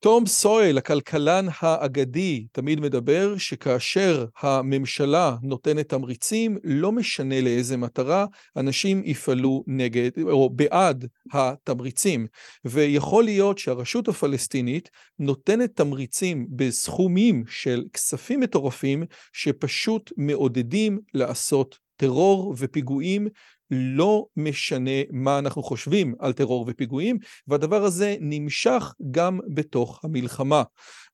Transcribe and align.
תום 0.00 0.26
סואל, 0.26 0.78
הכלכלן 0.78 1.46
האגדי, 1.60 2.46
תמיד 2.52 2.80
מדבר 2.80 3.36
שכאשר 3.38 4.26
הממשלה 4.40 5.36
נותנת 5.42 5.88
תמריצים, 5.88 6.58
לא 6.64 6.92
משנה 6.92 7.40
לאיזה 7.40 7.76
מטרה, 7.76 8.26
אנשים 8.56 9.02
יפעלו 9.04 9.64
נגד 9.66 10.10
או 10.22 10.50
בעד 10.50 11.06
התמריצים. 11.32 12.26
ויכול 12.64 13.24
להיות 13.24 13.58
שהרשות 13.58 14.08
הפלסטינית 14.08 14.90
נותנת 15.18 15.76
תמריצים 15.76 16.46
בסכומים 16.50 17.44
של 17.48 17.84
כספים 17.92 18.40
מטורפים, 18.40 19.02
שפשוט 19.32 20.12
מעודדים 20.16 20.98
לעשות 21.14 21.78
טרור 21.96 22.54
ופיגועים 22.58 23.28
לא 23.70 24.26
משנה 24.36 24.90
מה 25.10 25.38
אנחנו 25.38 25.62
חושבים 25.62 26.14
על 26.18 26.32
טרור 26.32 26.64
ופיגועים, 26.68 27.18
והדבר 27.48 27.84
הזה 27.84 28.16
נמשך 28.20 28.92
גם 29.10 29.38
בתוך 29.54 30.00
המלחמה. 30.04 30.62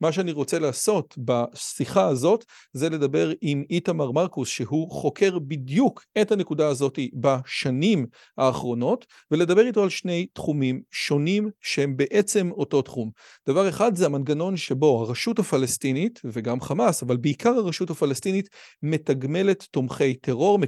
מה 0.00 0.12
שאני 0.12 0.32
רוצה 0.32 0.58
לעשות 0.58 1.14
בשיחה 1.18 2.06
הזאת 2.06 2.44
זה 2.72 2.90
לדבר 2.90 3.32
עם 3.40 3.64
איתמר 3.70 4.10
מרקוס 4.10 4.48
שהוא 4.48 4.90
חוקר 4.90 5.38
בדיוק 5.38 6.04
את 6.20 6.32
הנקודה 6.32 6.68
הזאת 6.68 6.98
בשנים 7.14 8.06
האחרונות 8.38 9.06
ולדבר 9.30 9.66
איתו 9.66 9.82
על 9.82 9.88
שני 9.88 10.26
תחומים 10.32 10.82
שונים 10.90 11.50
שהם 11.60 11.96
בעצם 11.96 12.50
אותו 12.50 12.82
תחום. 12.82 13.10
דבר 13.48 13.68
אחד 13.68 13.96
זה 13.96 14.06
המנגנון 14.06 14.56
שבו 14.56 15.00
הרשות 15.00 15.38
הפלסטינית 15.38 16.20
וגם 16.24 16.60
חמאס 16.60 17.02
אבל 17.02 17.16
בעיקר 17.16 17.50
הרשות 17.50 17.90
הפלסטינית 17.90 18.48
מתגמלת 18.82 19.62
תומכי 19.70 20.14
טרור, 20.14 20.58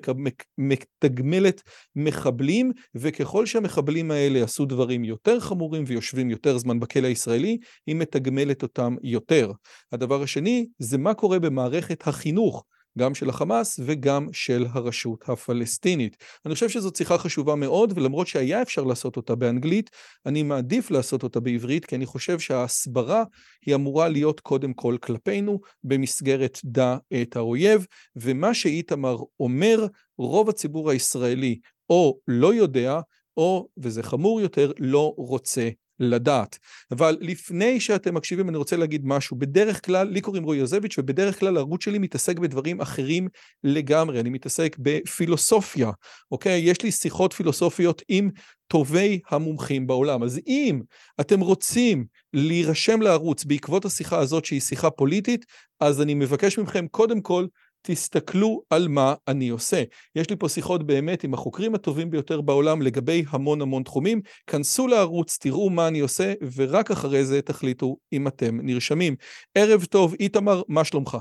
מתגמלת 0.59 1.63
מחבלים 1.97 2.73
וככל 2.95 3.47
שהמחבלים 3.47 4.11
האלה 4.11 4.45
עשו 4.45 4.65
דברים 4.65 5.05
יותר 5.05 5.41
חמורים 5.41 5.85
ויושבים 5.87 6.31
יותר 6.31 6.59
זמן 6.59 6.81
בכלא 6.81 7.07
הישראלי 7.07 7.59
היא 7.87 7.97
מתגמלת 7.97 8.63
אותם 8.63 8.97
יותר. 9.03 9.53
הדבר 9.93 10.23
השני 10.23 10.67
זה 10.79 10.99
מה 10.99 11.15
קורה 11.15 11.39
במערכת 11.39 12.07
החינוך, 12.07 12.65
גם 12.99 13.15
של 13.15 13.29
החמאס 13.29 13.81
וגם 13.85 14.29
של 14.33 14.67
הרשות 14.71 15.29
הפלסטינית. 15.29 16.17
אני 16.47 16.55
חושב 16.55 16.69
שזאת 16.69 16.97
שיחה 16.97 17.19
חשובה 17.19 17.55
מאוד, 17.55 17.93
ולמרות 17.97 18.27
שהיה 18.27 18.63
אפשר 18.63 18.85
לעשות 18.85 19.17
אותה 19.17 19.35
באנגלית, 19.35 19.91
אני 20.27 20.43
מעדיף 20.43 20.91
לעשות 20.91 21.23
אותה 21.23 21.41
בעברית, 21.41 21.85
כי 21.85 21.97
אני 21.97 22.07
חושב 22.07 22.39
שההסברה 22.39 23.25
היא 23.67 23.75
אמורה 23.75 24.09
להיות 24.09 24.41
קודם 24.41 24.73
כל 24.73 24.97
כלפינו, 25.01 25.61
במסגרת 25.85 26.61
דע 26.65 26.97
את 27.23 27.37
האויב, 27.37 27.87
ומה 28.17 28.55
שאיתמר 28.55 29.17
אומר, 29.41 29.87
רוב 30.19 30.49
הציבור 30.49 30.91
הישראלי 30.91 31.59
או 31.91 32.19
לא 32.29 32.55
יודע, 32.55 33.01
או, 33.37 33.69
וזה 33.79 34.03
חמור 34.03 34.41
יותר, 34.41 34.73
לא 34.79 35.15
רוצה 35.17 35.69
לדעת. 36.01 36.59
אבל 36.91 37.17
לפני 37.21 37.81
שאתם 37.81 38.15
מקשיבים 38.15 38.49
אני 38.49 38.57
רוצה 38.57 38.77
להגיד 38.77 39.03
משהו, 39.05 39.37
בדרך 39.37 39.87
כלל, 39.87 40.09
לי 40.09 40.21
קוראים 40.21 40.45
רועי 40.45 40.59
יוזביץ' 40.59 40.99
ובדרך 40.99 41.41
כלל 41.41 41.57
הערוץ 41.57 41.85
שלי 41.85 41.99
מתעסק 41.99 42.39
בדברים 42.39 42.81
אחרים 42.81 43.29
לגמרי, 43.65 44.21
אני 44.21 44.31
מתעסק 44.31 44.77
בפילוסופיה, 44.79 45.91
אוקיי? 46.31 46.61
יש 46.61 46.83
לי 46.83 46.93
שיחות 46.93 47.33
פילוסופיות 47.33 48.03
עם 48.09 48.31
טובי 48.69 49.21
המומחים 49.31 49.87
בעולם. 49.87 50.23
אז 50.23 50.41
אם 50.47 50.81
אתם 51.21 51.41
רוצים 51.41 52.05
להירשם 52.33 53.03
לערוץ 53.03 53.45
בעקבות 53.45 53.85
השיחה 53.85 54.19
הזאת 54.19 54.45
שהיא 54.45 54.61
שיחה 54.61 54.91
פוליטית, 54.91 55.45
אז 55.81 56.03
אני 56.03 56.15
מבקש 56.15 56.59
מכם 56.59 56.87
קודם 56.89 57.21
כל 57.21 57.47
תסתכלו 57.87 58.63
על 58.71 58.89
מה 58.89 59.15
אני 59.29 59.49
עושה. 59.49 59.83
יש 60.17 60.31
לי 60.31 60.37
פה 60.37 60.49
שיחות 60.49 60.87
באמת 60.87 61.25
עם 61.25 61.35
החוקרים 61.35 61.75
הטובים 61.75 62.11
ביותר 62.11 62.41
בעולם 62.41 62.83
לגבי 62.83 63.25
המון 63.29 63.63
המון 63.63 63.83
תחומים. 63.83 64.21
כנסו 64.47 64.87
לערוץ, 64.87 65.39
תראו 65.41 65.71
מה 65.71 65.89
אני 65.89 66.01
עושה, 66.01 66.35
ורק 66.57 66.91
אחרי 66.91 67.25
זה 67.25 67.43
תחליטו 67.43 67.97
אם 68.13 68.29
אתם 68.29 68.61
נרשמים. 68.63 69.17
ערב 69.55 69.85
טוב, 69.85 70.15
איתמר, 70.21 70.63
מה 70.69 70.85
שלומך? 70.85 71.17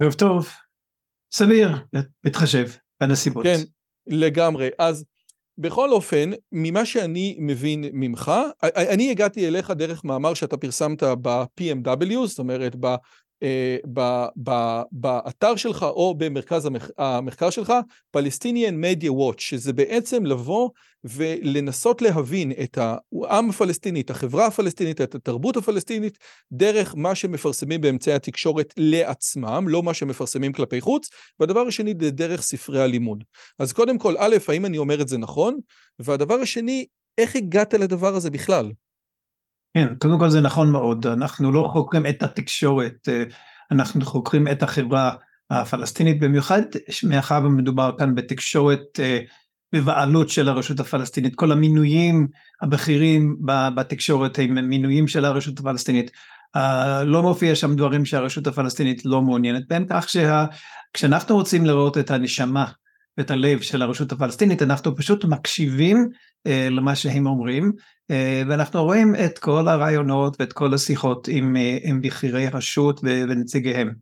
ערב 0.00 0.12
טוב, 0.12 0.48
סביר, 1.32 1.68
מתחשב 2.24 2.66
בנסיבות. 3.00 3.44
כן, 3.44 3.58
לגמרי. 4.06 4.68
אז 4.78 5.04
בכל 5.58 5.92
אופן, 5.92 6.30
ממה 6.52 6.84
שאני 6.84 7.36
מבין 7.38 7.84
ממך, 7.92 8.32
אני 8.62 9.10
הגעתי 9.10 9.48
אליך 9.48 9.70
דרך 9.70 10.04
מאמר 10.04 10.34
שאתה 10.34 10.56
פרסמת 10.56 11.02
ב-PMW, 11.02 12.26
זאת 12.26 12.38
אומרת, 12.38 12.76
באתר 14.92 15.56
שלך 15.56 15.82
או 15.82 16.14
במרכז 16.18 16.68
המחקר 16.98 17.50
שלך, 17.50 17.72
Palestinian 18.16 18.74
Media 18.84 19.08
Watch, 19.08 19.38
שזה 19.38 19.72
בעצם 19.72 20.26
לבוא 20.26 20.70
ולנסות 21.04 22.02
להבין 22.02 22.52
את 22.62 22.78
העם 22.78 23.50
הפלסטיני, 23.50 24.00
את 24.00 24.10
החברה 24.10 24.46
הפלסטינית, 24.46 25.00
את 25.00 25.14
התרבות 25.14 25.56
הפלסטינית, 25.56 26.18
דרך 26.52 26.94
מה 26.96 27.14
שמפרסמים 27.14 27.80
באמצעי 27.80 28.14
התקשורת 28.14 28.74
לעצמם, 28.76 29.64
לא 29.68 29.82
מה 29.82 29.94
שמפרסמים 29.94 30.52
כלפי 30.52 30.80
חוץ, 30.80 31.08
והדבר 31.40 31.60
השני 31.60 31.94
זה 32.00 32.10
דרך 32.10 32.42
ספרי 32.42 32.82
הלימוד. 32.82 33.24
אז 33.58 33.72
קודם 33.72 33.98
כל, 33.98 34.14
א', 34.18 34.36
האם 34.48 34.66
אני 34.66 34.78
אומר 34.78 35.00
את 35.02 35.08
זה 35.08 35.18
נכון? 35.18 35.58
והדבר 35.98 36.34
השני, 36.34 36.86
איך 37.18 37.36
הגעת 37.36 37.74
לדבר 37.74 38.14
הזה 38.14 38.30
בכלל? 38.30 38.70
כן, 39.74 39.94
קודם 39.98 40.18
כל 40.18 40.30
זה 40.30 40.40
נכון 40.40 40.70
מאוד, 40.70 41.06
אנחנו 41.06 41.52
לא 41.52 41.68
חוקרים 41.72 42.06
את 42.06 42.22
התקשורת, 42.22 43.08
אה, 43.08 43.24
אנחנו 43.70 44.06
חוקרים 44.06 44.48
את 44.48 44.62
החברה 44.62 45.14
הפלסטינית 45.50 46.20
במיוחד, 46.20 46.62
מאחר 47.04 47.40
ומדובר 47.44 47.90
כאן 47.98 48.14
בתקשורת 48.14 49.00
אה, 49.00 49.18
בבעלות 49.72 50.28
של 50.28 50.48
הרשות 50.48 50.80
הפלסטינית, 50.80 51.34
כל 51.34 51.52
המינויים 51.52 52.28
הבכירים 52.62 53.36
בתקשורת 53.74 54.38
הם 54.38 54.68
מינויים 54.68 55.08
של 55.08 55.24
הרשות 55.24 55.60
הפלסטינית, 55.60 56.10
אה, 56.56 57.04
לא 57.04 57.22
מופיע 57.22 57.54
שם 57.54 57.76
דברים 57.76 58.04
שהרשות 58.04 58.46
הפלסטינית 58.46 59.04
לא 59.04 59.22
מעוניינת 59.22 59.68
בהם, 59.68 59.84
כך 59.90 60.06
שכשאנחנו 60.08 61.34
רוצים 61.34 61.66
לראות 61.66 61.98
את 61.98 62.10
הנשמה 62.10 62.64
ואת 63.20 63.30
הלב 63.30 63.60
של 63.60 63.82
הרשות 63.82 64.12
הפלסטינית, 64.12 64.62
אנחנו 64.62 64.96
פשוט 64.96 65.24
מקשיבים 65.24 66.08
אה, 66.46 66.68
למה 66.70 66.96
שהם 66.96 67.26
אומרים, 67.26 67.72
אה, 68.10 68.42
ואנחנו 68.48 68.84
רואים 68.84 69.14
את 69.24 69.38
כל 69.38 69.68
הרעיונות 69.68 70.36
ואת 70.40 70.52
כל 70.52 70.74
השיחות 70.74 71.28
עם, 71.28 71.56
אה, 71.56 71.78
עם 71.82 72.00
בכירי 72.00 72.46
הרשות 72.46 73.00
ונציגיהם. 73.02 73.94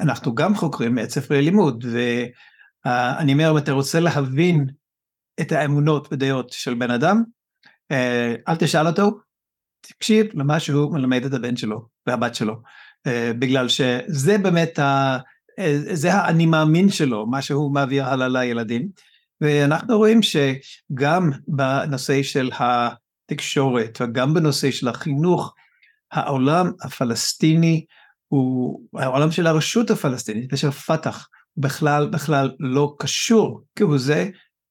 אנחנו 0.00 0.34
גם 0.34 0.54
חוקרים 0.54 0.98
את 0.98 1.10
ספרי 1.10 1.42
לימוד, 1.42 1.84
ואני 1.92 3.32
אומר, 3.32 3.50
אם 3.50 3.58
אתה 3.58 3.72
רוצה 3.72 4.00
להבין 4.00 4.66
את 5.40 5.52
האמונות 5.52 6.08
ודעות 6.12 6.50
של 6.52 6.74
בן 6.74 6.90
אדם, 6.90 7.22
אל 8.48 8.56
תשאל 8.58 8.86
אותו, 8.86 9.18
תקשיב 9.80 10.26
למה 10.34 10.60
שהוא 10.60 10.94
מלמד 10.94 11.24
את 11.24 11.32
הבן 11.32 11.56
שלו 11.56 11.86
והבת 12.06 12.34
שלו, 12.34 12.54
בגלל 13.38 13.68
שזה 13.68 14.38
באמת, 14.38 14.78
ה, 14.78 15.18
זה 15.92 16.14
האני 16.14 16.46
מאמין 16.46 16.90
שלו, 16.90 17.26
מה 17.26 17.42
שהוא 17.42 17.74
מעביר 17.74 18.04
הלאה 18.04 18.28
לילדים. 18.28 18.88
ואנחנו 19.40 19.98
רואים 19.98 20.20
שגם 20.22 21.30
בנושא 21.48 22.22
של 22.22 22.50
התקשורת 22.58 23.98
וגם 24.00 24.34
בנושא 24.34 24.70
של 24.70 24.88
החינוך, 24.88 25.54
העולם 26.12 26.72
הפלסטיני 26.82 27.84
הוא 28.28 28.80
העולם 28.96 29.30
של 29.30 29.46
הרשות 29.46 29.90
הפלסטינית 29.90 30.52
ושל 30.52 30.70
פת"ח 30.70 31.28
בכלל 31.56 32.08
בכלל 32.08 32.50
לא 32.60 32.94
קשור 32.98 33.62
כהוא 33.76 33.98
זה 33.98 34.28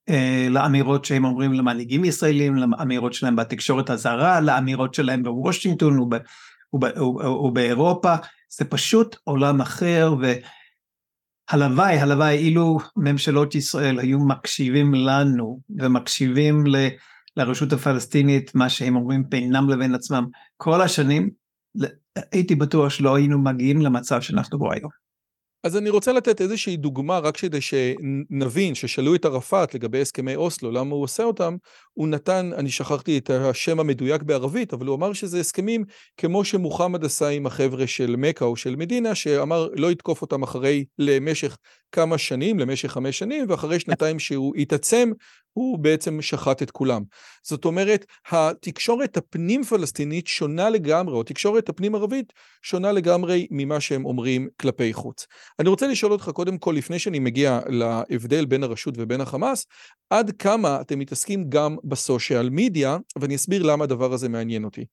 אה, 0.09 0.47
לאמירות 0.50 1.06
שהם 1.06 1.25
אומרים 1.25 1.53
למנהיגים 1.53 2.06
ישראלים, 2.06 2.56
לאמירות 2.56 3.13
שלהם 3.13 3.35
בתקשורת 3.35 3.89
הזרה, 3.89 4.42
לאמירות 4.42 4.94
שלהם 4.94 5.24
בוושינגטון 5.24 6.09
ובאירופה, 7.44 8.15
זה 8.57 8.65
פשוט 8.65 9.15
עולם 9.24 9.62
אחר 9.62 10.15
ו... 10.21 10.33
הלוואי, 11.50 11.98
הלוואי 12.00 12.38
אילו 12.38 12.78
ממשלות 12.96 13.56
ישראל 13.56 14.00
היו 14.00 14.19
מקשיבים 14.19 14.94
לנו 14.94 15.60
ומקשיבים 15.80 16.68
ל, 16.68 16.75
לרשות 17.38 17.74
הפלסטינית, 17.74 18.56
מה 18.56 18.69
שהם 18.69 18.96
אומרים 18.96 19.24
בינם 19.30 19.69
לבין 19.69 19.96
עצמם 19.96 20.25
כל 20.57 20.81
השנים, 20.81 21.30
הייתי 22.31 22.56
בטוח 22.56 22.90
שלא 22.90 23.16
היינו 23.16 23.40
מגיעים 23.40 23.81
למצב 23.81 24.22
שאנחנו 24.22 24.60
בו 24.60 24.72
היום. 24.72 25.08
אז 25.63 25.77
אני 25.77 25.89
רוצה 25.89 26.13
לתת 26.13 26.41
איזושהי 26.41 26.77
דוגמה, 26.77 27.19
רק 27.19 27.38
כדי 27.38 27.61
שנבין, 27.61 28.75
ששאלו 28.75 29.15
את 29.15 29.25
ערפאת 29.25 29.75
לגבי 29.75 30.01
הסכמי 30.01 30.35
אוסלו, 30.35 30.71
למה 30.71 30.95
הוא 30.95 31.03
עושה 31.03 31.23
אותם, 31.23 31.56
הוא 31.94 32.07
נתן, 32.07 32.51
אני 32.57 32.69
שכחתי 32.71 33.17
את 33.17 33.29
השם 33.29 33.79
המדויק 33.79 34.23
בערבית, 34.23 34.73
אבל 34.73 34.88
הוא 34.88 34.95
אמר 34.95 35.13
שזה 35.13 35.39
הסכמים 35.39 35.83
כמו 36.17 36.45
שמוחמד 36.45 37.06
עשה 37.06 37.29
עם 37.29 37.45
החבר'ה 37.45 37.88
של 37.88 38.15
מכה 38.17 38.45
או 38.45 38.56
של 38.56 38.75
מדינה, 38.75 39.15
שאמר 39.15 39.67
לא 39.75 39.91
יתקוף 39.91 40.21
אותם 40.21 40.44
אחרי, 40.44 40.85
למשך 41.00 41.57
כמה 41.91 42.18
שנים, 42.18 42.59
למשך 42.59 42.91
חמש 42.91 43.19
שנים, 43.19 43.45
ואחרי 43.50 43.80
שנתיים 43.80 44.19
שהוא 44.19 44.56
התעצם, 44.56 45.12
הוא 45.53 45.80
בעצם 45.80 46.21
שחט 46.21 46.63
את 46.63 46.71
כולם. 46.71 47.03
זאת 47.44 47.65
אומרת, 47.65 48.06
התקשורת 48.31 49.18
הפנים 49.18 49.63
פלסטינית 49.63 50.27
שונה 50.27 50.69
לגמרי, 50.69 51.15
או 51.15 51.24
תקשורת 51.24 51.69
הפנים 51.69 51.95
ערבית 51.95 52.33
שונה 52.62 52.91
לגמרי 52.91 53.47
ממה 53.51 53.80
שהם 53.80 54.06
אומרים 54.06 54.47
כלפי 54.62 54.94
חוץ. 54.94 55.25
אני 55.59 55.69
רוצה 55.69 55.88
לשאול 55.88 56.12
אותך 56.12 56.30
קודם 56.30 56.57
כל, 56.57 56.74
לפני 56.77 57.00
שאני 57.00 57.19
מגיע 57.19 57.59
להבדל 57.68 58.45
בין 58.45 58.63
הרשות 58.63 58.94
ובין 58.97 59.21
החמאס, 59.21 59.65
עד 60.09 60.31
כמה 60.31 60.81
אתם 60.81 61.00
מתעסקים 61.00 61.50
גם 61.50 61.75
בסושיאל 61.83 62.50
מדיה, 62.50 62.97
ואני 63.19 63.35
אסביר 63.35 63.63
למה 63.63 63.83
הדבר 63.83 64.13
הזה 64.13 64.30
מעניין 64.30 64.63
אותי. 64.63 64.85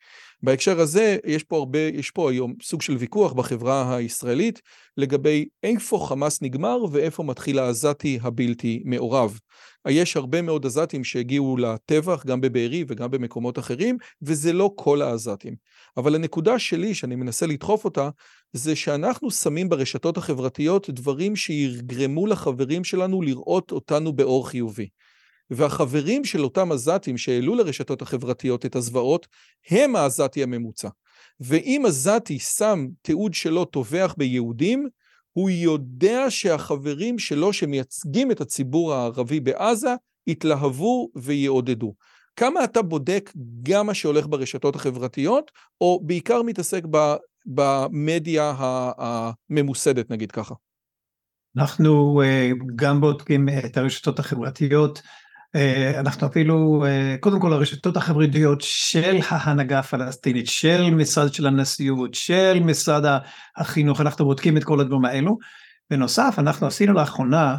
בהקשר 0.43 0.81
הזה, 0.81 1.17
יש 1.27 1.43
פה 1.43 1.57
הרבה, 1.57 1.79
יש 1.79 2.11
פה 2.11 2.31
היום 2.31 2.55
סוג 2.63 2.83
של 2.83 2.97
ויכוח 2.97 3.33
בחברה 3.33 3.97
הישראלית 3.97 4.61
לגבי 4.97 5.47
איפה 5.63 6.07
חמאס 6.09 6.43
נגמר 6.43 6.86
ואיפה 6.93 7.23
מתחיל 7.23 7.59
העזתי 7.59 8.19
הבלתי 8.23 8.83
מעורב. 8.85 9.39
יש 9.89 10.17
הרבה 10.17 10.43
מאוד 10.43 10.67
עזתים 10.67 11.05
שהגיעו 11.05 11.57
לטבח, 11.57 12.27
גם 12.27 12.41
בבארי 12.41 12.85
וגם 12.89 13.11
במקומות 13.11 13.59
אחרים, 13.59 13.97
וזה 14.23 14.53
לא 14.53 14.71
כל 14.75 15.03
העזתים. 15.03 15.55
אבל 15.97 16.15
הנקודה 16.15 16.59
שלי, 16.59 16.95
שאני 16.95 17.17
מנסה 17.17 17.47
לדחוף 17.47 17.85
אותה, 17.85 18.11
זה 18.53 18.77
שאנחנו 18.77 19.31
שמים 19.31 19.69
ברשתות 19.69 20.17
החברתיות 20.17 20.91
דברים 20.91 21.37
שיגרמו 21.37 22.27
לחברים 22.27 22.85
שלנו 22.85 23.23
לראות 23.23 23.73
אותנו 23.73 24.13
באור 24.13 24.49
חיובי. 24.49 24.89
והחברים 25.51 26.25
של 26.25 26.45
אותם 26.45 26.73
עזתים 26.73 27.19
שהעלו 27.19 27.55
לרשתות 27.55 28.03
החברתיות 28.03 28.67
את 28.67 28.77
הזוועות, 28.77 29.27
הם 29.71 29.97
העזתי 29.97 30.43
הממוצע. 30.43 30.89
ואם 31.41 31.83
עזתי 31.87 32.39
שם 32.39 32.87
תיעוד 33.03 33.35
שלו 33.35 33.65
טובח 33.65 34.15
ביהודים, 34.19 34.89
הוא 35.37 35.51
יודע 35.51 36.31
שהחברים 36.31 37.19
שלו 37.19 37.53
שמייצגים 37.53 38.31
את 38.31 38.41
הציבור 38.41 38.95
הערבי 38.95 39.41
בעזה 39.41 39.95
יתלהבו 40.27 41.09
ויעודדו. 41.17 41.95
כמה 42.37 42.65
אתה 42.65 42.83
בודק 42.83 43.33
גם 43.63 43.87
מה 43.87 43.95
שהולך 43.95 44.27
ברשתות 44.29 44.77
החברתיות, 44.77 45.51
או 45.81 46.01
בעיקר 46.05 46.43
מתעסק 46.43 46.83
במדיה 47.47 48.55
הממוסדת, 48.59 50.11
נגיד 50.11 50.33
ככה? 50.33 50.55
אנחנו 51.57 52.23
אה, 52.23 52.51
גם 52.77 53.01
בודקים 53.01 53.49
את 53.67 53.77
הרשתות 53.77 54.19
החברתיות, 54.19 55.03
אנחנו 55.99 56.27
אפילו, 56.27 56.85
אה, 56.87 57.17
קודם 57.21 57.41
כל 57.41 57.53
הרשתות 57.53 57.97
החברתיות 57.97 58.61
של 58.61 59.19
ההנהגה 59.29 59.79
הפלסטינית, 59.79 60.47
של 60.47 60.91
משרד 60.91 61.33
של 61.33 61.47
הנשיאות, 61.47 62.15
של 62.15 62.61
משרד 62.65 63.21
החינוך, 63.57 64.01
אנחנו 64.01 64.25
בודקים 64.25 64.57
את 64.57 64.65
כל 64.65 64.81
הדברים 64.81 65.05
האלו. 65.05 65.39
בנוסף, 65.91 66.35
אנחנו 66.39 66.67
עשינו 66.67 66.93
לאחרונה 66.93 67.57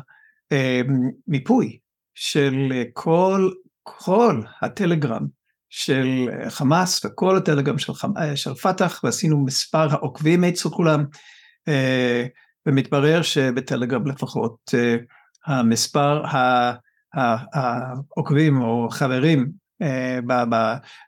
אה, 0.52 0.82
מיפוי 1.28 1.78
של 2.16 2.72
כל, 2.94 3.52
כל 3.84 4.42
הטלגרם 4.62 5.26
של 5.70 6.30
חמאס 6.50 7.06
וכל 7.06 7.38
הטלגרם 7.38 7.78
של, 7.78 7.94
של 8.36 8.54
פת"ח, 8.54 9.02
ועשינו 9.04 9.46
מספר 9.46 9.88
העוקבים 9.92 10.44
אצל 10.44 10.70
כולם, 10.70 11.06
ומתברר 12.66 13.22
שבטלגרם 13.22 14.08
לפחות 14.08 14.74
המספר 15.46 16.26
ה... 16.26 16.72
העוקבים 17.18 18.62
או 18.62 18.88
חברים 18.90 19.52
אה, 19.82 20.20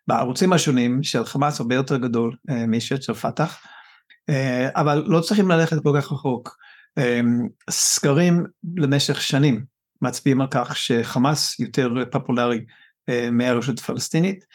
בערוצים 0.07 0.53
השונים 0.53 1.03
של 1.03 1.25
חמאס 1.25 1.59
הרבה 1.59 1.75
יותר 1.75 1.97
גדול 1.97 2.35
אה, 2.49 2.67
משל 2.67 3.01
של 3.01 3.13
פת"ח, 3.13 3.65
אה, 4.29 4.69
אבל 4.75 5.03
לא 5.07 5.21
צריכים 5.21 5.49
ללכת 5.51 5.77
כל 5.83 5.93
כך 6.01 6.11
רחוק. 6.11 6.59
סקרים 7.69 8.45
למשך 8.77 9.21
שנים 9.21 9.65
מצביעים 10.01 10.41
על 10.41 10.47
כך 10.51 10.77
שחמאס 10.77 11.59
יותר 11.59 11.89
פופולרי 12.11 12.65
מהרשות 13.31 13.79
הפלסטינית, 13.79 14.45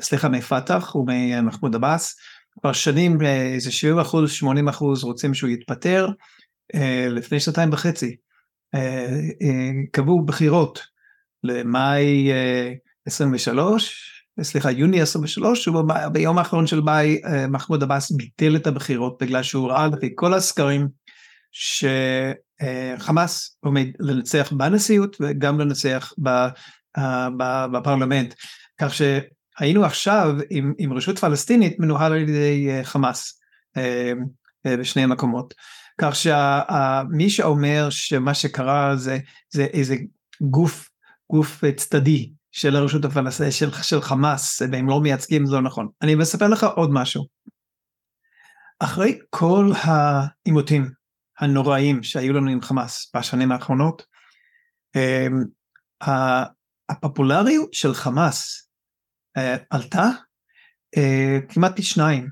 סליחה 0.00 0.28
מפת"ח 0.28 0.94
וממחמוד 0.94 1.74
עבאס, 1.74 2.16
כבר 2.60 2.72
שנים 2.72 3.18
איזה 3.54 3.72
70 3.72 3.98
אחוז, 3.98 4.30
80 4.30 4.68
אחוז 4.68 5.04
רוצים 5.04 5.34
שהוא 5.34 5.50
יתפטר, 5.50 6.08
לפני 7.10 7.40
שנתיים 7.40 7.72
וחצי 7.72 8.16
קבעו 9.92 10.24
בחירות 10.24 10.80
למאי 11.44 12.30
23, 13.06 14.10
אה, 14.38 14.44
סליחה, 14.44 14.70
יוני 14.70 15.00
23, 15.00 15.68
וביום 15.68 16.38
האחרון 16.38 16.66
של 16.66 16.80
מאי 16.80 17.20
מחמוד 17.48 17.82
עבאס 17.82 18.10
ביטל 18.10 18.56
את 18.56 18.66
הבחירות 18.66 19.22
בגלל 19.22 19.42
שהוא 19.42 19.70
ראה 19.70 19.86
לפי 19.86 20.12
כל 20.14 20.34
הסקרים 20.34 20.88
שחמאס 21.52 23.56
עומד 23.60 23.86
לנצח 24.00 24.52
בנשיאות 24.52 25.16
וגם 25.20 25.60
לנצח 25.60 26.12
בפרלמנט. 27.72 28.34
כך 28.80 28.94
שהיינו 28.94 29.84
עכשיו 29.84 30.36
עם, 30.50 30.72
עם 30.78 30.92
רשות 30.92 31.18
פלסטינית 31.18 31.78
מנוהל 31.78 32.12
על 32.12 32.18
ידי 32.18 32.68
חמאס 32.82 33.40
בשני 34.66 35.02
המקומות. 35.02 35.54
כך 36.00 36.14
שמי 36.16 37.30
שאומר 37.30 37.86
שמה 37.90 38.34
שקרה 38.34 38.96
זה, 38.96 39.18
זה 39.50 39.64
איזה 39.64 39.96
גוף, 40.40 40.88
גוף 41.32 41.64
צדדי 41.76 42.32
של 42.52 42.76
הרשות 42.76 43.04
הפלסטינית, 43.04 43.52
של, 43.52 43.70
של 43.82 44.00
חמאס, 44.00 44.62
והם 44.72 44.88
לא 44.88 45.00
מייצגים, 45.00 45.46
זה 45.46 45.54
לא 45.54 45.62
נכון. 45.62 45.88
אני 46.02 46.14
מספר 46.14 46.48
לך 46.48 46.64
עוד 46.64 46.90
משהו. 46.92 47.26
אחרי 48.78 49.18
כל 49.30 49.72
העימותים 49.82 50.90
הנוראים 51.38 52.02
שהיו 52.02 52.32
לנו 52.32 52.50
עם 52.50 52.60
חמאס 52.60 53.10
בשנים 53.16 53.52
האחרונות, 53.52 54.06
אמ, 54.96 55.44
הפופולריות 56.88 57.74
של 57.74 57.94
חמאס 57.94 58.68
אה, 59.36 59.56
עלתה 59.70 60.04
אה, 60.96 61.38
כמעט 61.48 61.76
פי 61.76 61.82
שניים 61.82 62.28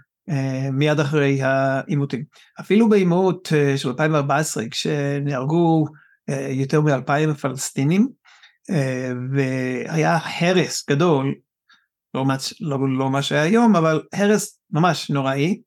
מיד 0.73 1.01
אחרי 1.01 1.43
העימותים. 1.43 2.25
אפילו 2.61 2.89
בעימות 2.89 3.49
אה, 3.53 3.79
של 3.79 3.89
2014 3.89 4.69
כשנהרגו 4.69 5.85
אה, 6.29 6.49
יותר 6.51 6.81
מאלפיים 6.81 7.35
פלסטינים 7.35 8.09
והיה 9.33 10.19
הרס 10.41 10.85
גדול, 10.91 11.35
לא, 12.15 12.25
לא, 12.61 12.79
לא 12.99 13.11
מה 13.11 13.23
שהיה 13.23 13.43
היום, 13.43 13.77
אבל 13.77 14.03
הרס 14.13 14.61
ממש 14.71 15.11
נוראי. 15.11 15.61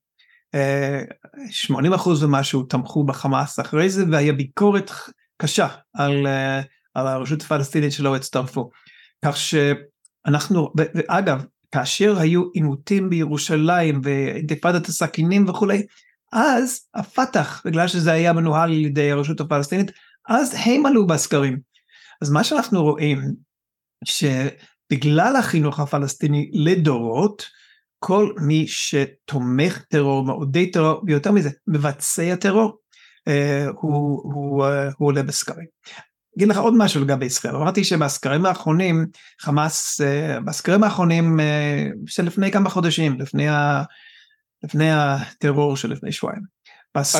80 1.50 1.94
אחוז 1.94 2.24
ומשהו 2.24 2.64
תמכו 2.64 3.04
בחמאס 3.04 3.60
אחרי 3.60 3.90
זה 3.90 4.04
והיה 4.12 4.34
ביקורת 4.34 4.92
קשה 5.38 5.68
על, 5.94 6.28
על 6.94 7.08
הרשות 7.08 7.42
הפלסטינית 7.42 7.92
שלא 7.92 8.16
הצטרפו. 8.16 8.70
כך 9.26 9.38
שאנחנו, 9.38 10.74
ואגב, 10.78 11.46
כאשר 11.76 12.20
היו 12.20 12.44
עימותים 12.54 13.10
בירושלים 13.10 14.02
ואינתיפאדת 14.04 14.88
הסכינים 14.88 15.50
וכולי, 15.50 15.86
אז 16.34 16.80
הפת"ח, 16.94 17.62
בגלל 17.66 17.88
שזה 17.88 18.12
היה 18.12 18.34
מנוהל 18.34 18.70
על 18.72 18.78
ידי 18.78 19.12
הרשות 19.12 19.40
הפלסטינית, 19.40 19.92
אז 20.30 20.56
הם 20.66 20.86
עלו 20.86 21.08
בסקרים. 21.08 21.60
אז 22.22 22.30
מה 22.30 22.44
שאנחנו 22.44 22.84
רואים, 22.84 23.22
שבגלל 24.06 25.36
החינוך 25.36 25.80
הפלסטיני 25.80 26.52
לדורות, 26.54 27.46
כל 28.00 28.34
מי 28.38 28.68
שתומך 28.68 29.82
טרור, 29.90 30.26
מעודד 30.26 30.66
טרור, 30.74 31.04
ויותר 31.08 31.32
מזה, 31.32 31.50
מבצע 31.68 32.36
טרור, 32.36 32.78
אה, 33.28 33.66
הוא, 33.82 34.22
הוא, 34.34 34.66
אה, 34.66 34.90
הוא 34.98 35.08
עולה 35.08 35.24
בסקרים. 35.24 35.68
אגיד 36.38 36.48
לך 36.48 36.58
עוד 36.58 36.74
משהו 36.78 37.02
לגבי 37.02 37.26
ישראל, 37.26 37.56
אמרתי 37.56 37.84
שבסקרים 37.84 38.46
האחרונים, 38.46 39.06
חמאס, 39.40 40.02
אה, 40.02 40.40
בסקרים 40.46 40.84
האחרונים 40.84 41.40
אה, 41.40 41.88
של 42.08 42.26
לפני 42.26 42.52
כמה 42.52 42.70
חודשים, 42.70 43.20
לפני, 43.20 43.50
ה, 43.50 43.84
לפני 44.64 44.92
הטרור 44.92 45.78
של 45.78 45.92
לפני 45.92 46.12
שבועיים. 46.12 46.55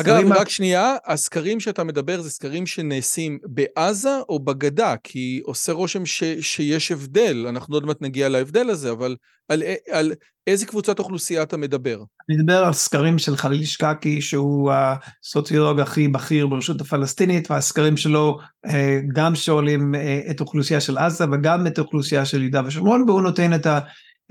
אגב, 0.00 0.32
רק 0.32 0.48
שנייה, 0.48 0.96
הסקרים 1.06 1.60
שאתה 1.60 1.84
מדבר 1.84 2.20
זה 2.20 2.30
סקרים 2.30 2.66
שנעשים 2.66 3.38
בעזה 3.44 4.18
או 4.28 4.38
בגדה? 4.38 4.94
כי 5.04 5.40
עושה 5.44 5.72
רושם 5.72 6.06
ש, 6.06 6.24
שיש 6.40 6.92
הבדל, 6.92 7.46
אנחנו 7.48 7.74
עוד 7.74 7.86
מעט 7.86 8.02
נגיע 8.02 8.28
להבדל 8.28 8.70
הזה, 8.70 8.90
אבל 8.90 9.16
על, 9.48 9.62
על 9.90 10.12
איזה 10.46 10.66
קבוצת 10.66 10.98
אוכלוסייה 10.98 11.42
אתה 11.42 11.56
מדבר? 11.56 12.02
אני 12.28 12.38
מדבר 12.38 12.64
על 12.64 12.72
סקרים 12.72 13.18
של 13.18 13.36
חליל 13.36 13.64
שקקי, 13.64 14.20
שהוא 14.20 14.72
הסוציולוג 14.72 15.80
הכי 15.80 16.08
בכיר 16.08 16.46
ברשות 16.46 16.80
הפלסטינית, 16.80 17.50
והסקרים 17.50 17.96
שלו 17.96 18.38
אה, 18.66 19.00
גם 19.12 19.34
שואלים 19.34 19.94
אה, 19.94 20.20
את 20.30 20.40
האוכלוסייה 20.40 20.80
של 20.80 20.98
עזה 20.98 21.24
וגם 21.32 21.66
את 21.66 21.78
האוכלוסייה 21.78 22.24
של 22.24 22.42
יהודה 22.42 22.62
ושומרון, 22.66 23.04
והוא 23.08 23.22
נותן 23.22 23.54
את, 23.54 23.66
ה, 23.66 23.78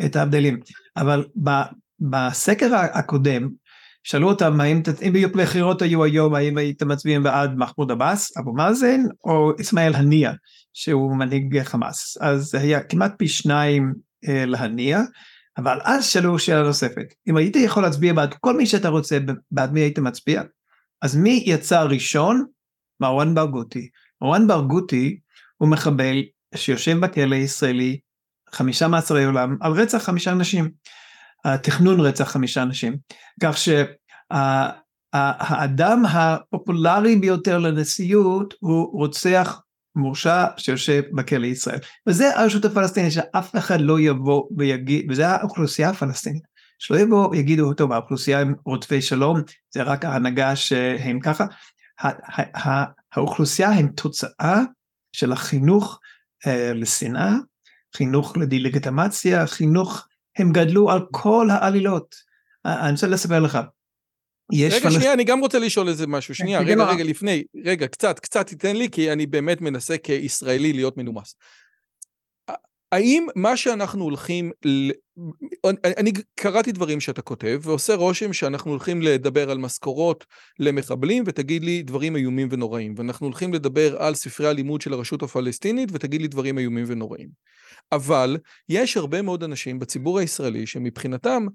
את 0.05 0.15
ההבדלים. 0.15 0.59
אבל 0.97 1.25
בסקר 1.99 2.75
הקודם, 2.75 3.49
שאלו 4.07 4.29
אותם 4.29 4.61
האם, 4.61 4.81
אם 5.01 5.13
בבחירות 5.13 5.81
היו 5.81 6.03
היום, 6.03 6.35
האם 6.35 6.57
הייתם 6.57 6.87
מצביעים 6.87 7.23
בעד 7.23 7.57
מחמוד 7.57 7.91
עבאס, 7.91 8.37
אבו 8.37 8.53
מאזן, 8.53 9.01
או 9.23 9.51
אסמאעיל 9.61 9.95
הנייה, 9.95 10.33
שהוא 10.73 11.17
מנהיג 11.17 11.63
חמאס. 11.63 12.17
אז 12.21 12.43
זה 12.43 12.59
היה 12.59 12.83
כמעט 12.83 13.13
פי 13.17 13.27
שניים 13.27 13.93
אה, 14.27 14.45
להנייה, 14.45 15.01
אבל 15.57 15.79
אז 15.83 16.05
שאלו 16.05 16.39
שאלה 16.39 16.63
נוספת, 16.63 17.13
אם 17.27 17.37
היית 17.37 17.55
יכול 17.55 17.83
להצביע 17.83 18.13
בעד 18.13 18.33
כל 18.33 18.57
מי 18.57 18.65
שאתה 18.65 18.89
רוצה, 18.89 19.17
בעד 19.51 19.73
מי 19.73 19.79
היית 19.79 19.99
מצביע? 19.99 20.41
אז 21.01 21.15
מי 21.15 21.43
יצא 21.45 21.81
ראשון? 21.81 22.45
מרואן 22.99 23.35
ברגותי. 23.35 23.89
מרואן 24.21 24.47
ברגותי 24.47 25.19
הוא 25.57 25.69
מחבל 25.69 26.23
שיושב 26.55 26.97
בכלא 26.97 27.35
הישראלי 27.35 27.99
חמישה 28.51 28.87
מעצרי 28.87 29.25
עולם 29.25 29.57
על 29.61 29.71
רצח 29.71 30.03
חמישה 30.03 30.31
אנשים, 30.31 30.69
תכנון 31.63 31.99
רצח 31.99 32.31
חמישה 32.31 32.61
אנשים, 32.61 32.97
כך 33.43 33.57
שהאדם 35.13 36.03
הפופולרי 36.05 37.15
ביותר 37.15 37.57
לנשיאות 37.57 38.53
הוא 38.59 38.99
רוצח 38.99 39.61
מורשע 39.95 40.45
שיושב 40.57 41.03
בכלא 41.13 41.45
ישראל, 41.45 41.79
וזה 42.07 42.39
הרשות 42.39 42.65
הפלסטינית 42.65 43.11
שאף 43.11 43.55
אחד 43.55 43.81
לא 43.81 43.99
יבוא 43.99 44.43
ויגיד, 44.57 45.11
וזה 45.11 45.27
האוכלוסייה 45.27 45.89
הפלסטינית, 45.89 46.43
שלא 46.79 46.99
יבוא 46.99 47.27
ויגידו, 47.29 47.73
טוב 47.73 47.91
האוכלוסייה 47.91 48.39
הם 48.39 48.55
רודפי 48.65 49.01
שלום, 49.01 49.41
זה 49.73 49.83
רק 49.83 50.05
ההנהגה 50.05 50.55
שהם 50.55 51.19
ככה, 51.19 51.45
האוכלוסייה 53.13 53.69
הם 53.69 53.87
תוצאה 53.87 54.61
של 55.15 55.31
החינוך 55.31 55.99
אה, 56.47 56.71
לשנאה, 56.73 57.33
חינוך 57.95 58.37
לדה-לגיטימציה, 58.37 59.47
חינוך, 59.47 60.07
הם 60.37 60.51
גדלו 60.51 60.91
על 60.91 60.99
כל 61.11 61.47
העלילות. 61.51 62.15
אני 62.65 62.91
רוצה 62.91 63.07
לספר 63.07 63.39
לך. 63.39 63.59
רגע, 64.53 64.79
פלס... 64.79 64.93
שנייה, 64.93 65.13
אני 65.13 65.23
גם 65.23 65.39
רוצה 65.39 65.59
לשאול 65.59 65.87
איזה 65.87 66.07
משהו. 66.07 66.35
שנייה, 66.35 66.59
רגע, 66.59 66.85
רגע, 66.85 67.03
לפני. 67.03 67.43
רגע, 67.65 67.87
קצת, 67.87 68.19
קצת 68.19 68.47
תיתן 68.47 68.75
לי, 68.75 68.89
כי 68.89 69.11
אני 69.11 69.25
באמת 69.25 69.61
מנסה 69.61 69.97
כישראלי 69.97 70.73
להיות 70.73 70.97
מנומס. 70.97 71.35
האם 72.91 73.27
מה 73.35 73.57
שאנחנו 73.57 74.03
הולכים, 74.03 74.51
ל... 74.65 74.91
אני 75.97 76.11
קראתי 76.35 76.71
דברים 76.71 76.99
שאתה 76.99 77.21
כותב, 77.21 77.59
ועושה 77.63 77.95
רושם 77.95 78.33
שאנחנו 78.33 78.71
הולכים 78.71 79.01
לדבר 79.01 79.51
על 79.51 79.57
משכורות 79.57 80.25
למחבלים, 80.59 81.23
ותגיד 81.27 81.63
לי 81.63 81.83
דברים 81.83 82.15
איומים 82.15 82.47
ונוראים. 82.51 82.93
ואנחנו 82.97 83.25
הולכים 83.25 83.53
לדבר 83.53 83.97
על 84.01 84.15
ספרי 84.15 84.47
הלימוד 84.47 84.81
של 84.81 84.93
הרשות 84.93 85.23
הפלסטינית, 85.23 85.89
ותגיד 85.93 86.21
לי 86.21 86.27
דברים 86.27 86.57
איומים 86.57 86.85
ונוראים. 86.87 87.29
אבל 87.91 88.37
יש 88.69 88.97
הרבה 88.97 89.21
מאוד 89.21 89.43
אנשים 89.43 89.79
בציבור 89.79 90.19
הישראלי 90.19 90.67
שמבחינתם 90.67 91.45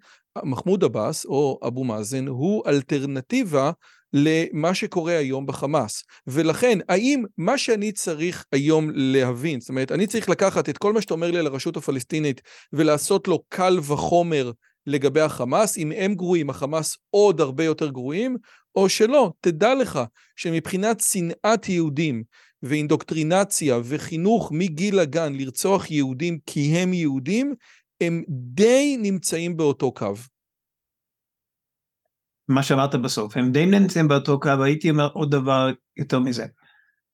מחמוד 0.44 0.84
עבאס 0.84 1.24
או 1.24 1.58
אבו 1.66 1.84
מאזן 1.84 2.26
הוא 2.26 2.62
אלטרנטיבה 2.66 3.70
למה 4.12 4.74
שקורה 4.74 5.16
היום 5.16 5.46
בחמאס. 5.46 6.04
ולכן, 6.26 6.78
האם 6.88 7.24
מה 7.38 7.58
שאני 7.58 7.92
צריך 7.92 8.44
היום 8.52 8.90
להבין, 8.94 9.60
זאת 9.60 9.68
אומרת, 9.68 9.92
אני 9.92 10.06
צריך 10.06 10.28
לקחת 10.28 10.68
את 10.68 10.78
כל 10.78 10.92
מה 10.92 11.00
שאתה 11.00 11.14
אומר 11.14 11.30
לי 11.30 11.38
על 11.38 11.46
הרשות 11.46 11.76
הפלסטינית 11.76 12.40
ולעשות 12.72 13.28
לו 13.28 13.42
קל 13.48 13.78
וחומר 13.82 14.52
לגבי 14.86 15.20
החמאס, 15.20 15.78
אם 15.78 15.92
הם 15.96 16.14
גרועים, 16.14 16.50
החמאס 16.50 16.96
עוד 17.10 17.40
הרבה 17.40 17.64
יותר 17.64 17.88
גרועים, 17.88 18.36
או 18.74 18.88
שלא, 18.88 19.32
תדע 19.40 19.74
לך 19.74 20.00
שמבחינת 20.36 21.00
שנאת 21.00 21.68
יהודים 21.68 22.22
ואינדוקטרינציה 22.62 23.78
וחינוך 23.84 24.52
מגיל 24.52 24.98
הגן 24.98 25.32
לרצוח 25.34 25.90
יהודים 25.90 26.38
כי 26.46 26.60
הם 26.60 26.92
יהודים, 26.92 27.54
הם 28.00 28.22
די 28.28 28.96
נמצאים 29.02 29.56
באותו 29.56 29.92
קו. 29.92 30.14
מה 32.48 32.62
שאמרת 32.62 32.94
בסוף, 32.94 33.36
הם 33.36 33.52
די 33.52 33.66
נמצאים 33.66 34.08
באותו 34.08 34.40
קו, 34.40 34.50
הייתי 34.64 34.90
אומר 34.90 35.08
עוד 35.12 35.30
דבר 35.30 35.70
יותר 35.96 36.18
מזה. 36.18 36.46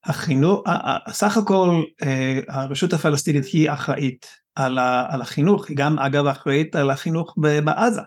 החינוך, 0.05 0.65
סך 1.11 1.37
הכל 1.37 1.83
אה, 2.03 2.41
הרשות 2.49 2.93
הפלסטינית 2.93 3.45
היא 3.45 3.71
אחראית 3.71 4.27
על, 4.55 4.79
החינוך, 5.23 5.69
היא 5.69 5.77
גם 5.77 5.99
אגב 5.99 6.27
אחראית 6.27 6.77
על 6.77 6.91
החינוך 6.91 7.35
בעזה. 7.65 8.01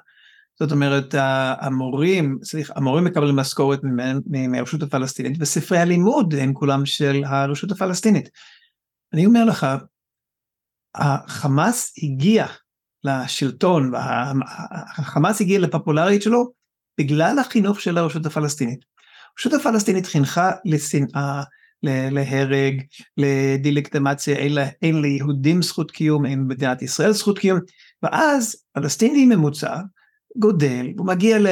זאת 0.60 0.72
אומרת, 0.72 1.16
המורים, 1.62 2.40
סליחה, 2.44 2.74
המורים 2.76 3.04
מקבלים 3.04 3.36
משכורת 3.36 3.80
מהרשות 4.26 4.84
הפלסטינית, 4.84 5.38
וספרי 5.40 5.78
הלימוד 5.78 6.34
הם 6.36 6.54
כולם 6.54 6.86
של 6.86 7.24
הרשות 7.26 7.72
הפלסטינית. 7.72 8.30
אני 9.14 9.26
אומר 9.26 9.46
לך, 9.46 9.68
החמאס 10.96 11.94
הגיע 12.04 12.46
לשלטון, 13.04 13.92
והחמאס 13.94 15.42
הגיע 15.42 15.60
לפופולריות 15.60 16.22
שלו 16.22 16.52
בגלל 17.00 17.40
החינוך 17.40 17.82
של 17.82 17.98
הרשות 17.98 18.26
הפלסטינית. 18.26 18.80
הרשות 19.38 19.54
הפלסטינית 19.54 20.06
חינכה 20.06 20.52
לשנאה, 20.66 21.44
להרג, 21.84 22.82
לדילקטמציה, 23.18 24.36
אין, 24.36 24.58
אין 24.82 25.02
ליהודים 25.02 25.62
זכות 25.62 25.92
קיום, 25.92 26.26
אין 26.26 26.48
במדינת 26.48 26.82
ישראל 26.82 27.12
זכות 27.12 27.40
קיום, 27.40 27.60
ואז 28.04 28.56
פלסטיני 28.74 29.26
ממוצע 29.26 29.78
גודל, 30.38 30.94
הוא 30.98 31.08
מגיע 31.08 31.40
ל, 31.40 31.48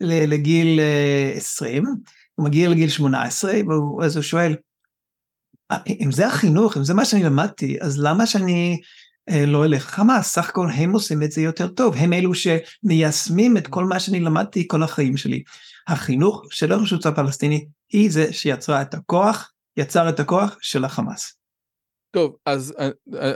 ל, 0.00 0.32
לגיל 0.32 0.80
20, 1.36 1.86
אה, 1.86 1.92
הוא 2.34 2.46
מגיע 2.46 2.68
לגיל 2.68 2.88
18, 2.88 3.52
ואז 3.98 4.16
הוא 4.16 4.22
שואל, 4.22 4.56
אה, 5.70 5.78
אם 6.00 6.12
זה 6.12 6.26
החינוך, 6.26 6.76
אם 6.76 6.84
זה 6.84 6.94
מה 6.94 7.04
שאני 7.04 7.22
למדתי, 7.22 7.78
אז 7.80 7.98
למה 7.98 8.26
שאני 8.26 8.80
אה, 9.28 9.46
לא 9.46 9.64
אלך 9.64 9.84
חמאס? 9.84 10.32
סך 10.32 10.48
הכל 10.48 10.68
הם 10.74 10.92
עושים 10.92 11.22
את 11.22 11.32
זה 11.32 11.40
יותר 11.40 11.68
טוב, 11.68 11.94
הם 11.96 12.12
אלו 12.12 12.32
שמיישמים 12.34 13.56
את 13.56 13.66
כל 13.66 13.84
מה 13.84 14.00
שאני 14.00 14.20
למדתי 14.20 14.68
כל 14.68 14.82
החיים 14.82 15.16
שלי. 15.16 15.42
החינוך 15.88 16.42
של 16.50 16.72
הרשות 16.72 17.06
הפלסטינית 17.06 17.68
היא 17.92 18.10
זה 18.10 18.32
שיצרה 18.32 18.82
את 18.82 18.94
הכוח, 18.94 19.52
יצר 19.76 20.08
את 20.08 20.20
הכוח 20.20 20.56
של 20.60 20.84
החמאס. 20.84 21.34
טוב, 22.10 22.36
אז, 22.46 22.74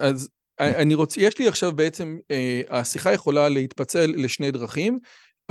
אז 0.01 0.29
אני 0.61 0.95
רוצה, 0.95 1.21
יש 1.21 1.39
לי 1.39 1.49
עכשיו 1.49 1.73
בעצם, 1.73 2.19
אה, 2.31 2.61
השיחה 2.71 3.13
יכולה 3.13 3.49
להתפצל 3.49 4.13
לשני 4.17 4.51
דרכים, 4.51 4.99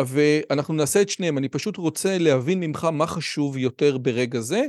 ואנחנו 0.01 0.73
נעשה 0.73 1.01
את 1.01 1.09
שניהם. 1.09 1.37
אני 1.37 1.49
פשוט 1.49 1.77
רוצה 1.77 2.17
להבין 2.17 2.59
ממך 2.59 2.83
מה 2.83 3.07
חשוב 3.07 3.57
יותר 3.57 3.97
ברגע 3.97 4.39
זה. 4.39 4.61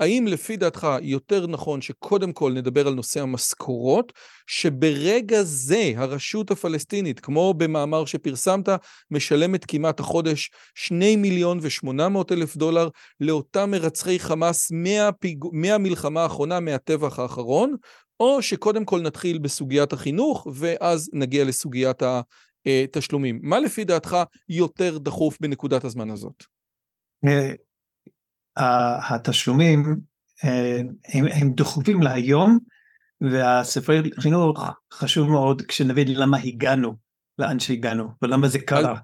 האם 0.00 0.26
לפי 0.26 0.56
דעתך 0.56 0.88
יותר 1.02 1.46
נכון 1.46 1.82
שקודם 1.82 2.32
כל 2.32 2.52
נדבר 2.52 2.86
על 2.86 2.94
נושא 2.94 3.20
המשכורות, 3.20 4.12
שברגע 4.46 5.42
זה 5.42 5.92
הרשות 5.96 6.50
הפלסטינית, 6.50 7.20
כמו 7.20 7.54
במאמר 7.54 8.04
שפרסמת, 8.04 8.68
משלמת 9.10 9.64
כמעט 9.68 10.00
החודש 10.00 10.50
2 10.74 11.22
מיליון 11.22 11.58
ו-800 11.62 12.32
אלף 12.32 12.56
דולר 12.56 12.88
לאותם 13.20 13.70
מרצחי 13.70 14.18
חמאס 14.18 14.68
מהפיג... 14.72 15.44
מהמלחמה 15.52 16.22
האחרונה, 16.22 16.60
מהטבח 16.60 17.18
האחרון, 17.18 17.74
או 18.22 18.42
שקודם 18.42 18.84
כל 18.84 19.00
נתחיל 19.00 19.38
בסוגיית 19.38 19.92
החינוך, 19.92 20.46
ואז 20.54 21.10
נגיע 21.12 21.44
לסוגיית 21.44 22.02
התשלומים. 22.66 23.40
מה 23.42 23.60
לפי 23.60 23.84
דעתך 23.84 24.16
יותר 24.48 24.98
דחוף 24.98 25.38
בנקודת 25.40 25.84
הזמן 25.84 26.10
הזאת? 26.10 26.44
אה, 27.26 29.14
התשלומים 29.14 29.96
אה, 30.44 30.80
הם, 31.08 31.24
הם 31.40 31.52
דחופים 31.52 32.02
להיום, 32.02 32.58
והספרי 33.20 34.10
חינוך 34.20 34.60
חשוב 34.92 35.30
מאוד 35.30 35.62
כשנבין 35.62 36.08
למה 36.14 36.38
הגענו 36.38 36.94
לאן 37.38 37.60
שהגענו 37.60 38.08
ולמה 38.22 38.48
זה 38.48 38.58
קרה. 38.58 38.98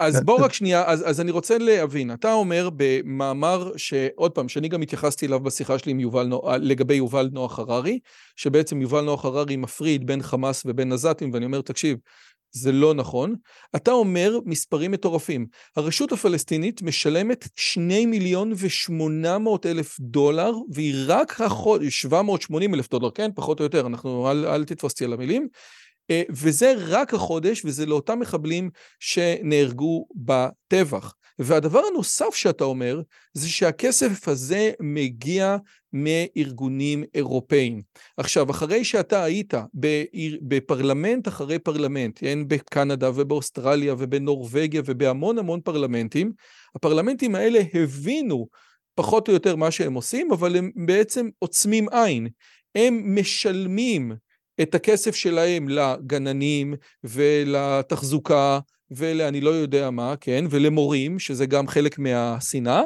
אז 0.00 0.20
בוא 0.24 0.44
רק 0.44 0.52
שנייה, 0.52 0.84
אז, 0.86 1.10
אז 1.10 1.20
אני 1.20 1.30
רוצה 1.30 1.58
להבין, 1.58 2.12
אתה 2.12 2.32
אומר 2.32 2.68
במאמר 2.76 3.72
שעוד 3.76 4.30
פעם, 4.32 4.48
שאני 4.48 4.68
גם 4.68 4.82
התייחסתי 4.82 5.26
אליו 5.26 5.40
בשיחה 5.40 5.78
שלי 5.78 5.92
עם 5.92 6.00
יובל 6.00 6.26
נוח, 6.26 6.44
לגבי 6.60 6.94
יובל 6.94 7.28
נוח 7.32 7.58
הררי, 7.58 7.98
שבעצם 8.36 8.82
יובל 8.82 9.00
נוח 9.00 9.24
הררי 9.24 9.56
מפריד 9.56 10.06
בין 10.06 10.22
חמאס 10.22 10.62
ובין 10.66 10.92
עזתים, 10.92 11.30
ואני 11.32 11.44
אומר, 11.44 11.60
תקשיב, 11.60 11.98
זה 12.52 12.72
לא 12.72 12.94
נכון. 12.94 13.34
אתה 13.76 13.92
אומר 13.92 14.38
מספרים 14.44 14.90
מטורפים. 14.90 15.46
הרשות 15.76 16.12
הפלסטינית 16.12 16.82
משלמת 16.82 17.48
2 17.56 18.10
מיליון 18.10 18.52
ו-800 18.56 19.48
אלף 19.66 20.00
דולר, 20.00 20.52
והיא 20.72 20.94
רק 21.06 21.40
החודש, 21.40 22.00
780 22.00 22.74
אלף 22.74 22.90
דולר, 22.90 23.10
כן? 23.10 23.30
פחות 23.34 23.60
או 23.60 23.64
יותר, 23.64 23.86
אנחנו, 23.86 24.30
אל, 24.30 24.46
אל 24.46 24.64
תתפוס 24.64 24.92
אותי 24.92 25.04
על 25.04 25.12
המילים. 25.12 25.48
אה, 26.10 26.22
וזה 26.30 26.74
רק 26.76 27.14
החודש, 27.14 27.64
וזה 27.64 27.86
לאותם 27.86 28.20
מחבלים 28.20 28.70
שנהרגו 29.00 30.06
בטבח. 30.14 31.14
והדבר 31.38 31.82
הנוסף 31.90 32.34
שאתה 32.34 32.64
אומר, 32.64 33.00
זה 33.34 33.48
שהכסף 33.48 34.28
הזה 34.28 34.70
מגיע 34.80 35.56
מארגונים 35.92 37.04
אירופאים. 37.14 37.82
עכשיו, 38.16 38.50
אחרי 38.50 38.84
שאתה 38.84 39.24
היית 39.24 39.54
בפרלמנט 40.42 41.28
אחרי 41.28 41.58
פרלמנט, 41.58 42.18
כן, 42.20 42.38
בקנדה 42.48 43.10
ובאוסטרליה 43.14 43.94
ובנורבגיה 43.98 44.82
ובהמון 44.84 45.38
המון 45.38 45.60
פרלמנטים, 45.60 46.32
הפרלמנטים 46.74 47.34
האלה 47.34 47.60
הבינו 47.74 48.46
פחות 48.94 49.28
או 49.28 49.32
יותר 49.32 49.56
מה 49.56 49.70
שהם 49.70 49.94
עושים, 49.94 50.32
אבל 50.32 50.56
הם 50.56 50.70
בעצם 50.86 51.28
עוצמים 51.38 51.88
עין. 51.88 52.28
הם 52.74 53.14
משלמים 53.14 54.12
את 54.62 54.74
הכסף 54.74 55.14
שלהם 55.14 55.68
לגננים 55.68 56.74
ולתחזוקה 57.04 58.58
ולאני 58.90 59.40
לא 59.40 59.50
יודע 59.50 59.90
מה, 59.90 60.14
כן, 60.20 60.44
ולמורים, 60.50 61.18
שזה 61.18 61.46
גם 61.46 61.68
חלק 61.68 61.98
מהשנאה, 61.98 62.82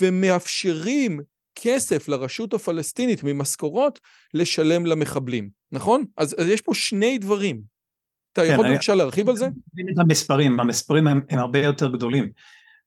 ומאפשרים 0.00 1.20
כסף 1.54 2.08
לרשות 2.08 2.54
הפלסטינית 2.54 3.22
ממשכורות 3.22 4.00
לשלם 4.34 4.86
למחבלים, 4.86 5.50
נכון? 5.72 6.04
אז, 6.16 6.34
אז 6.38 6.48
יש 6.48 6.60
פה 6.60 6.74
שני 6.74 7.18
דברים. 7.18 7.60
אתה 8.32 8.42
כן, 8.42 8.52
יכול 8.52 8.68
בבקשה 8.68 8.94
להרחיב 8.94 9.28
על 9.28 9.36
זה? 9.36 9.48
המספרים, 9.98 10.60
המספרים 10.60 11.06
הם, 11.06 11.20
הם 11.30 11.38
הרבה 11.38 11.58
יותר 11.58 11.92
גדולים. 11.92 12.30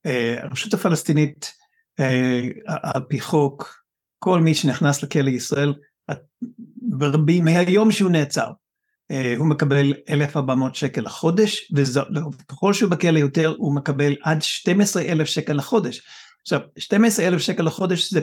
אה, 0.06 0.44
הרשות 0.44 0.74
הפלסטינית, 0.74 1.54
אה, 2.00 2.42
על 2.68 3.02
פי 3.10 3.20
חוק, 3.20 3.84
כל 4.20 4.40
מי 4.40 4.54
שנכנס 4.56 5.04
לכלא 5.04 5.30
ישראל, 5.30 5.74
מהיום 7.44 7.92
שהוא 7.92 8.12
נעצר, 8.12 8.52
אה, 9.12 9.34
הוא 9.38 9.48
מקבל 9.48 9.94
1,400 10.10 10.76
שקל 10.76 11.02
לחודש, 11.02 11.72
וככל 11.76 12.74
שהוא 12.74 12.92
בכלא 12.92 13.20
יותר 13.20 13.54
הוא 13.58 13.76
מקבל 13.76 14.16
עד 14.24 14.42
12,000 14.42 15.28
שקל 15.28 15.54
לחודש. 15.54 16.02
עכשיו, 16.42 16.60
12,000 16.78 17.40
שקל 17.40 17.64
לחודש 17.64 18.14
זה 18.14 18.22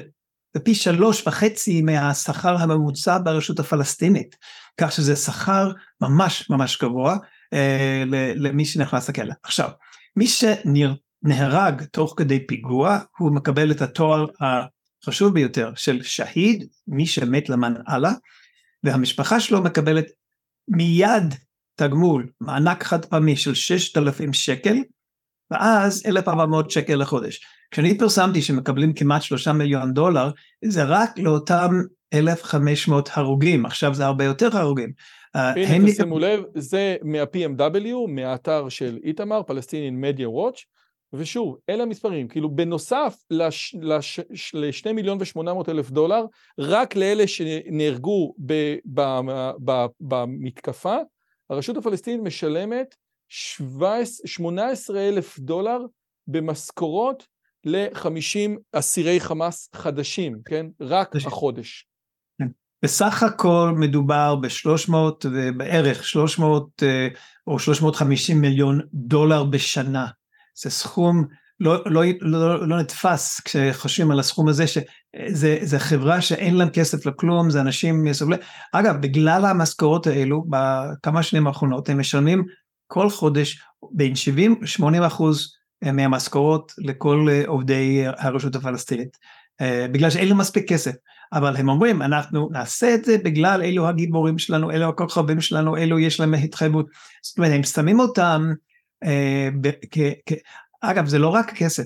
פי 0.65 0.75
שלוש 0.75 1.27
וחצי 1.27 1.83
מהשכר 1.83 2.57
הממוצע 2.57 3.19
ברשות 3.25 3.59
הפלסטינית, 3.59 4.37
כך 4.81 4.93
שזה 4.93 5.17
שכר 5.17 5.73
ממש 6.01 6.51
ממש 6.51 6.83
גבוה 6.83 7.17
אה, 7.53 8.03
למי 8.35 8.65
שנכנס 8.65 9.09
לכלא. 9.09 9.35
עכשיו, 9.43 9.71
מי 10.17 10.27
שנהרג 10.27 11.83
תוך 11.85 12.15
כדי 12.17 12.47
פיגוע, 12.47 12.99
הוא 13.19 13.35
מקבל 13.35 13.71
את 13.71 13.83
התואר 13.83 14.27
החשוב 15.05 15.35
ביותר 15.35 15.73
של 15.77 16.03
שהיד, 16.03 16.65
מי 16.89 17.07
שמת 17.07 17.49
למען 17.49 17.75
אללה, 17.89 18.13
והמשפחה 18.85 19.41
שלו 19.41 19.63
מקבלת 19.63 20.07
מיד 20.69 21.35
תגמול, 21.77 22.29
מענק 22.41 22.83
חד 22.83 23.05
פעמי 23.05 23.37
של 23.37 23.55
6,000 23.55 24.33
שקל, 24.33 24.77
ואז 25.51 26.03
1,400 26.07 26.71
שקל 26.71 26.95
לחודש. 26.95 27.41
כשאני 27.71 27.99
פרסמתי 27.99 28.43
שמקבלים 28.43 28.93
כמעט 28.93 29.23
3 29.23 29.49
מיליון 29.49 29.93
דולר, 29.93 30.31
זה 30.65 30.85
רק 30.85 31.19
לאותם 31.19 31.71
1,500 32.15 33.09
הרוגים, 33.13 33.67
עכשיו 33.67 33.95
זה 33.95 34.07
הרבה 34.07 34.25
יותר 34.25 34.57
הרוגים. 34.57 34.93
אה, 35.37 35.51
הנה, 35.51 35.93
תשימו 35.93 36.19
לב, 36.19 36.41
זה 36.55 36.97
מה-PMW, 37.03 38.09
מהאתר 38.09 38.69
של 38.69 38.99
איתמר, 39.05 39.43
פלסטינים 39.43 40.01
מדיה 40.01 40.31
וואץ', 40.31 40.61
ושוב, 41.19 41.57
אלה 41.69 41.83
המספרים, 41.83 42.29
כאילו 42.29 42.51
בנוסף 42.51 43.17
ל-2 43.31 44.93
מיליון 44.95 45.19
ו-800 45.19 45.71
אלף 45.71 45.91
דולר, 45.91 46.25
רק 46.59 46.97
לאלה 46.97 47.27
שנהרגו 47.27 48.35
במתקפה, 50.01 50.97
הרשות 51.51 51.77
הפלסטינית 51.77 52.21
משלמת 52.21 52.95
18 53.29 55.01
אלף 55.09 55.39
דולר 55.39 55.79
במשכורות 56.27 57.27
ל-50 57.65 58.51
אסירי 58.73 59.21
חמאס 59.21 59.69
חדשים, 59.75 60.39
כן? 60.45 60.67
רק 60.81 61.17
החודש. 61.17 61.87
כן. 62.39 62.49
בסך 62.85 63.23
הכל 63.23 63.73
מדובר 63.77 64.37
ב-300 64.37 65.29
בערך 65.57 66.05
300 66.05 66.83
אה, 66.83 67.09
או 67.47 67.59
350 67.59 68.41
מיליון 68.41 68.81
דולר 68.93 69.45
בשנה. 69.45 70.07
זה 70.55 70.71
סכום 70.71 71.25
לא, 71.61 71.83
לא, 71.87 72.03
לא, 72.21 72.69
לא 72.69 72.79
נתפס 72.79 73.41
כשחושבים 73.41 74.11
על 74.11 74.19
הסכום 74.19 74.49
הזה, 74.49 74.65
שזה 74.67 75.79
חברה 75.79 76.21
שאין 76.21 76.57
להם 76.57 76.71
כסף 76.71 77.07
לכלום, 77.07 77.51
זה 77.51 77.61
אנשים 77.61 78.05
מסובלים. 78.05 78.41
אגב, 78.73 79.01
בגלל 79.01 79.45
המשכורות 79.45 80.07
האלו, 80.07 80.45
בכמה 80.51 81.23
שנים 81.23 81.47
האחרונות, 81.47 81.89
הם 81.89 82.01
משלמים 82.01 82.45
כל 82.87 83.11
חודש 83.11 83.63
בין 83.93 84.13
70-80 84.83 85.07
אחוז 85.07 85.53
מהמשכורות 85.85 86.73
לכל 86.79 87.29
עובדי 87.47 88.05
הרשות 88.07 88.55
הפלסטינית, 88.57 89.17
אה, 89.61 89.87
בגלל 89.93 90.11
שאין 90.11 90.29
להם 90.29 90.39
מספיק 90.39 90.69
כסף. 90.69 90.93
אבל 91.33 91.57
הם 91.57 91.69
אומרים, 91.69 92.03
אנחנו 92.03 92.49
נעשה 92.53 92.95
את 92.95 93.05
זה 93.05 93.19
בגלל 93.19 93.63
אלו 93.63 93.89
הגיבורים 93.89 94.39
שלנו, 94.39 94.71
אלו 94.71 94.89
הכוכבים 94.89 95.41
שלנו, 95.41 95.77
אלו 95.77 95.99
יש 95.99 96.21
להם 96.21 96.35
התחייבות. 96.35 96.87
זאת 97.23 97.39
אומרת, 97.39 97.53
הם 97.53 97.63
שמים 97.63 98.01
אותם 98.01 98.51
אה, 98.51 98.55
אגב, 100.81 101.07
זה 101.07 101.19
לא 101.19 101.29
רק 101.29 101.51
כסף. 101.51 101.85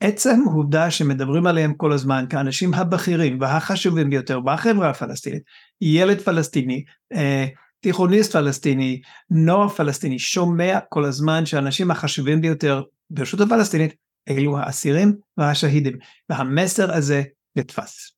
עצם 0.00 0.40
העובדה 0.46 0.90
שמדברים 0.90 1.46
עליהם 1.46 1.74
כל 1.74 1.92
הזמן 1.92 2.24
כאנשים 2.30 2.74
הבכירים 2.74 3.40
והחשובים 3.40 4.10
ביותר 4.10 4.40
בחברה 4.40 4.90
הפלסטינית, 4.90 5.42
ילד 5.80 6.20
פלסטיני, 6.20 6.84
אה, 7.12 7.46
תיכוניסט 7.80 8.32
פלסטיני, 8.32 9.00
נוער 9.30 9.68
פלסטיני, 9.68 10.18
שומע 10.18 10.78
כל 10.88 11.04
הזמן 11.04 11.46
שהאנשים 11.46 11.90
החשובים 11.90 12.40
ביותר 12.40 12.82
ברשות 13.10 13.40
הפלסטינית 13.40 13.94
אלו 14.28 14.58
האסירים 14.58 15.16
והשהידים, 15.36 15.98
והמסר 16.28 16.92
הזה 16.92 17.22
נתפס. 17.56 18.12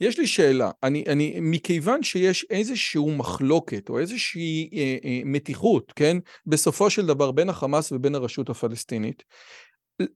יש 0.00 0.18
לי 0.18 0.26
שאלה, 0.26 0.70
אני, 0.82 1.04
אני, 1.08 1.36
מכיוון 1.40 2.02
שיש 2.02 2.46
איזושהי 2.50 3.16
מחלוקת 3.16 3.88
או 3.88 3.98
איזושהי 3.98 4.70
אה, 4.72 4.96
אה, 5.04 5.20
מתיחות, 5.24 5.92
כן, 5.96 6.16
בסופו 6.46 6.90
של 6.90 7.06
דבר 7.06 7.30
בין 7.30 7.48
החמאס 7.48 7.92
ובין 7.92 8.14
הרשות 8.14 8.50
הפלסטינית, 8.50 9.22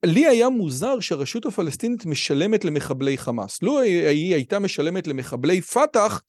לי 0.06 0.26
היה 0.26 0.48
מוזר 0.48 1.00
שהרשות 1.00 1.46
הפלסטינית 1.46 2.06
משלמת 2.06 2.64
למחבלי 2.64 3.18
חמאס. 3.18 3.62
לו 3.62 3.80
היא 3.80 4.34
הייתה 4.34 4.58
משלמת 4.58 5.06
למחבלי 5.06 5.60
פת"ח, 5.60 6.22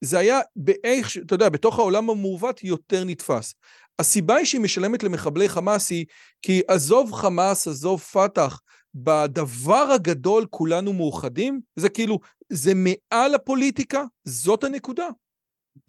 זה 0.00 0.18
היה 0.18 0.40
באיך, 0.56 1.16
אתה 1.16 1.34
יודע, 1.34 1.48
בתוך 1.48 1.78
העולם 1.78 2.10
המעוות 2.10 2.64
יותר 2.64 3.04
נתפס. 3.04 3.54
הסיבה 3.98 4.36
היא 4.36 4.46
שהיא 4.46 4.60
משלמת 4.60 5.02
למחבלי 5.02 5.48
חמאס 5.48 5.90
היא 5.90 6.06
כי 6.42 6.62
עזוב 6.68 7.12
חמאס, 7.12 7.68
עזוב 7.68 8.00
פת"ח, 8.00 8.60
בדבר 8.94 9.88
הגדול 9.94 10.46
כולנו 10.50 10.92
מאוחדים, 10.92 11.60
זה 11.76 11.88
כאילו, 11.88 12.18
זה 12.52 12.72
מעל 12.74 13.34
הפוליטיקה, 13.34 14.02
זאת 14.24 14.64
הנקודה. 14.64 15.06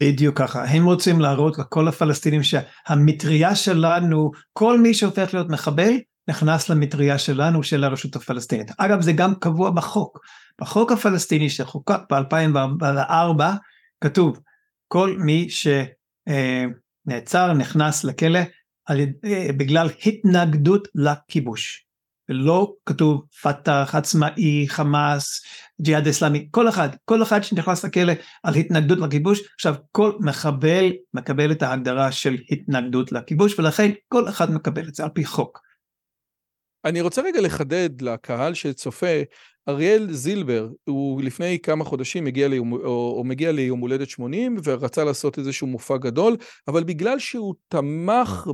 בדיוק 0.02 0.38
ככה, 0.38 0.64
הם 0.64 0.84
רוצים 0.84 1.20
להראות 1.20 1.58
לכל 1.58 1.88
הפלסטינים 1.88 2.40
שהמטריה 2.42 3.54
שלנו, 3.54 4.30
כל 4.52 4.80
מי 4.80 4.94
שהופך 4.94 5.34
להיות 5.34 5.48
מחבל, 5.48 5.92
נכנס 6.28 6.68
למטריה 6.68 7.18
שלנו, 7.18 7.62
של 7.62 7.84
הרשות 7.84 8.16
הפלסטינית. 8.16 8.70
אגב, 8.78 9.00
זה 9.00 9.12
גם 9.12 9.34
קבוע 9.34 9.70
בחוק. 9.70 10.18
בחוק 10.60 10.92
הפלסטיני 10.92 11.50
שחוקק 11.50 12.00
ב-2004, 12.12 13.42
כתוב, 14.00 14.40
כל 14.88 15.16
מי 15.18 15.48
שנעצר, 17.06 17.52
נכנס 17.52 18.04
לכלא, 18.04 18.40
בגלל 19.56 19.88
התנגדות 20.06 20.88
לכיבוש. 20.94 21.86
ולא 22.30 22.74
כתוב 22.86 23.24
פת"ח, 23.42 23.94
עצמאי, 23.94 24.68
חמאס, 24.68 25.42
ג'יהאד 25.80 26.08
אסלאמי, 26.08 26.48
כל 26.50 26.68
אחד, 26.68 26.88
כל 27.04 27.22
אחד 27.22 27.42
שנכנס 27.42 27.84
לכלא 27.84 28.12
על 28.42 28.54
התנגדות 28.54 28.98
לכיבוש, 28.98 29.40
עכשיו 29.54 29.74
כל 29.92 30.12
מחבל 30.20 30.92
מקבל 31.14 31.52
את 31.52 31.62
ההגדרה 31.62 32.12
של 32.12 32.36
התנגדות 32.50 33.12
לכיבוש 33.12 33.58
ולכן 33.58 33.90
כל 34.08 34.28
אחד 34.28 34.50
מקבל 34.50 34.88
את 34.88 34.94
זה 34.94 35.04
על 35.04 35.10
פי 35.14 35.24
חוק. 35.24 35.60
אני 36.84 37.00
רוצה 37.00 37.22
רגע 37.22 37.40
לחדד 37.40 38.02
לקהל 38.02 38.54
שצופה, 38.54 39.22
אריאל 39.68 40.12
זילבר, 40.12 40.68
הוא 40.84 41.22
לפני 41.22 41.58
כמה 41.58 41.84
חודשים 41.84 42.24
מגיע 42.24 42.48
ליום, 42.48 42.72
או, 42.72 43.14
או 43.16 43.24
מגיע 43.24 43.52
ליום 43.52 43.80
הולדת 43.80 44.08
80 44.08 44.56
ורצה 44.64 45.04
לעשות 45.04 45.38
איזשהו 45.38 45.66
מופע 45.66 45.96
גדול, 45.96 46.36
אבל 46.68 46.84
בגלל 46.84 47.18
שהוא 47.18 47.54
תמך 47.68 48.46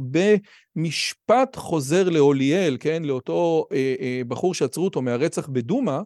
במשפט 0.76 1.56
חוזר 1.56 2.08
לאוליאל, 2.08 2.76
כן, 2.80 3.02
לאותו 3.04 3.66
אה, 3.72 3.94
אה, 4.00 4.22
בחור 4.28 4.54
שעצרו 4.54 4.84
אותו 4.84 5.02
מהרצח 5.02 5.48
בדומא, 5.48 5.98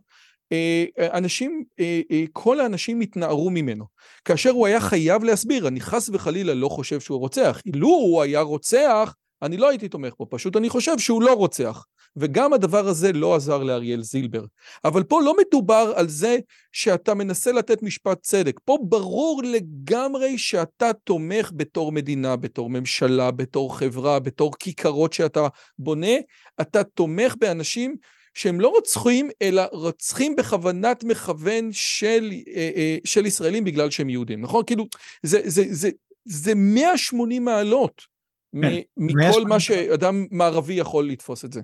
אה, 0.53 0.85
אנשים, 0.99 1.65
אה, 1.81 2.01
אה, 2.11 2.25
כל 2.33 2.61
האנשים 2.61 3.01
התנערו 3.01 3.51
ממנו. 3.51 3.85
כאשר 4.25 4.51
הוא 4.51 4.67
היה 4.67 4.81
חייב 4.81 5.25
להסביר, 5.25 5.69
אני 5.69 5.81
חס 5.81 6.11
וחלילה 6.13 6.55
לא 6.55 6.69
חושב 6.69 7.01
שהוא 7.01 7.19
רוצח. 7.19 7.61
אילו 7.67 7.89
הוא 7.89 8.23
היה 8.23 8.41
רוצח, 8.41 9.15
אני 9.43 9.57
לא 9.57 9.69
הייתי 9.69 9.89
תומך 9.89 10.13
בו, 10.19 10.27
פשוט 10.31 10.57
אני 10.57 10.69
חושב 10.69 10.99
שהוא 10.99 11.23
לא 11.23 11.33
רוצח. 11.33 11.85
וגם 12.17 12.53
הדבר 12.53 12.89
הזה 12.89 13.13
לא 13.13 13.35
עזר 13.35 13.63
לאריאל 13.63 14.03
זילבר. 14.03 14.45
אבל 14.85 15.03
פה 15.03 15.21
לא 15.23 15.35
מדובר 15.41 15.93
על 15.97 16.09
זה 16.09 16.39
שאתה 16.73 17.15
מנסה 17.15 17.53
לתת 17.53 17.83
משפט 17.83 18.23
צדק. 18.23 18.61
פה 18.65 18.79
ברור 18.83 19.43
לגמרי 19.45 20.39
שאתה 20.39 20.91
תומך 21.05 21.53
בתור 21.57 21.93
מדינה, 21.93 22.37
בתור 22.37 22.71
ממשלה, 22.71 23.31
בתור 23.31 23.79
חברה, 23.79 24.19
בתור 24.19 24.53
כיכרות 24.59 25.13
שאתה 25.13 25.47
בונה, 25.79 26.17
אתה 26.61 26.85
תומך 26.85 27.35
באנשים 27.39 27.97
שהם 28.35 28.61
לא 28.61 28.69
רוצחים, 28.69 29.31
אלא 29.43 29.63
רוצחים 29.73 30.37
בכוונת 30.37 31.05
מכוון 31.05 31.69
של, 31.73 32.31
אה, 32.55 32.71
אה, 32.77 32.97
של 33.05 33.27
ישראלים 33.27 33.65
בגלל 33.65 33.91
שהם 33.91 34.11
יהודים, 34.11 34.41
נכון? 34.41 34.65
כאילו, 34.67 34.87
זה, 35.23 35.41
זה, 35.45 35.65
זה, 35.71 35.91
זה 36.25 36.55
180 36.55 37.45
מעלות 37.45 38.03
כן, 38.63 38.79
מכל 38.97 39.45
מה 39.45 39.61
שאדם 39.61 40.27
מערבי 40.31 40.75
יכול 40.75 41.09
לתפוס 41.09 41.45
את 41.45 41.53
זה. 41.53 41.61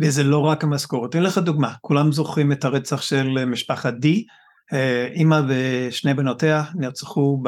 וזה 0.00 0.24
לא 0.24 0.38
רק 0.38 0.64
המשכורת. 0.64 1.10
אתן 1.10 1.22
לך 1.22 1.38
דוגמה, 1.38 1.72
כולם 1.80 2.12
זוכרים 2.12 2.52
את 2.52 2.64
הרצח 2.64 3.02
של 3.02 3.44
משפחת 3.44 3.94
די, 3.94 4.26
אה, 4.72 5.08
אימא 5.12 5.40
ושני 5.48 6.14
בנותיה 6.14 6.64
נרצחו 6.74 7.42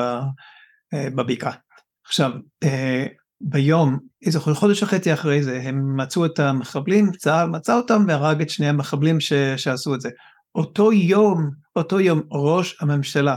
אה, 0.95 1.11
בבקעה. 1.11 1.53
עכשיו, 2.07 2.33
אה, 2.65 3.07
ביום, 3.41 3.99
איזה 4.27 4.41
חודש 4.41 4.83
וחצי 4.83 5.13
אחרי 5.13 5.43
זה, 5.43 5.61
הם 5.65 5.97
מצאו 5.97 6.27
את 6.27 6.39
המחבלים, 6.39 7.13
צה"ל 7.13 7.49
מצא 7.49 7.77
אותם 7.77 8.05
והרג 8.09 8.41
את 8.41 8.51
שני 8.51 8.69
המחבלים 8.69 9.21
ש, 9.21 9.33
שעשו 9.57 9.95
את 9.95 10.01
זה. 10.01 10.11
אותו 10.55 10.93
יום, 10.93 11.51
אותו 11.77 12.01
יום, 12.01 12.23
ראש 12.31 12.77
הממשלה 12.81 13.37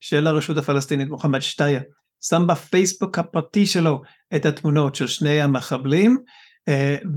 של 0.00 0.26
הרשות 0.26 0.56
הפלסטינית, 0.56 1.08
מוחמד 1.08 1.40
שטייה, 1.40 1.80
שם 2.20 2.46
בפייסבוק 2.46 3.18
הפרטי 3.18 3.66
שלו 3.66 4.02
את 4.36 4.46
התמונות 4.46 4.94
של 4.94 5.06
שני 5.06 5.40
המחבלים, 5.40 6.10
אה, 6.10 6.22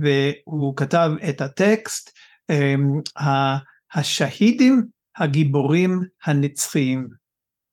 והוא 0.02 0.78
כתב 0.78 1.12
את 1.30 1.42
הטקסט, 1.42 2.12
אה, 2.50 3.58
השהידים 3.94 4.86
הגיבורים 5.18 6.02
הנצחיים. 6.26 7.08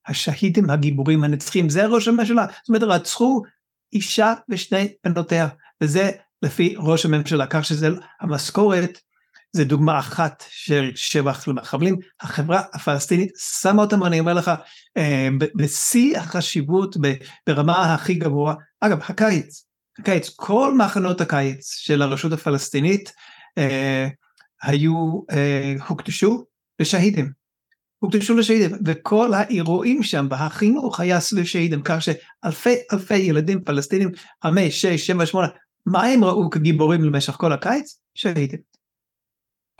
השהידים 0.07 0.69
הגיבורים 0.69 1.23
הנצחיים, 1.23 1.69
זה 1.69 1.85
ראש 1.85 2.07
הממשלה. 2.07 2.45
זאת 2.45 2.69
אומרת, 2.69 2.83
רצחו 2.83 3.41
אישה 3.93 4.33
ושני 4.49 4.93
בנותיה, 5.03 5.47
וזה 5.83 6.11
לפי 6.41 6.75
ראש 6.77 7.05
הממשלה, 7.05 7.47
כך 7.47 7.65
שזה 7.65 7.87
המשכורת 8.21 8.99
זה 9.55 9.65
דוגמה 9.65 9.99
אחת 9.99 10.43
של 10.49 10.91
שבח 10.95 11.47
למחבלים, 11.47 11.95
החברה 12.21 12.61
הפלסטינית 12.73 13.31
שמה 13.61 13.81
אותם, 13.81 14.03
אני 14.03 14.19
אומר 14.19 14.33
לך, 14.33 14.51
אה, 14.97 15.27
בשיא 15.55 16.17
החשיבות 16.17 16.95
ברמה 17.47 17.93
הכי 17.93 18.13
גבוהה. 18.13 18.55
אגב, 18.81 18.99
הקיץ, 19.01 19.65
הקיץ, 19.99 20.29
כל 20.35 20.73
מחנות 20.77 21.21
הקיץ 21.21 21.73
של 21.75 22.01
הרשות 22.01 22.31
הפלסטינית 22.31 23.13
אה, 23.57 24.07
היו, 24.63 25.21
אה, 25.31 25.75
הוקדשו 25.87 26.45
לשהידים. 26.79 27.31
הוקדשו 27.99 28.35
לשהידים, 28.35 28.77
וכל 28.85 29.33
האירועים 29.33 30.03
שם 30.03 30.27
והחינוך 30.29 30.99
היה 30.99 31.19
סביב 31.19 31.45
שהידים, 31.45 31.81
כך 31.83 31.97
שאלפי 32.01 32.75
אלפי 32.93 33.17
ילדים 33.17 33.63
פלסטינים, 33.63 34.09
חמש, 34.43 34.81
שש, 34.81 35.07
שבע, 35.07 35.25
שמונה, 35.25 35.47
מה 35.85 36.03
הם 36.03 36.23
ראו 36.23 36.49
כגיבורים 36.49 37.03
למשך 37.03 37.33
כל 37.33 37.53
הקיץ? 37.53 37.99
שהידים. 38.15 38.59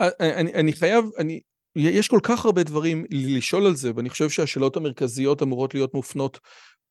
אני, 0.00 0.54
אני 0.54 0.72
חייב, 0.72 1.04
אני, 1.18 1.40
יש 1.76 2.08
כל 2.08 2.20
כך 2.22 2.44
הרבה 2.44 2.62
דברים 2.62 3.04
לשאול 3.10 3.66
על 3.66 3.74
זה, 3.74 3.90
ואני 3.96 4.10
חושב 4.10 4.30
שהשאלות 4.30 4.76
המרכזיות 4.76 5.42
אמורות 5.42 5.74
להיות 5.74 5.94
מופנות 5.94 6.38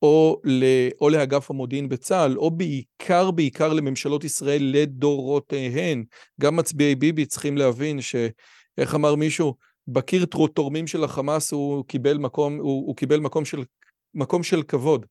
או, 0.02 0.40
ל, 0.44 0.64
או 1.00 1.08
לאגף 1.10 1.50
המודיעין 1.50 1.88
בצה"ל, 1.88 2.38
או 2.38 2.50
בעיקר 2.50 3.30
בעיקר 3.30 3.72
לממשלות 3.72 4.24
ישראל 4.24 4.62
לדורותיהן. 4.62 6.04
גם 6.40 6.56
מצביעי 6.56 6.94
ביבי 6.94 7.26
צריכים 7.26 7.58
להבין 7.58 8.00
שאיך 8.00 8.94
אמר 8.94 9.14
מישהו, 9.14 9.54
בקיר 9.88 10.26
תורמים 10.54 10.86
של 10.86 11.04
החמאס 11.04 11.52
הוא 11.52 11.84
קיבל 11.84 12.18
מקום, 12.18 12.56
הוא, 12.56 12.86
הוא 12.86 12.96
קיבל 12.96 13.20
מקום 13.20 13.44
של, 13.44 13.64
מקום 14.14 14.42
של 14.42 14.62
כבוד. 14.62 15.06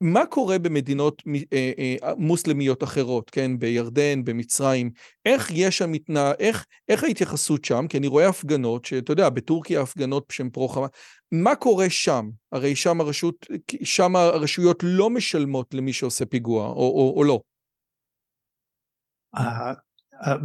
מה 0.00 0.26
קורה 0.26 0.58
במדינות 0.58 1.22
אה, 1.52 1.72
אה, 1.78 2.14
מוסלמיות 2.16 2.82
אחרות, 2.82 3.30
כן, 3.30 3.58
בירדן, 3.58 4.24
במצרים, 4.24 4.90
איך 5.26 5.50
יש 5.54 5.78
שם 5.78 5.92
מתנא... 5.92 6.32
איך, 6.38 6.66
איך 6.88 7.04
ההתייחסות 7.04 7.64
שם? 7.64 7.86
כי 7.88 7.98
אני 7.98 8.06
רואה 8.06 8.28
הפגנות, 8.28 8.84
שאתה 8.84 9.12
יודע, 9.12 9.28
בטורקיה 9.28 9.80
הפגנות 9.80 10.24
שהן 10.32 10.50
פרו-חמאס, 10.50 10.90
מה 11.32 11.54
קורה 11.54 11.90
שם? 11.90 12.28
הרי 12.52 12.76
שם 12.76 13.00
הרשות, 13.00 13.46
שם 13.84 14.16
הרשויות 14.16 14.78
לא 14.82 15.10
משלמות 15.10 15.74
למי 15.74 15.92
שעושה 15.92 16.26
פיגוע, 16.26 16.66
או, 16.66 16.74
או, 16.74 17.14
או 17.16 17.24
לא. 17.24 17.40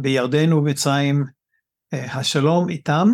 בירדן 0.00 0.52
ובמצרים 0.52 1.24
השלום 1.92 2.68
איתם 2.68 3.08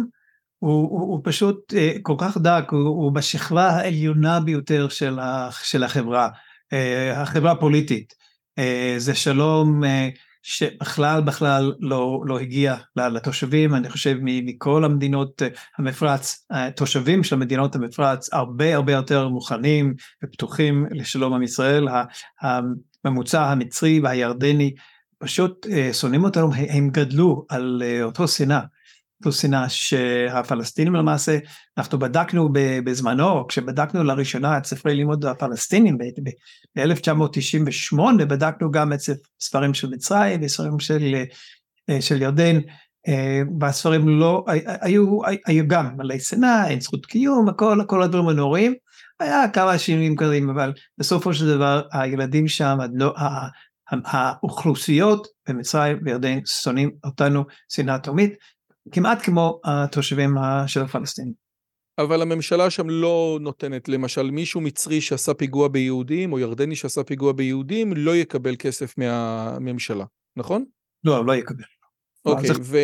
הוא, 0.60 0.90
הוא, 0.90 1.00
הוא 1.00 1.20
פשוט 1.24 1.72
uh, 1.72 1.98
כל 2.02 2.14
כך 2.18 2.38
דק, 2.38 2.64
הוא, 2.70 2.80
הוא 2.80 3.12
בשכבה 3.12 3.68
העליונה 3.68 4.40
ביותר 4.40 4.88
של, 4.88 5.18
ה, 5.18 5.48
של 5.62 5.82
החברה, 5.82 6.28
uh, 6.28 7.16
החברה 7.16 7.52
הפוליטית. 7.52 8.14
Uh, 8.60 8.62
זה 8.98 9.14
שלום 9.14 9.82
שבכלל 10.42 11.20
בכלל 11.20 11.72
לא, 11.80 12.22
לא 12.26 12.38
הגיע 12.38 12.76
לתושבים, 12.96 13.74
אני 13.74 13.90
חושב 13.90 14.16
מכל 14.22 14.84
המדינות 14.84 15.42
המפרץ, 15.78 16.46
התושבים 16.50 17.24
של 17.24 17.36
מדינות 17.36 17.74
המפרץ 17.74 18.32
הרבה 18.32 18.74
הרבה 18.74 18.92
יותר 18.92 19.28
מוכנים 19.28 19.94
ופתוחים 20.24 20.86
לשלום 20.90 21.32
עם 21.32 21.42
ישראל, 21.42 21.88
הממוצע 23.04 23.44
המצרי 23.44 24.00
והירדני 24.00 24.74
פשוט 25.18 25.66
שונאים 25.92 26.24
אותנו, 26.24 26.50
הם 26.54 26.90
גדלו 26.90 27.46
על 27.48 27.82
אותו 28.02 28.28
שנאה. 28.28 28.60
זו 29.24 29.32
שנאה 29.32 29.68
שהפלסטינים 29.68 30.94
למעשה, 30.94 31.38
אנחנו 31.78 31.98
בדקנו 31.98 32.48
בזמנו, 32.84 33.46
כשבדקנו 33.46 34.04
לראשונה 34.04 34.58
את 34.58 34.66
ספרי 34.66 34.94
לימוד 34.94 35.24
הפלסטינים 35.24 35.98
ב-1998, 35.98 37.96
בדקנו 38.18 38.70
גם 38.70 38.92
את 38.92 38.98
ספרים 39.40 39.74
של 39.74 39.90
מצרים 39.90 40.40
וספרים 40.42 40.80
של, 40.80 41.14
אה, 41.90 42.00
של 42.00 42.22
ירדן, 42.22 42.60
אה, 43.08 43.42
והספרים 43.60 44.08
לא, 44.08 44.44
היו, 44.80 45.18
היו 45.46 45.68
גם 45.68 45.96
מלא 45.96 46.18
שנאה, 46.18 46.68
אין 46.68 46.80
זכות 46.80 47.06
קיום, 47.06 47.48
הכל, 47.48 47.78
כל 47.86 48.02
הדברים 48.02 48.28
הנוראים, 48.28 48.74
היה 49.20 49.48
כמה 49.48 49.78
שינויים 49.78 50.16
כאלה, 50.16 50.38
אבל 50.52 50.72
בסופו 50.98 51.34
של 51.34 51.48
דבר 51.48 51.82
הילדים 51.92 52.48
שם, 52.48 52.78
האוכלוסיות 54.04 55.26
במצרים 55.48 55.98
וירדן 56.04 56.38
שונאים 56.46 56.90
אותנו 57.04 57.44
שנאה 57.68 57.98
תומית, 57.98 58.34
כמעט 58.92 59.22
כמו 59.22 59.60
התושבים 59.64 60.34
של 60.66 60.80
הפלסטינים. 60.82 61.32
אבל 61.98 62.22
הממשלה 62.22 62.70
שם 62.70 62.90
לא 62.90 63.38
נותנת, 63.40 63.88
למשל 63.88 64.30
מישהו 64.30 64.60
מצרי 64.60 65.00
שעשה 65.00 65.34
פיגוע 65.34 65.68
ביהודים, 65.68 66.32
או 66.32 66.38
ירדני 66.38 66.76
שעשה 66.76 67.04
פיגוע 67.04 67.32
ביהודים, 67.32 67.92
לא 67.96 68.16
יקבל 68.16 68.56
כסף 68.58 68.98
מהממשלה, 68.98 70.04
נכון? 70.36 70.64
לא, 71.04 71.26
לא 71.26 71.34
יקבל. 71.34 71.64
אוקיי, 72.24 72.50
ו... 72.62 72.78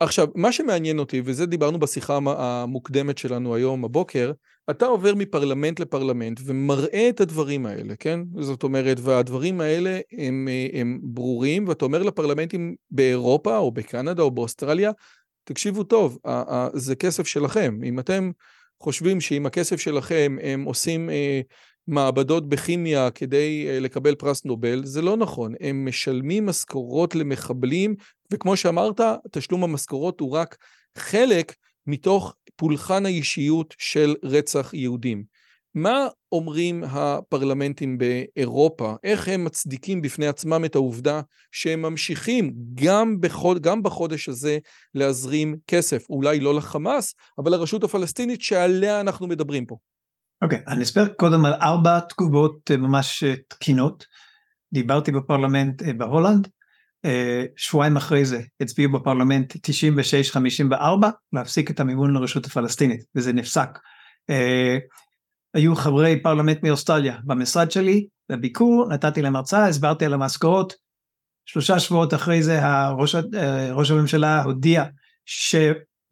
עכשיו, 0.00 0.28
מה 0.34 0.52
שמעניין 0.52 0.98
אותי, 0.98 1.22
וזה 1.24 1.46
דיברנו 1.46 1.78
בשיחה 1.78 2.18
המוקדמת 2.26 3.18
שלנו 3.18 3.54
היום, 3.54 3.84
הבוקר, 3.84 4.32
אתה 4.70 4.86
עובר 4.86 5.14
מפרלמנט 5.14 5.80
לפרלמנט 5.80 6.40
ומראה 6.44 7.08
את 7.08 7.20
הדברים 7.20 7.66
האלה, 7.66 7.94
כן? 7.96 8.20
זאת 8.40 8.62
אומרת, 8.62 9.00
והדברים 9.00 9.60
האלה 9.60 10.00
הם, 10.18 10.48
הם 10.72 11.00
ברורים, 11.02 11.68
ואתה 11.68 11.84
אומר 11.84 12.02
לפרלמנטים 12.02 12.74
באירופה 12.90 13.56
או 13.58 13.72
בקנדה 13.72 14.22
או 14.22 14.30
באוסטרליה, 14.30 14.90
תקשיבו 15.44 15.84
טוב, 15.84 16.18
זה 16.72 16.94
כסף 16.94 17.26
שלכם. 17.26 17.78
אם 17.84 17.98
אתם 17.98 18.30
חושבים 18.82 19.20
שעם 19.20 19.46
הכסף 19.46 19.80
שלכם 19.80 20.36
הם 20.42 20.64
עושים 20.64 21.10
אה, 21.10 21.40
מעבדות 21.86 22.48
בכימיה 22.48 23.10
כדי 23.10 23.66
אה, 23.68 23.80
לקבל 23.80 24.14
פרס 24.14 24.44
נובל, 24.44 24.84
זה 24.84 25.02
לא 25.02 25.16
נכון. 25.16 25.54
הם 25.60 25.86
משלמים 25.86 26.46
משכורות 26.46 27.14
למחבלים, 27.14 27.94
וכמו 28.32 28.56
שאמרת, 28.56 29.00
תשלום 29.30 29.64
המשכורות 29.64 30.20
הוא 30.20 30.32
רק 30.32 30.56
חלק 30.98 31.54
מתוך 31.86 32.34
פולחן 32.56 33.06
האישיות 33.06 33.74
של 33.78 34.14
רצח 34.22 34.74
יהודים. 34.74 35.24
מה 35.74 36.08
אומרים 36.32 36.84
הפרלמנטים 36.84 37.98
באירופה? 37.98 38.94
איך 39.04 39.28
הם 39.28 39.44
מצדיקים 39.44 40.02
בפני 40.02 40.26
עצמם 40.26 40.64
את 40.64 40.74
העובדה 40.74 41.20
שהם 41.52 41.82
ממשיכים 41.82 42.52
גם, 42.74 43.20
בחוד, 43.20 43.62
גם 43.62 43.82
בחודש 43.82 44.28
הזה 44.28 44.58
להזרים 44.94 45.56
כסף? 45.66 46.10
אולי 46.10 46.40
לא 46.40 46.54
לחמאס, 46.54 47.14
אבל 47.38 47.50
לרשות 47.50 47.84
הפלסטינית 47.84 48.42
שעליה 48.42 49.00
אנחנו 49.00 49.26
מדברים 49.26 49.66
פה. 49.66 49.76
אוקיי, 50.42 50.58
okay, 50.58 50.70
אני 50.72 50.82
אספר 50.82 51.08
קודם 51.08 51.44
על 51.44 51.52
ארבע 51.52 52.00
תגובות 52.00 52.70
אה, 52.70 52.76
ממש 52.76 53.24
אה, 53.24 53.34
תקינות. 53.48 54.04
דיברתי 54.72 55.12
בפרלמנט 55.12 55.82
אה, 55.82 55.92
בהולנד, 55.92 56.48
שבועיים 57.56 57.96
אחרי 57.96 58.24
זה 58.24 58.40
הצביעו 58.60 58.92
בפרלמנט 58.92 59.56
96-54 60.72 60.74
להפסיק 61.32 61.70
את 61.70 61.80
המימון 61.80 62.14
לרשות 62.14 62.46
הפלסטינית, 62.46 63.04
וזה 63.14 63.32
נפסק. 63.32 63.78
היו 65.54 65.76
חברי 65.76 66.22
פרלמנט 66.22 66.62
מאוסטרליה 66.62 67.16
במשרד 67.24 67.70
שלי, 67.70 68.06
בביקור, 68.28 68.88
נתתי 68.88 69.22
להם 69.22 69.36
הרצאה, 69.36 69.68
הסברתי 69.68 70.04
על 70.04 70.14
המשכורות, 70.14 70.72
שלושה 71.46 71.80
שבועות 71.80 72.14
אחרי 72.14 72.42
זה 72.42 72.66
הראש, 72.66 73.14
ראש 73.72 73.90
הממשלה 73.90 74.42
הודיע 74.42 74.84
ש... 75.24 75.54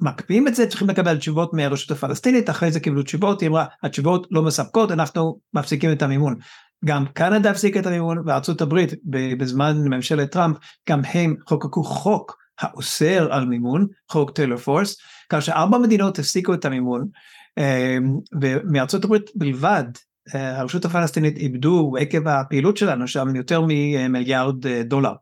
מקפיאים 0.00 0.48
את 0.48 0.54
זה, 0.54 0.66
צריכים 0.66 0.88
לקבל 0.88 1.18
תשובות 1.18 1.54
מהרשות 1.54 1.90
הפלסטינית, 1.90 2.50
אחרי 2.50 2.72
זה 2.72 2.80
קיבלו 2.80 3.02
תשובות, 3.02 3.40
היא 3.40 3.48
אמרה, 3.48 3.64
התשובות 3.82 4.26
לא 4.30 4.42
מספקות, 4.42 4.90
אנחנו 4.90 5.40
מפסיקים 5.54 5.92
את 5.92 6.02
המימון. 6.02 6.34
גם 6.84 7.06
קנדה 7.06 7.50
הפסיקה 7.50 7.80
את 7.80 7.86
המימון, 7.86 8.22
וארצות 8.26 8.60
הברית 8.60 8.94
בזמן 9.38 9.76
ממשלת 9.84 10.32
טראמפ, 10.32 10.56
גם 10.88 11.00
הם 11.04 11.36
חוקקו 11.48 11.84
חוק 11.84 12.36
האוסר 12.60 13.32
על 13.32 13.46
מימון, 13.46 13.86
חוק 14.10 14.30
טיילר 14.30 14.56
פורס, 14.56 14.96
כאשר 15.28 15.52
ארבע 15.52 15.78
מדינות 15.78 16.18
הפסיקו 16.18 16.54
את 16.54 16.64
המימון, 16.64 17.08
אמ, 17.58 18.16
ומארצות 18.40 19.04
הברית 19.04 19.30
בלבד, 19.34 19.84
אה, 20.34 20.58
הרשות 20.60 20.84
הפלסטינית 20.84 21.36
איבדו 21.36 21.92
עקב 22.00 22.28
הפעילות 22.28 22.76
שלנו 22.76 23.08
שם 23.08 23.36
יותר 23.36 23.60
ממיליארד 23.68 24.66
אה, 24.66 24.82
דולר 24.82 25.12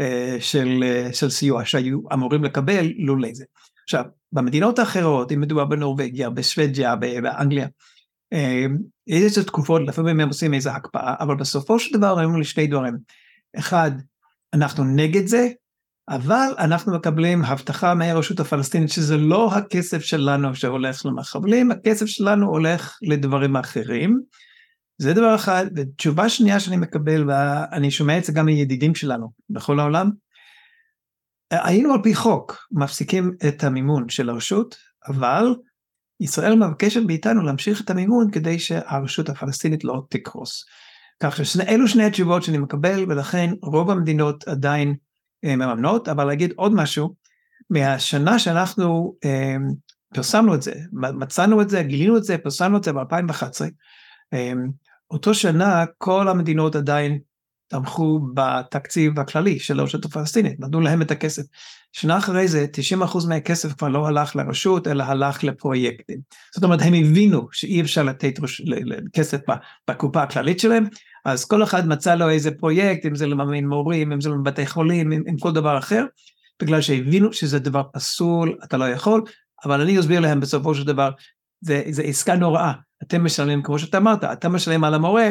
אה, 0.00 0.36
של, 0.40 0.84
של 1.12 1.30
סיוע 1.30 1.64
שהיו 1.64 1.98
אמורים 2.12 2.44
לקבל 2.44 2.92
לולא 2.98 3.28
זה. 3.32 3.44
עכשיו, 3.84 4.04
במדינות 4.32 4.78
האחרות, 4.78 5.32
אם 5.32 5.40
מדובר 5.40 5.64
בנורבגיה, 5.64 6.30
בשוודיה, 6.30 6.96
באנגליה, 6.96 7.66
איזה 9.08 9.44
תקופות, 9.44 9.82
לפעמים 9.86 10.20
הם 10.20 10.28
עושים 10.28 10.54
איזה 10.54 10.72
הקפאה, 10.72 11.14
אבל 11.20 11.36
בסופו 11.36 11.78
של 11.78 11.98
דבר 11.98 12.18
היו 12.18 12.38
לי 12.38 12.44
שני 12.44 12.66
דברים. 12.66 12.94
אחד, 13.58 13.90
אנחנו 14.54 14.84
נגד 14.84 15.26
זה, 15.26 15.48
אבל 16.08 16.54
אנחנו 16.58 16.94
מקבלים 16.94 17.44
הבטחה 17.44 17.94
מהרשות 17.94 18.40
הפלסטינית 18.40 18.90
שזה 18.90 19.16
לא 19.16 19.54
הכסף 19.54 20.02
שלנו 20.02 20.54
שהולך 20.54 21.06
למחבלים, 21.06 21.70
הכסף 21.70 22.06
שלנו 22.06 22.46
הולך 22.46 22.98
לדברים 23.02 23.56
אחרים. 23.56 24.20
זה 24.98 25.12
דבר 25.12 25.34
אחד, 25.34 25.66
ותשובה 25.76 26.28
שנייה 26.28 26.60
שאני 26.60 26.76
מקבל, 26.76 27.30
ואני 27.30 27.90
שומע 27.90 28.18
את 28.18 28.24
זה 28.24 28.32
גם 28.32 28.46
מידידים 28.46 28.94
שלנו 28.94 29.30
בכל 29.50 29.80
העולם, 29.80 30.10
היינו 31.50 31.92
על 31.92 32.00
פי 32.02 32.14
חוק 32.14 32.66
מפסיקים 32.72 33.36
את 33.48 33.64
המימון 33.64 34.08
של 34.08 34.30
הרשות, 34.30 34.76
אבל 35.08 35.54
ישראל 36.24 36.54
מבקשת 36.54 37.00
מאיתנו 37.06 37.42
להמשיך 37.42 37.80
את 37.80 37.90
המימון 37.90 38.30
כדי 38.30 38.58
שהרשות 38.58 39.28
הפלסטינית 39.28 39.84
לא 39.84 40.02
תקרוס. 40.08 40.64
כך 41.22 41.46
שאלו 41.46 41.88
שני 41.88 42.04
התשובות 42.04 42.42
שאני 42.42 42.58
מקבל, 42.58 43.04
ולכן 43.08 43.50
רוב 43.62 43.90
המדינות 43.90 44.48
עדיין 44.48 44.94
אה, 45.44 45.56
מממנות, 45.56 46.08
אבל 46.08 46.24
להגיד 46.24 46.52
עוד 46.56 46.74
משהו, 46.74 47.14
מהשנה 47.70 48.38
שאנחנו 48.38 49.14
אה, 49.24 49.56
פרסמנו 50.14 50.54
את 50.54 50.62
זה, 50.62 50.72
מצאנו 50.92 51.62
את 51.62 51.70
זה, 51.70 51.82
גילינו 51.82 52.16
את 52.16 52.24
זה, 52.24 52.38
פרסמנו 52.38 52.78
את 52.78 52.84
זה 52.84 52.92
ב-2011, 52.92 53.62
אה, 54.34 54.52
אותו 55.10 55.34
שנה 55.34 55.84
כל 55.98 56.28
המדינות 56.28 56.76
עדיין 56.76 57.18
תמכו 57.74 58.20
בתקציב 58.34 59.20
הכללי 59.20 59.58
של 59.58 59.80
הרשות 59.80 60.04
הפלסטינית, 60.04 60.60
נתנו 60.60 60.80
להם 60.80 61.02
את 61.02 61.10
הכסף. 61.10 61.42
שנה 61.92 62.18
אחרי 62.18 62.48
זה 62.48 62.66
90% 63.02 63.28
מהכסף 63.28 63.72
כבר 63.72 63.88
לא 63.88 64.06
הלך 64.06 64.36
לרשות 64.36 64.86
אלא 64.88 65.04
הלך 65.04 65.44
לפרויקטים. 65.44 66.18
זאת 66.54 66.64
אומרת 66.64 66.80
הם 66.82 66.94
הבינו 66.94 67.48
שאי 67.52 67.80
אפשר 67.80 68.02
לתת 68.02 68.38
כסף 69.12 69.38
בקופה 69.90 70.22
הכללית 70.22 70.60
שלהם, 70.60 70.84
אז 71.24 71.44
כל 71.44 71.62
אחד 71.62 71.88
מצא 71.88 72.14
לו 72.14 72.28
איזה 72.28 72.50
פרויקט, 72.50 73.06
אם 73.06 73.14
זה 73.14 73.26
לממן 73.26 73.64
מורים, 73.64 74.12
אם 74.12 74.20
זה 74.20 74.28
לבתי 74.28 74.66
חולים, 74.66 75.12
אם, 75.12 75.22
אם 75.30 75.36
כל 75.38 75.52
דבר 75.52 75.78
אחר, 75.78 76.04
בגלל 76.62 76.80
שהבינו 76.80 77.32
שזה 77.32 77.58
דבר 77.58 77.82
פסול, 77.92 78.58
אתה 78.64 78.76
לא 78.76 78.88
יכול, 78.88 79.22
אבל 79.64 79.80
אני 79.80 80.00
אסביר 80.00 80.20
להם 80.20 80.40
בסופו 80.40 80.74
של 80.74 80.84
דבר, 80.84 81.10
זה, 81.60 81.82
זה 81.90 82.02
עסקה 82.02 82.34
נוראה, 82.34 82.72
אתם 83.02 83.24
משלמים 83.24 83.62
כמו 83.62 83.78
שאתה 83.78 83.98
אמרת, 83.98 84.24
אתה 84.24 84.48
משלם 84.48 84.84
על 84.84 84.94
המורה, 84.94 85.30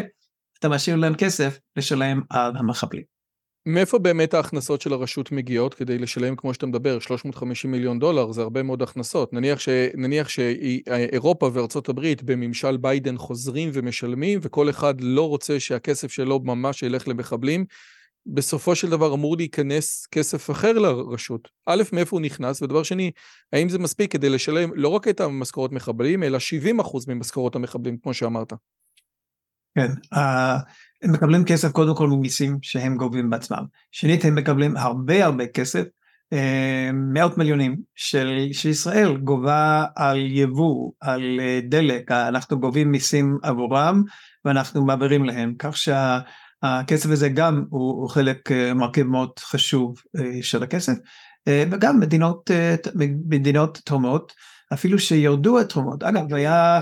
אתה 0.59 0.69
משאיר 0.69 0.95
להם 0.95 1.15
כסף 1.15 1.59
לשלם 1.75 2.21
על 2.29 2.51
המחבלים. 2.57 3.13
מאיפה 3.65 3.99
באמת 3.99 4.33
ההכנסות 4.33 4.81
של 4.81 4.93
הרשות 4.93 5.31
מגיעות 5.31 5.73
כדי 5.73 5.97
לשלם, 5.97 6.35
כמו 6.35 6.53
שאתה 6.53 6.65
מדבר, 6.65 6.99
350 6.99 7.71
מיליון 7.71 7.99
דולר, 7.99 8.31
זה 8.31 8.41
הרבה 8.41 8.63
מאוד 8.63 8.81
הכנסות. 8.81 9.33
נניח, 9.33 9.59
ש, 9.59 9.69
נניח 9.93 10.29
שאירופה 10.29 11.49
וארצות 11.53 11.89
הברית 11.89 12.23
בממשל 12.23 12.77
ביידן 12.77 13.17
חוזרים 13.17 13.69
ומשלמים, 13.73 14.39
וכל 14.41 14.69
אחד 14.69 15.01
לא 15.01 15.29
רוצה 15.29 15.59
שהכסף 15.59 16.11
שלו 16.11 16.39
ממש 16.39 16.83
ילך 16.83 17.07
למחבלים, 17.07 17.65
בסופו 18.25 18.75
של 18.75 18.89
דבר 18.89 19.13
אמור 19.13 19.37
להיכנס 19.37 20.07
כסף 20.11 20.49
אחר 20.49 20.73
לרשות. 20.73 21.49
א', 21.65 21.83
מאיפה 21.93 22.15
הוא 22.15 22.21
נכנס, 22.21 22.61
ודבר 22.61 22.83
שני, 22.83 23.11
האם 23.53 23.69
זה 23.69 23.79
מספיק 23.79 24.11
כדי 24.11 24.29
לשלם 24.29 24.69
לא 24.75 24.87
רק 24.87 25.07
את 25.07 25.21
המשכורות 25.21 25.71
מחבלים, 25.71 26.23
אלא 26.23 26.39
70 26.39 26.79
אחוז 26.79 27.07
ממשכורות 27.07 27.55
המחבלים, 27.55 27.97
כמו 27.97 28.13
שאמרת. 28.13 28.53
כן, 29.75 29.91
uh, 30.13 30.17
הם 31.03 31.12
מקבלים 31.12 31.45
כסף 31.45 31.71
קודם 31.71 31.95
כל 31.95 32.07
ממיסים 32.07 32.57
שהם 32.62 32.97
גובים 32.97 33.29
בעצמם. 33.29 33.63
שנית, 33.91 34.25
הם 34.25 34.36
מקבלים 34.36 34.77
הרבה 34.77 35.25
הרבה 35.25 35.47
כסף, 35.47 35.83
uh, 36.33 36.38
מאות 36.93 37.38
מיליונים 37.38 37.77
של, 37.95 38.47
שישראל 38.51 39.17
גובה 39.17 39.86
על 39.95 40.31
יבוא, 40.31 40.91
על 41.01 41.39
uh, 41.39 41.69
דלק, 41.69 42.12
אנחנו 42.12 42.59
גובים 42.59 42.91
מיסים 42.91 43.38
עבורם 43.43 44.03
ואנחנו 44.45 44.86
מעבירים 44.86 45.25
להם, 45.25 45.53
כך 45.59 45.77
שהכסף 45.77 47.09
הזה 47.09 47.29
גם 47.29 47.65
הוא, 47.69 48.01
הוא 48.01 48.09
חלק, 48.09 48.51
מרכיב 48.75 49.07
מאוד 49.07 49.29
חשוב 49.39 49.95
של 50.41 50.63
הכסף, 50.63 50.93
וגם 51.49 51.99
מדינות, 51.99 52.51
מדינות 53.25 53.81
תורמות, 53.86 54.33
אפילו 54.73 54.99
שירדו 54.99 55.59
התרומות. 55.59 56.03
אגב, 56.03 56.33
היה 56.33 56.79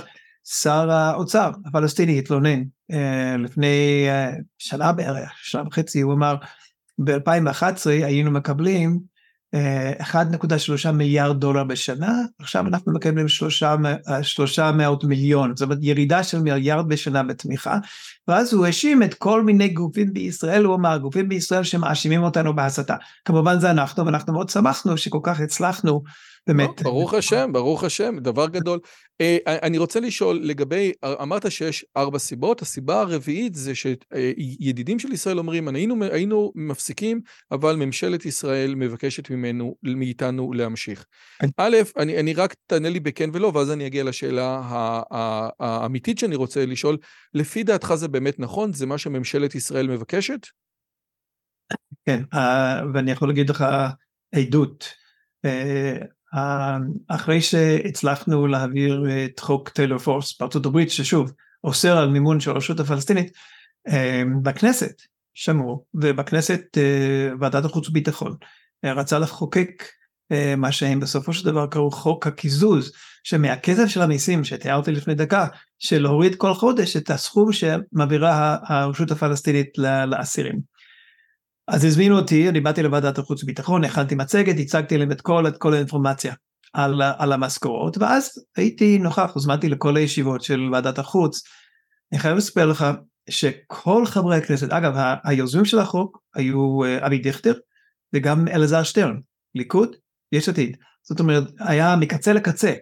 שר 0.59 0.91
האוצר 0.91 1.51
הפלסטיני 1.65 2.19
התלונן 2.19 2.63
אה, 2.91 3.37
לפני 3.37 4.05
אה, 4.07 4.31
שנה 4.57 4.91
בערך, 4.91 5.31
שנה 5.41 5.63
וחצי, 5.67 6.01
הוא 6.01 6.13
אמר, 6.13 6.35
ב-2011 7.03 7.89
היינו 7.89 8.31
מקבלים 8.31 8.99
1.3 10.01 10.15
אה, 10.85 10.91
מיליארד 10.91 11.39
דולר 11.39 11.63
בשנה, 11.63 12.13
עכשיו 12.39 12.67
אנחנו 12.67 12.93
מקבלים 12.93 13.27
300 13.27 15.03
מיליון, 15.03 15.55
זאת 15.55 15.65
אומרת 15.65 15.77
ירידה 15.81 16.23
של 16.23 16.41
מיליארד 16.41 16.87
בשנה 16.87 17.23
בתמיכה, 17.23 17.77
ואז 18.27 18.53
הוא 18.53 18.65
האשים 18.65 19.03
את 19.03 19.13
כל 19.13 19.43
מיני 19.43 19.69
גופים 19.69 20.13
בישראל, 20.13 20.63
הוא 20.63 20.75
אמר, 20.75 20.97
גופים 20.97 21.29
בישראל 21.29 21.63
שמאשימים 21.63 22.23
אותנו 22.23 22.55
בהסתה. 22.55 22.95
כמובן 23.25 23.59
זה 23.59 23.71
אנחנו, 23.71 24.05
ואנחנו 24.05 24.33
מאוד 24.33 24.49
שמחנו 24.49 24.97
שכל 24.97 25.19
כך 25.23 25.39
הצלחנו 25.39 26.03
באמת. 26.47 26.81
לא, 26.81 26.83
ברוך 26.83 27.13
השם, 27.13 27.49
ברוך 27.53 27.83
השם, 27.83 28.19
דבר 28.19 28.47
גדול. 28.47 28.79
אה, 29.21 29.37
אני 29.45 29.77
רוצה 29.77 29.99
לשאול 29.99 30.39
לגבי, 30.43 30.91
אמרת 31.05 31.51
שיש 31.51 31.85
ארבע 31.97 32.19
סיבות, 32.19 32.61
הסיבה 32.61 33.01
הרביעית 33.01 33.55
זה 33.55 33.75
שידידים 33.75 34.99
של 34.99 35.13
ישראל 35.13 35.39
אומרים, 35.39 35.67
היינו, 35.67 36.03
היינו 36.03 36.51
מפסיקים, 36.55 37.21
אבל 37.51 37.75
ממשלת 37.75 38.25
ישראל 38.25 38.75
מבקשת 38.75 39.29
ממנו, 39.29 39.75
מאיתנו 39.83 40.53
להמשיך. 40.53 41.05
א', 41.57 41.77
אני, 41.97 42.19
אני 42.19 42.33
רק 42.33 42.55
תענה 42.67 42.89
לי 42.89 42.99
בכן 42.99 43.29
ולא, 43.33 43.51
ואז 43.55 43.71
אני 43.71 43.87
אגיע 43.87 44.03
לשאלה 44.03 44.61
האמיתית 45.59 46.19
שאני 46.19 46.35
רוצה 46.35 46.65
לשאול, 46.65 46.97
לפי 47.33 47.63
דעתך 47.63 47.93
זה 47.95 48.07
באמת 48.07 48.39
נכון? 48.39 48.73
זה 48.73 48.85
מה 48.85 48.97
שממשלת 48.97 49.55
ישראל 49.55 49.87
מבקשת? 49.87 50.47
כן, 52.05 52.23
אה, 52.33 52.81
ואני 52.93 53.11
יכול 53.11 53.27
להגיד 53.27 53.49
לך 53.49 53.65
עדות. 54.35 55.01
אה, 56.35 56.77
אחרי 57.07 57.41
שהצלחנו 57.41 58.47
להעביר 58.47 59.05
את 59.25 59.39
חוק 59.39 59.69
טיילור 59.69 59.99
פורס 59.99 60.37
בארצות 60.39 60.65
הברית, 60.65 60.91
ששוב, 60.91 61.31
אוסר 61.63 61.97
על 61.97 62.09
מימון 62.09 62.39
של 62.39 62.51
הרשות 62.51 62.79
הפלסטינית, 62.79 63.31
אה, 63.87 64.23
בכנסת 64.41 65.01
שמעו, 65.33 65.85
ובכנסת 65.93 66.61
אה, 66.77 67.29
ועדת 67.39 67.65
החוץ 67.65 67.89
וביטחון 67.89 68.35
אה, 68.85 68.93
רצה 68.93 69.19
לחוקק 69.19 69.83
מה 70.57 70.71
שהם 70.71 70.99
בסופו 70.99 71.33
של 71.33 71.45
דבר 71.45 71.67
קראו 71.67 71.91
חוק 71.91 72.27
הקיזוז, 72.27 72.91
שמהכסף 73.23 73.87
של 73.87 74.01
המיסים 74.01 74.43
שתיארתי 74.43 74.91
לפני 74.91 75.15
דקה, 75.15 75.47
של 75.79 76.01
להוריד 76.01 76.35
כל 76.35 76.53
חודש 76.53 76.97
את 76.97 77.09
הסכום 77.09 77.49
שמעבירה 77.53 78.57
הרשות 78.63 79.11
הפלסטינית 79.11 79.77
לאסירים. 80.07 80.59
אז 81.67 81.85
הזמינו 81.85 82.19
אותי, 82.19 82.49
אני 82.49 82.59
באתי 82.59 82.83
לוועדת 82.83 83.17
החוץ 83.17 83.43
וביטחון, 83.43 83.83
הכנתי 83.83 84.15
מצגת, 84.15 84.55
הצגתי 84.59 84.97
להם 84.97 85.11
את 85.11 85.21
כל, 85.21 85.47
את 85.47 85.57
כל 85.57 85.73
האינפורמציה 85.73 86.33
על, 86.73 87.01
על 87.17 87.33
המשכורות, 87.33 87.97
ואז 87.97 88.31
הייתי 88.57 88.97
נוכח, 88.97 89.31
הוזמנתי 89.33 89.69
לכל 89.69 89.97
הישיבות 89.97 90.41
של 90.41 90.69
ועדת 90.73 90.99
החוץ. 90.99 91.41
אני 92.11 92.19
חייב 92.19 92.37
לספר 92.37 92.65
לך 92.65 92.85
שכל 93.29 94.05
חברי 94.05 94.37
הכנסת, 94.37 94.71
אגב, 94.71 94.93
היוזמים 95.23 95.65
של 95.65 95.79
החוק 95.79 96.17
היו 96.35 96.83
אה, 96.83 97.07
אבי 97.07 97.17
דיכטר 97.17 97.53
וגם 98.13 98.47
אלעזר 98.47 98.83
שטרן, 98.83 99.15
ליכוד, 99.55 99.95
יש 100.31 100.49
עתיד. 100.49 100.77
זאת 101.03 101.19
אומרת, 101.19 101.43
היה 101.59 101.95
מקצה 101.95 102.33
לקצה. 102.33 102.73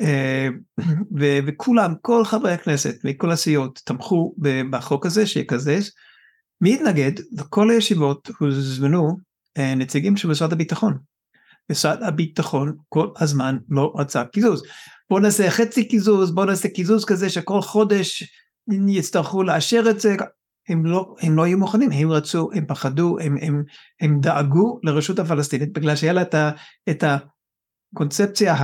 אה, 0.00 0.48
וכולם, 1.46 1.94
כל 2.02 2.24
חברי 2.24 2.52
הכנסת 2.52 3.04
מכל 3.04 3.30
הסיעות 3.30 3.80
תמכו 3.84 4.34
בחוק 4.70 5.06
הזה 5.06 5.26
שיקזז. 5.26 5.90
מי 6.60 6.74
התנגד? 6.74 7.12
לכל 7.32 7.70
הישיבות 7.70 8.30
הוזמנו 8.38 9.16
אה, 9.58 9.74
נציגים 9.74 10.16
של 10.16 10.28
משרד 10.28 10.52
הביטחון. 10.52 10.98
משרד 11.70 12.02
הביטחון 12.02 12.76
כל 12.88 13.08
הזמן 13.20 13.58
לא 13.68 13.92
רצה 13.96 14.24
קיזוז. 14.24 14.62
בוא 15.10 15.20
נעשה 15.20 15.50
חצי 15.50 15.88
קיזוז, 15.88 16.30
בוא 16.30 16.44
נעשה 16.44 16.68
קיזוז 16.68 17.04
כזה 17.04 17.30
שכל 17.30 17.62
חודש 17.62 18.24
יצטרכו 18.88 19.42
לאשר 19.42 19.84
את 19.90 20.00
זה. 20.00 20.16
הם 20.68 20.86
לא, 20.86 21.14
הם 21.20 21.36
לא 21.36 21.42
היו 21.42 21.58
מוכנים, 21.58 21.90
הם 21.92 22.10
רצו, 22.10 22.50
הם 22.54 22.66
פחדו, 22.66 23.18
הם, 23.18 23.36
הם, 23.40 23.64
הם 24.00 24.20
דאגו 24.20 24.80
לרשות 24.82 25.18
הפלסטינית 25.18 25.72
בגלל 25.72 25.96
שהיה 25.96 26.12
לה 26.12 26.22
את, 26.22 26.34
ה, 26.34 26.50
את 26.90 27.04
הקונספציה 27.92 28.54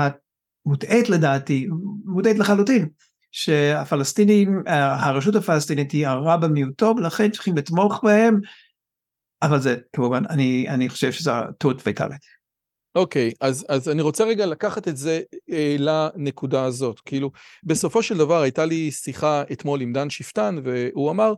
המוטעית 0.67 1.09
לדעתי, 1.09 1.69
מוטעית 2.05 2.39
לחלוטין, 2.39 2.89
שהפלסטינים, 3.33 4.63
הרשות 4.67 5.35
הפלסטינית 5.35 5.93
היא 5.93 6.07
הרע 6.07 6.37
במיעוטו 6.37 6.95
ולכן 6.97 7.31
צריכים 7.31 7.57
לתמוך 7.57 8.01
בהם, 8.05 8.41
אבל 9.43 9.61
זה 9.61 9.77
כמובן, 9.93 10.23
אני, 10.31 10.67
אני 10.69 10.89
חושב 10.89 11.13
שזו 11.13 11.33
טעות 11.59 11.87
ויטלית. 11.87 12.43
אוקיי, 12.95 13.31
okay, 13.31 13.37
אז, 13.41 13.67
אז 13.69 13.89
אני 13.89 14.03
רוצה 14.03 14.25
רגע 14.25 14.47
לקחת 14.47 14.89
את 14.89 14.97
זה 14.97 15.21
אה, 15.51 15.77
לנקודה 15.79 16.65
הזאת. 16.65 17.01
כאילו, 17.01 17.31
בסופו 17.65 18.03
של 18.03 18.19
דבר 18.19 18.41
הייתה 18.43 18.65
לי 18.65 18.91
שיחה 18.91 19.43
אתמול 19.53 19.81
עם 19.81 19.93
דן 19.93 20.11
שפטן, 20.11 20.57
והוא 20.65 21.11
אמר, 21.11 21.35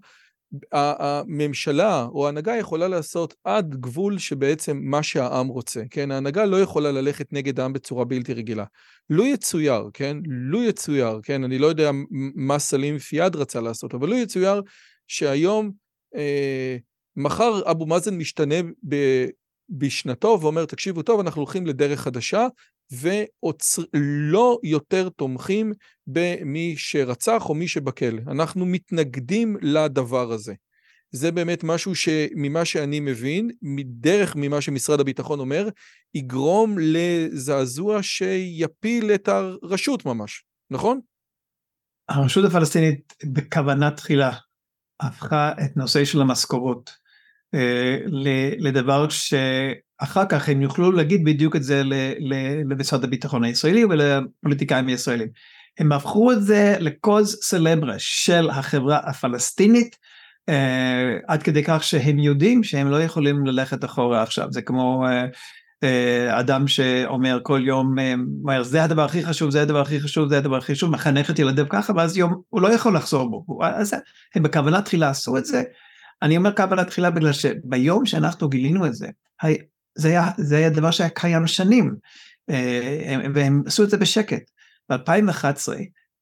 הממשלה 0.73 2.05
או 2.05 2.27
ההנהגה 2.27 2.57
יכולה 2.57 2.89
לעשות 2.89 3.35
עד 3.45 3.75
גבול 3.75 4.19
שבעצם 4.19 4.81
מה 4.83 5.03
שהעם 5.03 5.47
רוצה, 5.47 5.83
כן? 5.91 6.11
ההנהגה 6.11 6.45
לא 6.45 6.61
יכולה 6.61 6.93
ללכת 6.93 7.33
נגד 7.33 7.61
העם 7.61 7.73
בצורה 7.73 8.05
בלתי 8.05 8.35
רגילה. 8.35 8.65
לו 9.11 9.27
יצויר, 9.27 9.91
כן? 9.95 10.17
לו 10.27 10.63
יצויר, 10.63 11.21
כן? 11.23 11.45
אני 11.45 11.59
לא 11.59 11.67
יודע 11.67 11.91
מה 12.35 12.59
סלים 12.59 12.99
פיאד 12.99 13.37
רצה 13.37 13.61
לעשות, 13.61 13.95
אבל 13.95 14.09
לו 14.09 14.17
יצויר 14.17 14.63
שהיום, 15.09 15.71
אה, 16.17 16.77
מחר 17.17 17.71
אבו 17.71 17.87
מאזן 17.87 18.15
משתנה 18.15 18.55
ב, 18.89 18.97
בשנתו 19.69 20.39
ואומר, 20.41 20.65
תקשיבו 20.65 21.03
טוב, 21.03 21.21
אנחנו 21.21 21.41
הולכים 21.43 21.67
לדרך 21.67 22.01
חדשה, 22.01 22.47
ולא 22.93 24.59
יותר 24.63 25.09
תומכים 25.09 25.73
במי 26.07 26.75
שרצח 26.77 27.49
או 27.49 27.55
מי 27.55 27.69
שבכלא. 27.69 28.21
אנחנו 28.27 28.67
מתנגדים 28.67 29.57
לדבר 29.63 30.33
הזה. 30.33 30.55
זה 31.11 31.33
באמת 31.33 31.65
משהו 31.65 31.95
שממה 31.95 32.65
שאני 32.65 33.01
מבין, 33.01 33.51
מדרך 33.63 34.37
ממה 34.37 34.61
שמשרד 34.61 35.01
הביטחון 35.01 35.41
אומר, 35.41 35.69
יגרום 36.15 36.77
לזעזוע 36.81 38.03
שיפיל 38.03 39.11
את 39.15 39.29
הרשות 39.29 40.07
ממש, 40.07 40.45
נכון? 40.71 41.01
הרשות 42.09 42.45
הפלסטינית 42.45 43.15
בכוונה 43.25 43.91
תחילה 43.91 44.33
הפכה 45.01 45.53
את 45.65 45.77
נושא 45.77 46.05
של 46.05 46.21
המשכורות 46.21 47.04
לדבר 48.59 49.09
שאחר 49.09 50.25
כך 50.29 50.49
הם 50.49 50.63
יוכלו 50.63 50.93
להגיד 50.93 51.25
בדיוק 51.25 51.57
את 51.57 51.63
זה 51.63 51.83
למשרד 52.71 53.05
הביטחון 53.05 53.45
הישראלי 53.45 53.85
ולפוליטיקאים 53.85 54.87
הישראלים. 54.87 55.29
הם 55.79 55.93
הפכו 55.93 56.33
את 56.33 56.43
זה 56.43 56.77
לקוז 56.81 57.39
סלברה 57.43 57.95
של 57.99 58.51
החברה 58.51 58.99
הפלסטינית 59.05 59.97
אה, 60.49 61.17
עד 61.29 61.43
כדי 61.43 61.63
כך 61.65 61.85
שהם 61.85 62.19
יודעים 62.19 62.65
שהם 62.65 62.91
לא 62.91 63.03
יכולים 63.03 63.47
ללכת 63.47 63.85
אחורה 63.85 64.23
עכשיו 64.23 64.49
זה 64.51 64.63
כמו 64.63 65.05
אה, 65.83 66.41
אדם 66.41 66.69
שאומר 66.69 67.39
כל 67.43 67.61
יום 67.65 67.95
אומר 68.43 68.63
זה 68.63 68.85
הדבר 68.85 69.05
הכי 69.05 69.25
חשוב 69.25 69.51
זה 69.51 69.63
הדבר 69.63 69.81
הכי 69.81 70.01
חשוב 70.01 70.29
זה 70.29 70.39
הדבר 70.39 70.57
הכי 70.57 70.75
חשוב 70.75 70.91
מחנך 70.91 71.31
את 71.31 71.39
ילדיו 71.39 71.69
ככה 71.69 71.93
ואז 71.97 72.17
יום 72.17 72.43
הוא 72.49 72.61
לא 72.61 72.69
יכול 72.69 72.97
לחזור 72.97 73.31
בו 73.31 73.65
אז 73.65 73.97
הם 74.35 74.43
בכוונה 74.43 74.83
תחילה 74.83 75.11
עשו 75.11 75.37
את 75.39 75.45
זה 75.45 75.63
אני 76.23 76.37
אומר 76.37 76.53
קבלה 76.53 76.85
תחילה 76.85 77.11
בגלל 77.11 77.33
שביום 77.33 78.07
שאנחנו 78.07 78.49
גילינו 78.49 78.87
את 78.87 78.95
זה, 78.95 79.09
זה 79.99 80.09
היה, 80.09 80.31
זה 80.37 80.57
היה 80.57 80.71
דבר 80.71 80.91
שהיה 80.91 81.11
קיים 81.11 81.47
שנים, 81.47 81.97
אה, 82.51 83.17
והם 83.35 83.63
עשו 83.67 83.85
את 83.85 83.91
זה 83.91 83.97
בשקט. 83.97 84.51
ב-2011, 84.93 85.73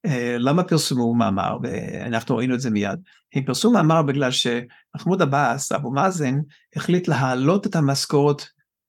אה, 0.07 0.37
למה 0.39 0.65
פרסמו 0.65 1.15
מאמר, 1.15 1.59
ואנחנו 1.63 2.37
ראינו 2.37 2.55
את 2.55 2.61
זה 2.61 2.71
מיד, 2.71 2.99
הם 3.35 3.45
פרסמו 3.45 3.73
מאמר 3.73 4.03
בגלל 4.03 4.31
שמחמוד 4.31 5.23
עבאס, 5.23 5.73
אבו 5.73 5.91
מאזן, 5.91 6.35
החליט 6.77 7.09
להעלות 7.09 7.67
את 7.67 7.77
המשכורת 7.77 8.43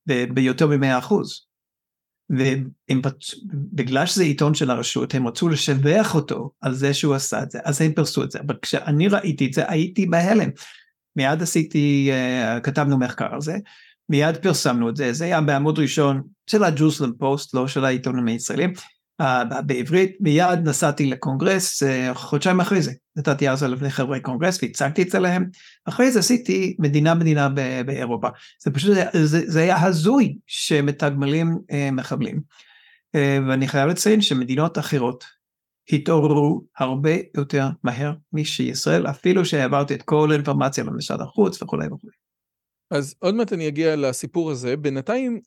ביותר 0.06 0.68
מ-100 0.68 1.00
אחוז. 1.00 1.46
ובגלל 2.30 4.06
שזה 4.06 4.24
עיתון 4.24 4.54
של 4.54 4.70
הרשות, 4.70 5.16
הם 5.16 5.28
רצו 5.28 5.50
לשבח 5.50 6.16
אותו 6.16 6.52
על 6.62 6.74
זה 6.74 6.94
שהוא 6.94 7.16
עשה 7.16 7.44
את 7.44 7.52
זה, 7.52 7.60
אז 7.64 7.82
הם 7.82 7.94
פרסמו 7.94 8.24
את 8.24 8.32
זה. 8.32 8.40
אבל 8.40 8.56
כשאני 8.62 9.08
ראיתי 9.08 9.46
את 9.46 9.54
זה, 9.54 9.72
הייתי 9.72 10.06
בהלם. 10.06 10.50
מיד 11.16 11.42
עשיתי, 11.42 12.12
uh, 12.12 12.60
כתבנו 12.60 12.98
מחקר 12.98 13.34
על 13.34 13.42
זה, 13.42 13.58
מיד 14.10 14.38
פרסמנו 14.38 14.90
את 14.90 14.96
זה, 14.96 15.14
זה 15.14 15.26
היה 15.26 15.42
בעמוד 15.42 15.80
ראשון 15.80 16.22
של 16.48 16.64
הג'רוזלם 16.64 17.12
פוסט, 17.18 17.54
לא 17.54 17.68
של 17.68 17.86
העיתונים 17.86 18.28
הישראלים, 18.28 18.74
uh, 19.22 19.26
בעברית, 19.66 20.18
מיד 20.20 20.60
נסעתי 20.64 21.06
לקונגרס, 21.06 21.84
uh, 21.84 22.14
חודשיים 22.14 22.60
אחרי 22.60 22.82
זה, 22.82 22.92
נתתי 23.16 23.50
אז 23.50 23.64
לפני 23.64 23.90
חברי 23.90 24.20
קונגרס 24.20 24.64
והצגתי 24.64 25.02
את 25.02 25.10
זה 25.10 25.20
להם, 25.20 25.46
אחרי 25.86 26.12
זה 26.12 26.20
עשיתי 26.20 26.76
מדינה 26.80 27.14
מדינה 27.14 27.50
באירופה, 27.86 28.28
זה 28.64 28.72
פשוט, 28.72 28.98
זה, 29.24 29.42
זה 29.46 29.60
היה 29.62 29.82
הזוי 29.82 30.36
שמתגמלים 30.48 31.58
מחבלים, 31.92 32.42
ואני 33.48 33.68
חייב 33.68 33.90
לציין 33.90 34.22
שמדינות 34.22 34.78
אחרות 34.78 35.24
התעוררו 35.92 36.62
הרבה 36.80 37.16
יותר 37.38 37.68
מהר 37.84 38.14
משישראל, 38.34 39.08
אפילו 39.08 39.46
שהעברתי 39.46 39.94
את 39.94 40.02
כל 40.02 40.28
האינפורמציה 40.32 40.84
למשרד 40.84 41.22
החוץ 41.22 41.62
וכולי 41.62 41.86
וכולי. 41.86 42.14
אז 42.92 43.16
עוד 43.20 43.36
מעט 43.36 43.54
אני 43.54 43.68
אגיע 43.68 43.96
לסיפור 43.96 44.52
הזה. 44.52 44.78
בינתיים, 44.78 45.40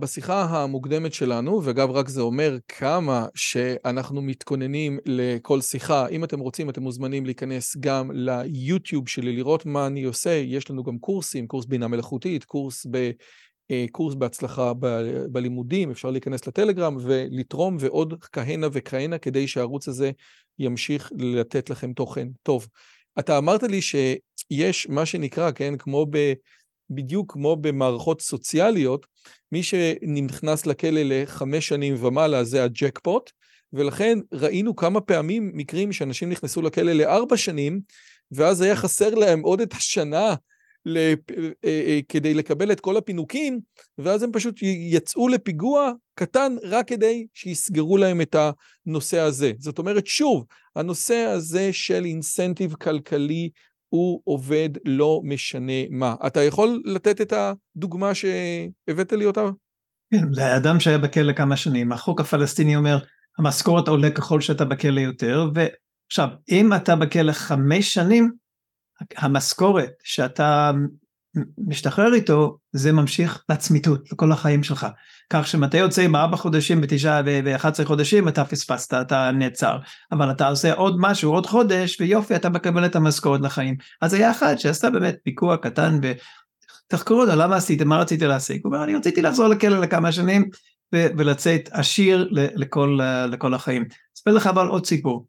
בשיחה 0.00 0.42
המוקדמת 0.44 1.14
שלנו, 1.14 1.64
ואגב, 1.64 1.90
רק 1.90 2.08
זה 2.08 2.20
אומר 2.20 2.56
כמה 2.68 3.26
שאנחנו 3.34 4.22
מתכוננים 4.22 4.98
לכל 5.06 5.60
שיחה. 5.60 6.08
אם 6.08 6.24
אתם 6.24 6.40
רוצים, 6.40 6.70
אתם 6.70 6.82
מוזמנים 6.82 7.24
להיכנס 7.24 7.76
גם 7.80 8.10
ליוטיוב 8.14 9.08
שלי, 9.08 9.36
לראות 9.36 9.66
מה 9.66 9.86
אני 9.86 10.04
עושה. 10.04 10.30
יש 10.30 10.70
לנו 10.70 10.82
גם 10.82 10.98
קורסים, 10.98 11.46
קורס 11.46 11.66
בינה 11.66 11.88
מלאכותית, 11.88 12.44
קורס 12.44 12.86
ב... 12.90 13.10
אה, 13.70 13.84
קורס 13.92 14.14
בהצלחה 14.14 14.72
ב- 14.74 15.24
בלימודים, 15.32 15.90
אפשר 15.90 16.10
להיכנס 16.10 16.46
לטלגרם 16.46 16.96
ולתרום 17.00 17.76
ועוד 17.80 18.24
כהנה 18.32 18.66
וכהנה 18.72 19.18
כדי 19.18 19.48
שהערוץ 19.48 19.88
הזה 19.88 20.10
ימשיך 20.58 21.12
לתת 21.18 21.70
לכם 21.70 21.92
תוכן 21.92 22.28
טוב. 22.42 22.68
אתה 23.18 23.38
אמרת 23.38 23.62
לי 23.62 23.82
שיש 23.82 24.88
מה 24.88 25.06
שנקרא, 25.06 25.50
כן, 25.50 25.76
כמו 25.76 26.06
ב... 26.10 26.32
בדיוק 26.90 27.32
כמו 27.32 27.56
במערכות 27.56 28.20
סוציאליות, 28.20 29.06
מי 29.52 29.62
שנכנס 29.62 30.66
לכלא 30.66 31.00
לחמש 31.04 31.68
שנים 31.68 32.04
ומעלה 32.04 32.44
זה 32.44 32.64
הג'קפוט, 32.64 33.30
ולכן 33.72 34.18
ראינו 34.32 34.76
כמה 34.76 35.00
פעמים 35.00 35.50
מקרים 35.54 35.92
שאנשים 35.92 36.30
נכנסו 36.30 36.62
לכלא 36.62 36.92
לארבע 36.92 37.36
שנים, 37.36 37.80
ואז 38.32 38.60
היה 38.60 38.76
חסר 38.76 39.14
להם 39.14 39.40
עוד 39.40 39.60
את 39.60 39.72
השנה 39.72 40.34
לפ... 40.86 41.18
אה, 41.30 41.48
אה, 41.64 42.00
כדי 42.08 42.34
לקבל 42.34 42.72
את 42.72 42.80
כל 42.80 42.96
הפינוקים, 42.96 43.60
ואז 43.98 44.22
הם 44.22 44.32
פשוט 44.32 44.54
יצאו 44.62 45.28
לפיגוע 45.28 45.92
קטן 46.14 46.56
רק 46.62 46.88
כדי 46.88 47.26
שיסגרו 47.34 47.96
להם 47.96 48.20
את 48.20 48.36
הנושא 48.86 49.18
הזה. 49.18 49.52
זאת 49.58 49.78
אומרת, 49.78 50.06
שוב, 50.06 50.46
הנושא 50.76 51.16
הזה 51.16 51.72
של 51.72 52.04
אינסנטיב 52.04 52.74
כלכלי 52.74 53.50
הוא 53.88 54.20
עובד 54.24 54.68
לא 54.84 55.20
משנה 55.24 55.72
מה. 55.90 56.14
אתה 56.26 56.42
יכול 56.42 56.82
לתת 56.84 57.20
את 57.20 57.32
הדוגמה 57.32 58.12
שהבאת 58.14 59.12
לי 59.12 59.26
אותה? 59.26 59.44
כן, 60.14 60.34
זה 60.34 60.56
אדם 60.56 60.80
שהיה 60.80 60.98
בכלא 60.98 61.32
כמה 61.32 61.56
שנים. 61.56 61.92
החוק 61.92 62.20
הפלסטיני 62.20 62.76
אומר, 62.76 62.98
המשכורת 63.38 63.88
עולה 63.88 64.10
ככל 64.10 64.40
שאתה 64.40 64.64
בכלא 64.64 65.00
יותר, 65.00 65.50
ועכשיו, 65.54 66.28
אם 66.48 66.74
אתה 66.74 66.96
בכלא 66.96 67.32
חמש 67.32 67.94
שנים, 67.94 68.32
המשכורת 69.16 69.92
שאתה 70.04 70.70
משתחרר 71.66 72.14
איתו 72.14 72.58
זה 72.72 72.92
ממשיך 72.92 73.44
לצמיתות 73.48 74.12
לכל 74.12 74.32
החיים 74.32 74.62
שלך. 74.62 74.86
כך 75.32 75.46
שמתי 75.46 75.76
יוצא 75.76 76.02
עם 76.02 76.16
ארבע 76.16 76.36
חודשים 76.36 76.80
ותשעה 76.82 77.22
ואחד 77.24 77.72
עשרה 77.72 77.86
חודשים 77.86 78.28
אתה 78.28 78.44
פספסת 78.44 78.94
אתה 78.94 79.30
נעצר. 79.30 79.78
אבל 80.12 80.30
אתה 80.30 80.48
עושה 80.48 80.72
עוד 80.72 80.96
משהו 80.98 81.32
עוד 81.32 81.46
חודש 81.46 82.00
ויופי 82.00 82.36
אתה 82.36 82.48
מקבל 82.48 82.86
את 82.86 82.96
המשכורת 82.96 83.40
לחיים. 83.40 83.76
אז 84.02 84.14
היה 84.14 84.30
אחד 84.30 84.56
שעשתה 84.56 84.90
באמת 84.90 85.16
פיגוע 85.24 85.56
קטן 85.56 85.98
ותחקרו 86.02 87.20
אותו 87.20 87.36
למה 87.36 87.56
עשיתם 87.56 87.88
מה 87.88 87.98
רציתי 87.98 88.26
להשיג? 88.26 88.60
הוא 88.64 88.72
אומר 88.72 88.84
אני 88.84 88.94
רציתי 88.94 89.22
לחזור 89.22 89.46
לכלא 89.46 89.80
לכמה 89.80 90.12
שנים 90.12 90.48
ולצאת 90.92 91.68
עשיר 91.72 92.28
לכל, 92.32 92.98
לכל 93.30 93.54
החיים. 93.54 93.84
אספר 94.16 94.32
לך 94.32 94.46
אבל 94.46 94.66
עוד 94.66 94.86
סיפור 94.86 95.26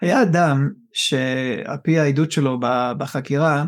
היה 0.00 0.22
אדם 0.22 0.70
שעל 0.92 1.76
פי 1.82 1.98
העדות 1.98 2.32
שלו 2.32 2.60
בחקירה, 2.98 3.64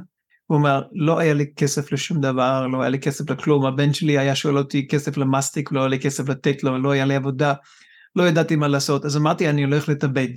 הוא 0.47 0.57
אומר, 0.57 0.83
לא 0.93 1.19
היה 1.19 1.35
לי 1.35 1.47
כסף 1.57 1.93
לשום 1.93 2.21
דבר, 2.21 2.67
לא 2.67 2.81
היה 2.81 2.91
לי 2.91 2.99
כסף 2.99 3.31
לכלום, 3.31 3.67
הבן 3.67 3.93
שלי 3.93 4.19
היה 4.19 4.35
שואל 4.35 4.59
אותי 4.59 4.89
כסף 4.89 5.17
למאסטיק, 5.17 5.73
לא 5.73 5.81
היה 5.81 5.89
לי 5.89 5.99
כסף 5.99 6.29
לתת 6.29 6.65
לו, 6.65 6.79
לא 6.79 6.91
היה 6.91 7.05
לי 7.05 7.15
עבודה, 7.15 7.55
לא 8.17 8.29
ידעתי 8.29 8.57
מה 8.57 8.69
לעשות, 8.69 9.05
אז 9.05 9.17
אמרתי, 9.17 9.49
אני 9.49 9.65
הולך 9.65 9.89
להתאבד. 9.89 10.29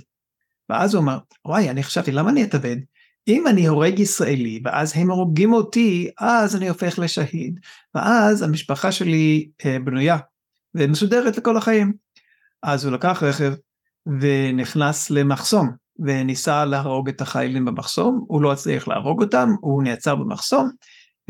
ואז 0.68 0.94
הוא 0.94 1.02
אמר, 1.02 1.18
וואי, 1.44 1.70
אני 1.70 1.82
חשבתי, 1.82 2.12
למה 2.12 2.30
אני 2.30 2.44
אתאבד? 2.44 2.76
אם 3.28 3.46
אני 3.46 3.66
הורג 3.66 3.98
ישראלי, 3.98 4.60
ואז 4.64 4.92
הם 4.96 5.10
הורגים 5.10 5.52
אותי, 5.52 6.10
אז 6.18 6.56
אני 6.56 6.68
הופך 6.68 6.98
לשהיד, 6.98 7.60
ואז 7.94 8.42
המשפחה 8.42 8.92
שלי 8.92 9.48
אה, 9.64 9.78
בנויה 9.84 10.18
ומסודרת 10.74 11.38
לכל 11.38 11.56
החיים. 11.56 11.92
אז 12.62 12.84
הוא 12.84 12.92
לקח 12.92 13.22
רכב 13.22 13.52
ונכנס 14.20 15.10
למחסום, 15.10 15.70
וניסה 15.98 16.64
להרוג 16.64 17.08
את 17.08 17.20
החיילים 17.20 17.64
במחסום, 17.64 18.24
הוא 18.28 18.42
לא 18.42 18.52
הצליח 18.52 18.88
להרוג 18.88 19.22
אותם, 19.22 19.48
הוא 19.60 19.82
נעצר 19.82 20.14
במחסום, 20.14 20.70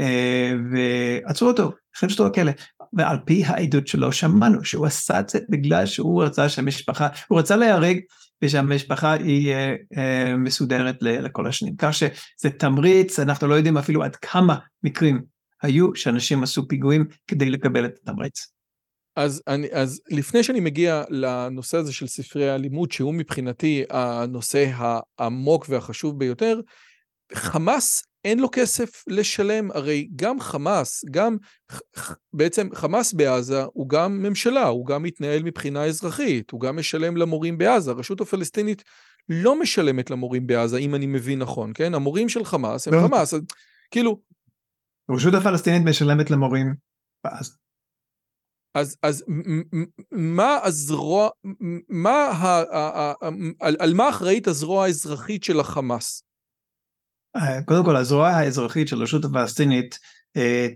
אה, 0.00 0.52
ועצרו 0.72 1.48
אותו, 1.48 1.72
הכניסו 1.96 2.24
אותו 2.24 2.32
לכלא. 2.32 2.52
ועל 2.92 3.18
פי 3.24 3.44
העדות 3.44 3.86
שלו 3.86 4.12
שמענו 4.12 4.64
שהוא 4.64 4.86
עשה 4.86 5.20
את 5.20 5.28
זה 5.28 5.38
בגלל 5.50 5.86
שהוא 5.86 6.24
רצה 6.24 6.48
שהמשפחה, 6.48 7.08
הוא 7.28 7.38
רצה 7.38 7.56
להיהרג 7.56 7.98
ושהמשפחה 8.42 9.12
היא 9.12 9.54
אה, 9.96 10.36
מסודרת 10.36 10.96
לכל 11.00 11.46
השנים. 11.46 11.76
כך 11.76 11.94
שזה 11.94 12.50
תמריץ, 12.58 13.18
אנחנו 13.18 13.48
לא 13.48 13.54
יודעים 13.54 13.78
אפילו 13.78 14.02
עד 14.02 14.16
כמה 14.16 14.56
מקרים 14.82 15.22
היו 15.62 15.94
שאנשים 15.94 16.42
עשו 16.42 16.68
פיגועים 16.68 17.04
כדי 17.28 17.50
לקבל 17.50 17.84
את 17.84 17.98
התמריץ. 18.02 18.46
אז, 19.16 19.42
אני, 19.48 19.68
אז 19.72 20.00
לפני 20.10 20.42
שאני 20.42 20.60
מגיע 20.60 21.04
לנושא 21.10 21.78
הזה 21.78 21.92
של 21.92 22.06
ספרי 22.06 22.50
הלימוד, 22.50 22.92
שהוא 22.92 23.14
מבחינתי 23.14 23.84
הנושא 23.90 24.70
העמוק 25.18 25.66
והחשוב 25.68 26.18
ביותר, 26.18 26.60
חמאס 27.32 28.02
אין 28.24 28.38
לו 28.38 28.48
כסף 28.52 29.04
לשלם, 29.06 29.70
הרי 29.70 30.08
גם 30.16 30.40
חמאס, 30.40 31.04
גם 31.10 31.36
בעצם 32.32 32.68
חמאס 32.74 33.12
בעזה 33.12 33.62
הוא 33.72 33.88
גם 33.88 34.22
ממשלה, 34.22 34.66
הוא 34.66 34.86
גם 34.86 35.02
מתנהל 35.02 35.42
מבחינה 35.42 35.84
אזרחית, 35.84 36.50
הוא 36.50 36.60
גם 36.60 36.76
משלם 36.76 37.16
למורים 37.16 37.58
בעזה, 37.58 37.90
הרשות 37.90 38.20
הפלסטינית 38.20 38.84
לא 39.28 39.60
משלמת 39.60 40.10
למורים 40.10 40.46
בעזה, 40.46 40.78
אם 40.78 40.94
אני 40.94 41.06
מבין 41.06 41.38
נכון, 41.38 41.72
כן? 41.74 41.94
המורים 41.94 42.28
של 42.28 42.44
חמאס 42.44 42.88
הם 42.88 42.94
לא. 42.94 43.00
חמאס, 43.00 43.34
אז 43.34 43.40
כאילו... 43.90 44.20
הרשות 45.08 45.34
הפלסטינית 45.34 45.88
משלמת 45.88 46.30
למורים 46.30 46.74
בעזה. 47.24 47.52
אז, 48.74 48.96
אז 49.02 49.24
מה 50.12 50.58
הזרוע, 50.62 51.28
מה, 51.88 52.10
ה, 52.10 52.62
ה, 52.72 53.12
ה, 53.22 53.28
על, 53.60 53.76
על 53.78 53.94
מה 53.94 54.08
אחראית 54.08 54.46
הזרוע 54.46 54.84
האזרחית 54.84 55.44
של 55.44 55.60
החמאס? 55.60 56.22
אה, 57.36 57.62
קודם 57.62 57.84
כל 57.84 57.96
הזרוע 57.96 58.28
האזרחית 58.28 58.88
של 58.88 59.00
הרשות 59.00 59.24
הפלסטינית 59.24 59.98
אה, 60.36 60.66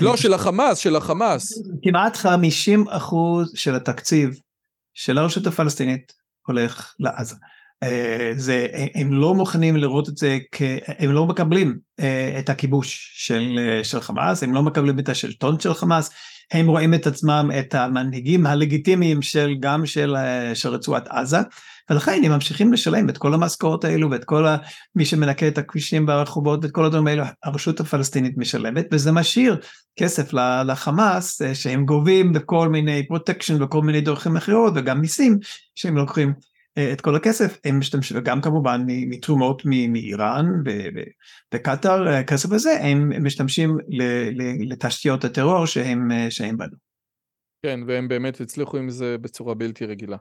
לא, 0.00 0.16
של 0.16 0.34
החמאס, 0.34 0.78
של 0.78 0.96
החמאס. 0.96 1.62
כמעט 1.82 2.16
50 2.16 2.88
אחוז 2.88 3.52
של 3.54 3.74
התקציב 3.74 4.40
של 4.94 5.18
הרשות 5.18 5.46
הפלסטינית 5.46 6.12
הולך 6.46 6.94
לעזה. 7.00 7.36
אה, 7.82 8.32
זה, 8.36 8.66
הם 8.94 9.12
לא 9.12 9.34
מוכנים 9.34 9.76
לראות 9.76 10.08
את 10.08 10.16
זה, 10.16 10.38
כ, 10.52 10.62
הם 10.86 11.12
לא 11.12 11.26
מקבלים 11.26 11.78
את 12.38 12.48
הכיבוש 12.48 13.12
של, 13.14 13.58
של 13.82 14.00
חמאס, 14.00 14.42
הם 14.42 14.54
לא 14.54 14.62
מקבלים 14.62 14.98
את 14.98 15.08
השלטון 15.08 15.60
של 15.60 15.74
חמאס, 15.74 16.10
הם 16.52 16.66
רואים 16.66 16.94
את 16.94 17.06
עצמם, 17.06 17.50
את 17.58 17.74
המנהיגים 17.74 18.46
הלגיטימיים 18.46 19.22
של 19.22 19.54
גם 19.60 19.86
של, 19.86 20.16
של 20.54 20.68
רצועת 20.68 21.08
עזה, 21.08 21.38
ולכן 21.90 22.20
הם 22.24 22.32
ממשיכים 22.32 22.72
לשלם 22.72 23.08
את 23.08 23.18
כל 23.18 23.34
המשכורות 23.34 23.84
האלו 23.84 24.10
ואת 24.10 24.24
כל 24.24 24.46
מי 24.94 25.04
שמנקה 25.04 25.48
את 25.48 25.58
הכבישים 25.58 26.08
והרחובות 26.08 26.64
ואת 26.64 26.72
כל 26.72 26.84
הדברים 26.84 27.06
האלו, 27.06 27.24
הרשות 27.44 27.80
הפלסטינית 27.80 28.38
משלמת, 28.38 28.86
וזה 28.92 29.12
משאיר 29.12 29.60
כסף 29.98 30.32
לחמאס 30.66 31.42
שהם 31.54 31.84
גובים 31.84 32.32
בכל 32.32 32.68
מיני 32.68 33.06
פרוטקשן 33.06 33.62
וכל 33.62 33.82
מיני 33.82 34.00
דרכים 34.00 34.36
אחרות 34.36 34.72
וגם 34.76 35.00
מיסים 35.00 35.38
שהם 35.74 35.96
לוקחים. 35.96 36.28
אה, 36.28 36.57
את 36.92 37.00
כל 37.00 37.16
הכסף, 37.16 37.58
הם 37.64 37.78
משתמשים, 37.78 38.16
וגם 38.16 38.40
כמובן 38.40 38.84
מתרומות 38.86 39.62
מאיראן 39.64 40.46
וקטאר, 41.54 42.08
הכסף 42.08 42.52
הזה, 42.52 42.70
הם 42.80 43.24
משתמשים 43.24 43.76
לתשתיות 44.68 45.24
הטרור 45.24 45.66
שהם, 45.66 46.12
אה, 46.12 46.30
שהם 46.30 46.56
בנו. 46.56 46.76
כן, 47.62 47.80
והם 47.86 48.08
באמת 48.08 48.40
הצליחו 48.40 48.76
עם 48.76 48.90
זה 48.90 49.18
בצורה 49.18 49.54
בלתי 49.54 49.86
רגילה. 49.86 50.16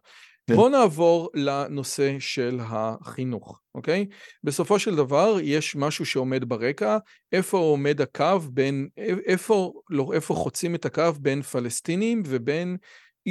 כן. 0.48 0.56
בואו 0.56 0.70
נעבור 0.70 1.30
לנושא 1.34 2.16
של 2.20 2.60
החינוך, 2.62 3.60
אוקיי? 3.76 4.06
בסופו 4.44 4.80
של 4.80 4.96
דבר 4.96 5.38
יש 5.42 5.76
משהו 5.76 6.06
שעומד 6.06 6.44
ברקע, 6.50 6.98
איפה 7.32 7.58
עומד 7.58 8.02
הקו 8.02 8.40
בין, 8.40 8.88
איפה, 9.26 9.74
לא, 9.90 10.10
איפה 10.14 10.34
חוצים 10.34 10.76
את 10.76 10.86
הקו 10.86 11.14
בין 11.20 11.42
פלסטינים 11.42 12.24
ובין 12.26 12.78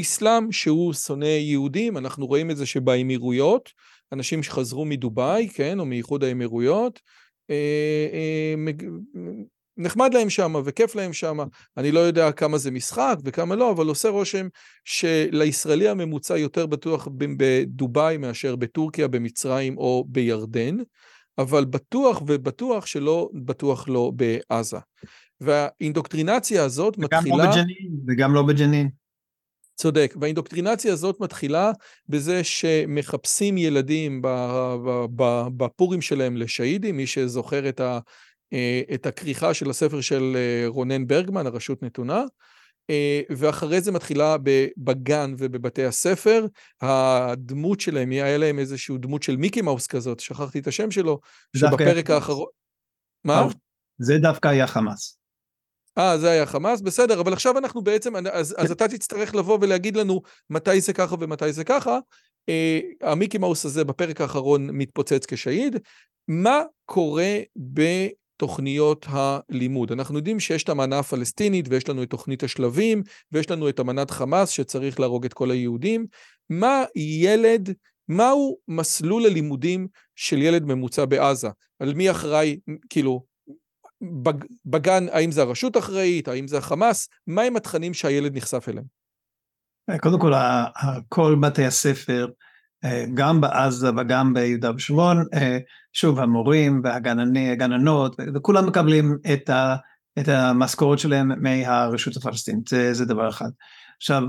אסלאם 0.00 0.52
שהוא 0.52 0.92
שונא 0.92 1.24
יהודים, 1.24 1.96
אנחנו 1.96 2.26
רואים 2.26 2.50
את 2.50 2.56
זה 2.56 2.66
שבאמירויות, 2.66 3.70
אנשים 4.12 4.42
שחזרו 4.42 4.84
מדובאי, 4.84 5.48
כן, 5.54 5.80
או 5.80 5.86
מאיחוד 5.86 6.24
האמירויות, 6.24 7.00
אה, 7.50 7.54
אה, 8.12 8.72
נחמד 9.76 10.14
להם 10.14 10.30
שם 10.30 10.54
וכיף 10.64 10.94
להם 10.94 11.12
שם, 11.12 11.38
אני 11.76 11.92
לא 11.92 12.00
יודע 12.00 12.32
כמה 12.32 12.58
זה 12.58 12.70
משחק 12.70 13.16
וכמה 13.24 13.54
לא, 13.56 13.70
אבל 13.70 13.86
עושה 13.86 14.08
רושם 14.08 14.48
שלישראלי 14.84 15.88
הממוצע 15.88 16.36
יותר 16.36 16.66
בטוח 16.66 17.08
בדובאי 17.36 18.16
מאשר 18.16 18.56
בטורקיה, 18.56 19.08
במצרים 19.08 19.78
או 19.78 20.04
בירדן, 20.08 20.76
אבל 21.38 21.64
בטוח 21.64 22.22
ובטוח 22.26 22.86
שלא 22.86 23.30
בטוח 23.34 23.88
לא 23.88 24.12
בעזה. 24.16 24.78
והאינדוקטרינציה 25.40 26.64
הזאת 26.64 26.94
וגם 26.98 27.04
מתחילה... 27.04 27.34
וגם 27.34 27.44
לא 27.44 27.50
בג'נין, 27.50 27.92
וגם 28.08 28.34
לא 28.34 28.42
בג'נין. 28.42 28.88
צודק, 29.76 30.14
והאינדוקטרינציה 30.20 30.92
הזאת 30.92 31.20
מתחילה 31.20 31.72
בזה 32.08 32.44
שמחפשים 32.44 33.58
ילדים 33.58 34.22
בפורים 35.56 36.00
שלהם 36.00 36.36
לשהידים, 36.36 36.96
מי 36.96 37.06
שזוכר 37.06 37.68
את 37.68 37.80
ה... 37.80 37.98
אה, 38.52 38.82
את 38.94 39.06
הכריכה 39.06 39.54
של 39.54 39.70
הספר 39.70 40.00
של 40.00 40.36
אה, 40.36 40.68
רונן 40.68 41.06
ברגמן, 41.06 41.46
הרשות 41.46 41.82
נתונה, 41.82 42.22
אה, 42.90 43.20
ואחרי 43.30 43.80
זה 43.80 43.92
מתחילה 43.92 44.36
בגן 44.76 45.34
ובבתי 45.38 45.84
הספר, 45.84 46.46
הדמות 46.80 47.80
שלהם, 47.80 48.10
היה 48.10 48.38
להם 48.38 48.58
איזושהי 48.58 48.98
דמות 48.98 49.22
של 49.22 49.36
מיקי 49.36 49.62
מאוס 49.62 49.86
כזאת, 49.86 50.20
שכחתי 50.20 50.58
את 50.58 50.66
השם 50.66 50.90
שלו, 50.90 51.20
שבפרק 51.56 52.10
האחרון... 52.10 52.46
מה? 53.24 53.46
זה 53.98 54.18
דווקא 54.18 54.48
היה 54.48 54.66
חמאס. 54.66 55.18
אה, 55.98 56.18
זה 56.18 56.30
היה 56.30 56.46
חמאס, 56.46 56.80
בסדר, 56.80 57.20
אבל 57.20 57.32
עכשיו 57.32 57.58
אנחנו 57.58 57.82
בעצם, 57.82 58.16
אז, 58.16 58.54
אז 58.58 58.70
אתה 58.70 58.88
תצטרך 58.88 59.34
לבוא 59.34 59.58
ולהגיד 59.60 59.96
לנו 59.96 60.22
מתי 60.50 60.80
זה 60.80 60.92
ככה 60.92 61.16
ומתי 61.20 61.52
זה 61.52 61.64
ככה. 61.64 61.98
המיקי 63.02 63.38
מאוס 63.38 63.64
הזה 63.64 63.84
בפרק 63.84 64.20
האחרון 64.20 64.70
מתפוצץ 64.70 65.26
כשהיד. 65.26 65.76
מה 66.28 66.62
קורה 66.84 67.38
ב... 67.74 68.06
תוכניות 68.36 69.06
הלימוד. 69.08 69.92
אנחנו 69.92 70.16
יודעים 70.16 70.40
שיש 70.40 70.64
את 70.64 70.68
המנה 70.68 70.98
הפלסטינית 70.98 71.66
ויש 71.68 71.88
לנו 71.88 72.02
את 72.02 72.10
תוכנית 72.10 72.42
השלבים 72.42 73.02
ויש 73.32 73.50
לנו 73.50 73.68
את 73.68 73.80
אמנת 73.80 74.10
חמאס 74.10 74.50
שצריך 74.50 75.00
להרוג 75.00 75.24
את 75.24 75.32
כל 75.32 75.50
היהודים. 75.50 76.06
מה 76.50 76.84
ילד, 76.96 77.74
מהו 78.08 78.56
מסלול 78.68 79.26
הלימודים 79.26 79.86
של 80.16 80.42
ילד 80.42 80.64
ממוצע 80.64 81.04
בעזה? 81.04 81.48
על 81.78 81.94
מי 81.94 82.10
אחראי, 82.10 82.58
כאילו, 82.90 83.22
בגן, 84.66 85.06
האם 85.12 85.30
זה 85.30 85.42
הרשות 85.42 85.76
אחראית, 85.76 86.28
האם 86.28 86.48
זה 86.48 86.58
החמאס? 86.58 87.08
מהם 87.26 87.56
התכנים 87.56 87.94
שהילד 87.94 88.36
נחשף 88.36 88.68
אליהם? 88.68 88.84
קודם 90.00 90.20
כל, 90.20 90.32
כל 91.08 91.36
בתי 91.40 91.64
הספר 91.64 92.28
אה, 92.84 93.04
גם 93.14 93.40
בעזה 93.40 93.90
וגם 93.96 94.34
ביהודה 94.34 94.70
ושומרון, 94.76 95.24
אה, 95.34 95.58
שוב 95.92 96.18
המורים 96.20 96.80
והגננות 96.84 98.16
וכולם 98.34 98.66
מקבלים 98.66 99.18
את, 99.32 99.50
ה, 99.50 99.76
את 100.18 100.28
המשכורת 100.28 100.98
שלהם 100.98 101.42
מהרשות 101.42 102.16
הפלסטינית, 102.16 102.68
זה, 102.68 102.94
זה 102.94 103.04
דבר 103.04 103.28
אחד. 103.28 103.48
עכשיו 103.96 104.22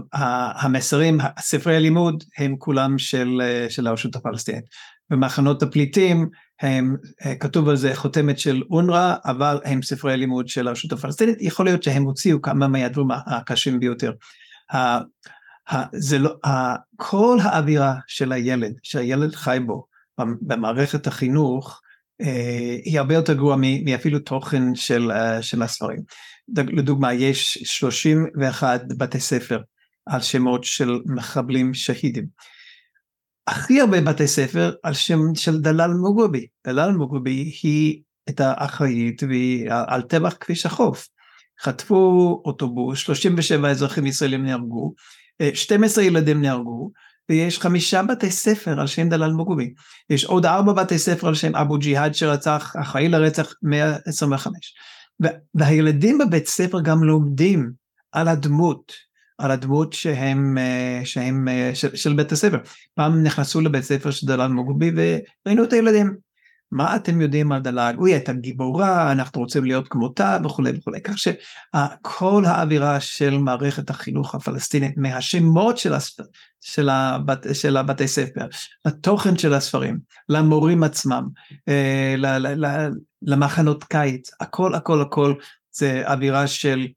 המסרים, 0.61 1.18
ספרי 1.39 1.76
הלימוד 1.76 2.24
הם 2.38 2.55
כולם 2.57 2.97
של, 2.97 3.41
של 3.70 3.88
הרשות 3.88 4.15
הפלסטינית. 4.15 4.63
במחנות 5.09 5.63
הפליטים 5.63 6.30
הם, 6.62 6.95
כתוב 7.39 7.70
על 7.70 7.76
זה 7.76 7.95
חותמת 7.95 8.39
של 8.39 8.64
אונר"א, 8.70 9.16
אבל 9.26 9.60
הם 9.66 9.82
ספרי 9.82 10.18
לימוד 10.18 10.47
של 10.47 10.68
הרשות 10.68 10.91
הפלסטינית, 10.91 11.38
יכול 11.41 11.66
להיות 11.66 11.84
שהם 11.84 12.03
הוציאו 12.03 12.41
כמה 12.41 12.68
מהדברים 12.68 13.08
הקשים 13.12 13.80
ביותר. 13.80 14.12
זה 15.93 16.20
לא, 16.20 16.34
כל 16.95 17.38
האווירה 17.43 17.95
של 18.08 18.32
הילד, 18.32 18.74
שהילד 18.84 19.36
חי 19.36 19.58
בו 19.66 19.86
במערכת 20.41 21.08
החינוך, 21.08 21.82
אה, 22.22 22.78
היא 22.84 22.99
הרבה 22.99 23.14
יותר 23.14 23.34
גרועה 23.34 23.58
מאפילו 23.86 24.20
תוכן 24.20 24.76
של, 24.76 25.12
אה, 25.12 25.41
של 25.41 25.62
הספרים. 25.62 25.99
לדוגמה, 26.58 27.14
יש 27.14 27.58
31 27.58 28.82
בתי 28.97 29.20
ספר 29.20 29.62
על 30.05 30.22
שמות 30.22 30.64
של 30.64 30.99
מחבלים 31.05 31.74
שהידים. 31.74 32.26
הכי 33.48 33.82
הרבה 33.82 34.02
בתי 34.02 34.28
ספר 34.28 34.72
על 34.84 34.93
שם 34.93 35.20
של 35.36 35.62
דלאל 35.62 35.93
מוגובי. 35.93 36.48
דלאל 36.68 36.91
מוגובי 36.91 37.52
היא 37.64 38.02
את 38.30 38.39
האחראית 38.39 39.24
על 39.88 40.02
טבח 40.02 40.36
כביש 40.39 40.66
החוף. 40.66 41.08
חטפו 41.62 42.41
אוטובוס, 42.45 43.00
37 43.00 43.70
אזרחים 43.70 44.06
ישראלים 44.06 44.45
נהרגו, 44.45 44.93
12 45.54 46.04
ילדים 46.04 46.41
נהרגו, 46.41 46.91
ויש 47.30 47.60
חמישה 47.60 48.04
בתי 48.04 48.32
ספר 48.32 48.80
על 48.80 48.88
שם 48.88 49.10
דלאל 49.10 49.32
מוגובי. 49.32 49.74
יש 50.10 50.26
עוד 50.26 50.45
ארבע 50.45 50.74
בתי 50.74 51.00
ספר 51.00 51.28
על 51.28 51.36
שם 51.36 51.56
אבו 51.56 51.78
ג'יהאד 51.78 52.16
שרצח, 52.16 52.74
אחראי 52.82 53.10
לרצח 53.10 53.54
125. 53.64 54.76
והילדים 55.56 56.18
בבית 56.18 56.48
ספר 56.48 56.82
גם 56.82 57.04
לומדים 57.04 57.72
על 58.12 58.28
הדמות, 58.28 59.07
על 59.38 59.52
הדמות 59.52 59.94
שהם, 59.94 60.58
אה, 60.58 61.02
שהם 61.04 61.48
אה, 61.48 61.72
של, 61.74 61.96
של 61.96 62.14
בית 62.14 62.32
הספר. 62.32 62.58
פעם 62.96 63.24
נכנסו 63.24 63.62
לבית 63.62 63.84
ספר 63.84 64.12
של 64.12 64.28
דלאל 64.28 64.48
מוגובי 64.48 64.92
וראינו 64.96 65.64
את 65.64 65.74
הילדים. 65.74 66.28
מה 66.72 66.96
אתם 66.96 67.22
יודעים 67.22 67.52
על 67.52 67.62
דלאג? 67.62 67.98
אוי, 67.98 68.14
הייתה 68.14 68.34
גיבורה, 68.34 69.12
אנחנו 69.12 69.42
רוצים 69.42 69.66
להיות 69.66 69.88
כמותה 69.88 70.38
וכולי 70.44 70.72
וכולי. 70.78 71.02
כך 71.02 71.14
שכל 71.18 72.46
האווירה 72.46 73.00
של 73.00 73.38
מערכת 73.38 73.90
החינוך 73.90 74.36
הפלסטינית, 74.36 74.98
מהשמות 74.98 75.78
של, 75.78 75.94
הספ... 75.94 76.20
של, 76.62 76.90
הבת... 76.90 77.46
של 77.54 77.78
הבתי 77.78 78.08
ספר, 78.08 78.48
לתוכן 78.86 79.38
של 79.38 79.54
הספרים, 79.54 80.00
למורים 80.30 80.84
עצמם, 80.84 81.28
אה, 81.68 82.16
למחנות 83.22 83.84
קיץ, 83.84 84.32
הכל 84.40 84.76
הכל 84.76 85.02
הכל 85.02 85.34
זה 85.72 86.04
אווירה 86.08 86.48
של 86.48 86.88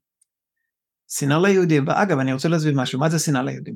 שנאה 1.11 1.39
ליהודים. 1.39 1.87
ואגב, 1.87 2.19
אני 2.19 2.33
רוצה 2.33 2.49
להסביר 2.49 2.73
משהו, 2.75 2.99
מה 2.99 3.09
זה 3.09 3.19
שנאה 3.19 3.43
ליהודים? 3.43 3.75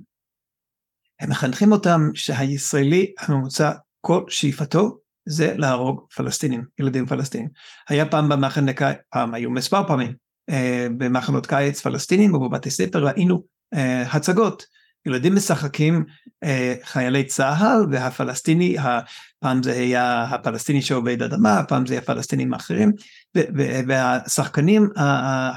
הם 1.19 1.29
מחנכים 1.29 1.71
אותם 1.71 2.09
שהישראלי 2.13 3.13
הממוצע, 3.19 3.71
כל 4.01 4.23
שאיפתו 4.29 4.97
זה 5.25 5.53
להרוג 5.57 6.05
פלסטינים, 6.15 6.65
ילדים 6.79 7.05
פלסטינים. 7.05 7.47
היה 7.89 8.05
פעם 8.05 8.29
במחנה 8.29 8.73
קיץ, 8.73 8.97
פעם 9.09 9.33
היו 9.33 9.51
מספר 9.51 9.87
פעמים, 9.87 10.13
אה, 10.49 10.87
במחנות 10.97 11.45
קיץ 11.47 11.81
פלסטינים 11.81 12.33
ובבתי 12.33 12.69
ספר 12.69 13.05
ראינו 13.05 13.43
אה, 13.73 14.01
הצגות, 14.01 14.65
ילדים 15.05 15.35
משחקים 15.35 16.05
אה, 16.43 16.75
חיילי 16.83 17.23
צה"ל 17.23 17.85
והפלסטיני, 17.91 18.77
פעם 19.45 19.63
זה 19.63 19.73
היה 19.73 20.23
הפלסטיני 20.23 20.81
שעובד 20.81 21.23
אדמה, 21.23 21.63
פעם 21.67 21.85
זה 21.85 21.93
היה 21.93 22.01
פלסטינים 22.01 22.53
אחרים, 22.53 22.91
והשחקנים 23.87 24.89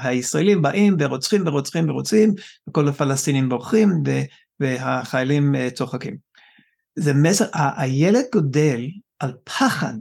הישראלים 0.01 0.61
באים 0.61 0.95
ורוצחים 0.99 1.47
ורוצחים 1.47 1.89
ורוצחים, 1.89 2.33
וכל 2.69 2.87
הפלסטינים 2.87 3.49
בורחים 3.49 4.03
והחיילים 4.59 5.55
צוחקים. 5.73 6.17
זה 6.95 7.13
מסר, 7.13 7.45
הילד 7.53 8.23
גודל 8.33 8.81
על 9.19 9.33
פחד, 9.43 9.93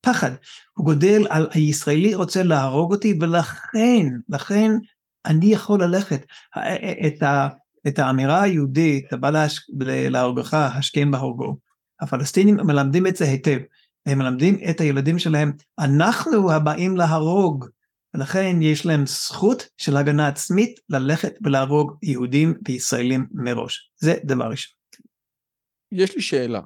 פחד, 0.00 0.30
הוא 0.76 0.86
גודל 0.86 1.26
על 1.30 1.46
הישראלי 1.50 2.14
רוצה 2.14 2.42
להרוג 2.42 2.92
אותי 2.92 3.18
ולכן, 3.20 4.06
לכן 4.28 4.70
אני 5.26 5.46
יכול 5.46 5.82
ללכת. 5.82 6.26
את 7.88 7.98
האמירה 7.98 8.42
היהודית, 8.42 9.12
הבא 9.12 9.46
להורגך, 10.10 10.54
השכם 10.54 11.10
בהורגו, 11.10 11.67
הפלסטינים 12.00 12.56
מלמדים 12.56 13.06
את 13.06 13.16
זה 13.16 13.24
היטב, 13.24 13.58
הם 14.06 14.18
מלמדים 14.18 14.58
את 14.70 14.80
הילדים 14.80 15.18
שלהם, 15.18 15.52
אנחנו 15.78 16.52
הבאים 16.52 16.96
להרוג, 16.96 17.66
ולכן 18.14 18.56
יש 18.62 18.86
להם 18.86 19.06
זכות 19.06 19.68
של 19.76 19.96
הגנה 19.96 20.28
עצמית 20.28 20.80
ללכת 20.88 21.32
ולהרוג 21.42 21.96
יהודים 22.02 22.54
וישראלים 22.68 23.26
מראש, 23.32 23.90
זה 23.96 24.14
דבר 24.24 24.50
ראשון. 24.50 24.74
יש 25.92 26.14
לי 26.14 26.22
שאלה. 26.22 26.60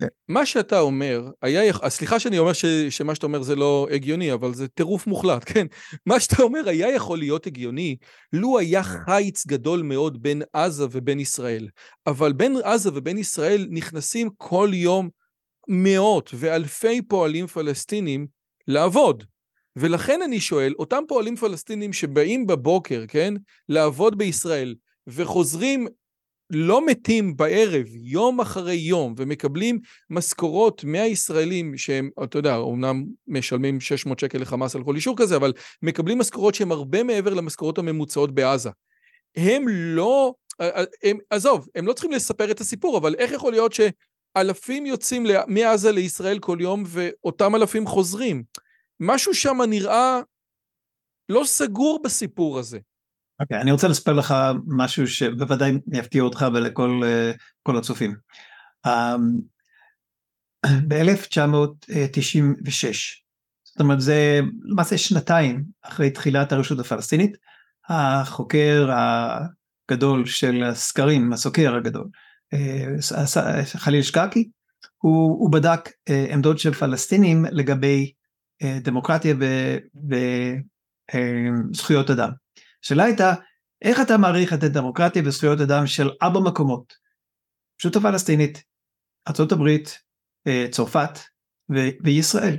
כן. 0.00 0.06
מה 0.28 0.46
שאתה 0.46 0.80
אומר, 0.80 1.30
היה, 1.42 1.72
סליחה 1.88 2.18
שאני 2.20 2.38
אומר 2.38 2.52
ש, 2.52 2.64
שמה 2.90 3.14
שאתה 3.14 3.26
אומר 3.26 3.42
זה 3.42 3.56
לא 3.56 3.88
הגיוני, 3.90 4.32
אבל 4.32 4.54
זה 4.54 4.68
טירוף 4.68 5.06
מוחלט, 5.06 5.44
כן? 5.52 5.66
מה 6.06 6.20
שאתה 6.20 6.42
אומר 6.42 6.68
היה 6.68 6.94
יכול 6.94 7.18
להיות 7.18 7.46
הגיוני, 7.46 7.96
לו 8.32 8.58
היה 8.58 8.82
חיץ 8.82 9.46
גדול 9.46 9.82
מאוד 9.82 10.22
בין 10.22 10.42
עזה 10.52 10.86
ובין 10.90 11.20
ישראל. 11.20 11.68
אבל 12.06 12.32
בין 12.32 12.56
עזה 12.64 12.90
ובין 12.94 13.18
ישראל 13.18 13.66
נכנסים 13.70 14.30
כל 14.36 14.70
יום 14.72 15.08
מאות 15.68 16.30
ואלפי 16.34 17.02
פועלים 17.02 17.46
פלסטינים 17.46 18.26
לעבוד. 18.68 19.24
ולכן 19.76 20.22
אני 20.22 20.40
שואל, 20.40 20.74
אותם 20.78 21.02
פועלים 21.08 21.36
פלסטינים 21.36 21.92
שבאים 21.92 22.46
בבוקר, 22.46 23.04
כן, 23.08 23.34
לעבוד 23.68 24.18
בישראל, 24.18 24.74
וחוזרים 25.06 25.86
לא 26.50 26.86
מתים 26.86 27.36
בערב, 27.36 27.86
יום 27.88 28.40
אחרי 28.40 28.74
יום, 28.74 29.14
ומקבלים 29.16 29.78
משכורות 30.10 30.84
מהישראלים 30.84 31.76
שהם, 31.76 32.10
אתה 32.24 32.38
יודע, 32.38 32.56
אומנם 32.56 33.04
משלמים 33.28 33.80
600 33.80 34.18
שקל 34.18 34.38
לחמאס 34.38 34.76
על 34.76 34.84
כל 34.84 34.96
אישור 34.96 35.16
כזה, 35.16 35.36
אבל 35.36 35.52
מקבלים 35.82 36.18
משכורות 36.18 36.54
שהן 36.54 36.70
הרבה 36.70 37.02
מעבר 37.02 37.34
למשכורות 37.34 37.78
הממוצעות 37.78 38.34
בעזה. 38.34 38.70
הם 39.36 39.68
לא, 39.68 40.34
הם, 41.02 41.18
עזוב, 41.30 41.68
הם 41.74 41.86
לא 41.86 41.92
צריכים 41.92 42.12
לספר 42.12 42.50
את 42.50 42.60
הסיפור, 42.60 42.98
אבל 42.98 43.14
איך 43.14 43.32
יכול 43.32 43.52
להיות 43.52 43.72
שאלפים 43.72 44.86
יוצאים 44.86 45.26
מעזה 45.46 45.92
לישראל 45.92 46.38
כל 46.38 46.58
יום 46.60 46.84
ואותם 46.86 47.54
אלפים 47.54 47.86
חוזרים? 47.86 48.42
משהו 49.00 49.34
שם 49.34 49.62
נראה 49.68 50.20
לא 51.28 51.42
סגור 51.44 52.00
בסיפור 52.04 52.58
הזה. 52.58 52.78
אוקיי, 53.40 53.58
okay, 53.58 53.60
אני 53.60 53.72
רוצה 53.72 53.88
לספר 53.88 54.12
לך 54.12 54.34
משהו 54.66 55.08
שבוודאי 55.08 55.72
יפתיע 55.92 56.22
אותך 56.22 56.46
ולכל 56.54 57.00
uh, 57.68 57.78
הצופים. 57.78 58.16
Um, 58.86 58.90
ב-1996, 60.88 62.94
זאת 63.64 63.80
אומרת 63.80 64.00
זה 64.00 64.40
למעשה 64.62 64.98
שנתיים 64.98 65.64
אחרי 65.82 66.10
תחילת 66.10 66.52
הרשות 66.52 66.78
הפלסטינית, 66.78 67.36
החוקר 67.88 68.90
הגדול 68.92 70.26
של 70.26 70.64
הסקרים, 70.64 71.32
הסוקר 71.32 71.74
הגדול, 71.74 72.08
uh, 72.54 72.58
חליל 73.64 74.02
שקקי, 74.02 74.50
הוא, 74.96 75.40
הוא 75.40 75.52
בדק 75.52 75.88
uh, 75.88 76.32
עמדות 76.32 76.58
של 76.58 76.72
פלסטינים 76.72 77.44
לגבי 77.50 78.12
דמוקרטיה 78.62 79.34
וזכויות 81.72 82.10
אדם. 82.10 82.43
השאלה 82.84 83.04
הייתה, 83.04 83.34
איך 83.82 84.00
אתה 84.00 84.16
מעריך 84.16 84.52
את 84.52 84.62
הדמוקרטיה 84.62 85.22
וזכויות 85.26 85.60
אדם 85.60 85.86
של 85.86 86.10
ארבע 86.22 86.40
מקומות? 86.40 86.94
פשוט 87.78 87.96
הפלסטינית, 87.96 88.62
ארה"ב, 89.28 89.68
אה, 90.46 90.66
צרפת 90.70 91.18
ו- 91.74 91.94
וישראל. 92.04 92.56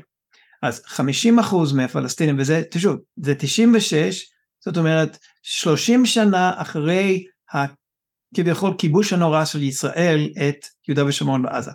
אז 0.62 0.84
50% 0.86 1.74
מהפלסטינים, 1.76 2.40
וזה, 2.40 2.64
תשוב, 2.72 2.98
זה 3.16 3.36
96, 3.36 4.32
זאת 4.60 4.78
אומרת, 4.78 5.18
30 5.42 6.06
שנה 6.06 6.62
אחרי 6.62 7.26
הכביכול 7.52 8.76
כיבוש 8.78 9.14
הנורא 9.14 9.46
של 9.46 9.64
ישראל 9.64 10.30
את 10.50 10.66
יהודה 10.88 11.06
ושומרון 11.06 11.46
ועזה. 11.46 11.72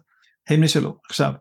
הם 0.48 0.62
נשאלו. 0.62 0.98
עכשיו, 1.08 1.32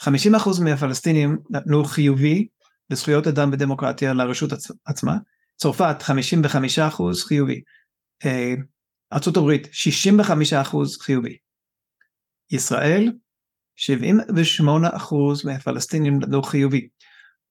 50% 0.00 0.58
אה, 0.58 0.64
מהפלסטינים 0.64 1.38
נתנו 1.50 1.84
חיובי 1.84 2.48
לזכויות 2.90 3.26
אדם 3.26 3.50
ודמוקרטיה 3.52 4.12
לרשות 4.12 4.50
עצמה, 4.84 5.16
צרפת 5.62 6.02
55 6.02 6.78
אחוז 6.78 7.24
חיובי, 7.24 7.60
אה, 8.24 8.54
ארה"ב 9.12 9.56
65 9.72 10.52
אחוז 10.52 10.98
חיובי, 11.00 11.36
ישראל 12.50 13.12
78 13.76 14.88
אחוז 14.92 15.44
מהפלסטינים 15.44 16.20
לא 16.28 16.42
חיובי. 16.42 16.88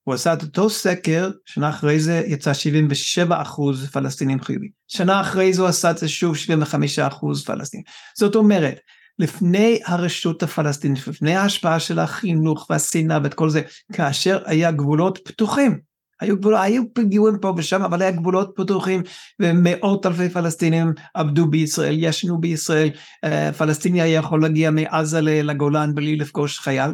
הוא 0.03 0.13
עשה 0.13 0.33
את 0.33 0.43
אותו 0.43 0.69
סקר, 0.69 1.31
שנה 1.45 1.69
אחרי 1.69 1.99
זה 1.99 2.23
יצא 2.27 2.53
77 2.53 3.41
אחוז 3.41 3.89
פלסטינים 3.89 4.41
חיובי. 4.41 4.69
שנה 4.87 5.21
אחרי 5.21 5.53
זה 5.53 5.61
הוא 5.61 5.69
עשה 5.69 5.91
את 5.91 5.97
זה 5.97 6.07
שוב 6.07 6.37
75 6.37 6.99
אחוז 6.99 7.45
פלסטינים. 7.45 7.85
זאת 8.17 8.35
אומרת, 8.35 8.79
לפני 9.19 9.79
הרשות 9.85 10.43
הפלסטינית, 10.43 11.07
לפני 11.07 11.35
ההשפעה 11.35 11.79
של 11.79 11.99
החינוך 11.99 12.67
והשנאה 12.69 13.19
ואת 13.23 13.33
כל 13.33 13.49
זה, 13.49 13.61
כאשר 13.93 14.41
היה 14.45 14.71
גבולות 14.71 15.19
פתוחים, 15.25 15.90
היו 16.21 16.37
גבולות, 16.37 16.59
היו 16.63 16.93
פיגועים 16.93 17.37
פה 17.41 17.53
ושם, 17.57 17.81
אבל 17.81 18.01
היה 18.01 18.11
גבולות 18.11 18.53
פתוחים, 18.55 19.01
ומאות 19.41 20.05
אלפי 20.05 20.29
פלסטינים 20.29 20.93
עבדו 21.13 21.47
בישראל, 21.47 21.95
ישנו 21.97 22.41
בישראל, 22.41 22.89
אה, 23.23 23.53
פלסטיני 23.53 24.01
היה 24.01 24.19
יכול 24.19 24.41
להגיע 24.41 24.71
מעזה 24.71 25.21
לגולן 25.21 25.95
בלי 25.95 26.15
לפגוש 26.15 26.59
חייל. 26.59 26.91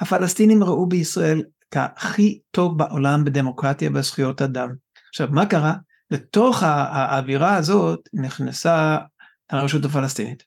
הפלסטינים 0.00 0.64
ראו 0.64 0.88
בישראל 0.88 1.42
כהכי 1.70 2.40
טוב 2.50 2.78
בעולם 2.78 3.24
בדמוקרטיה 3.24 3.90
וזכויות 3.94 4.42
אדם. 4.42 4.68
עכשיו, 5.08 5.28
מה 5.30 5.46
קרה? 5.46 5.74
לתוך 6.10 6.62
האווירה 6.62 7.56
הזאת 7.56 8.00
נכנסה 8.12 8.98
הרשות 9.50 9.84
הפלסטינית. 9.84 10.42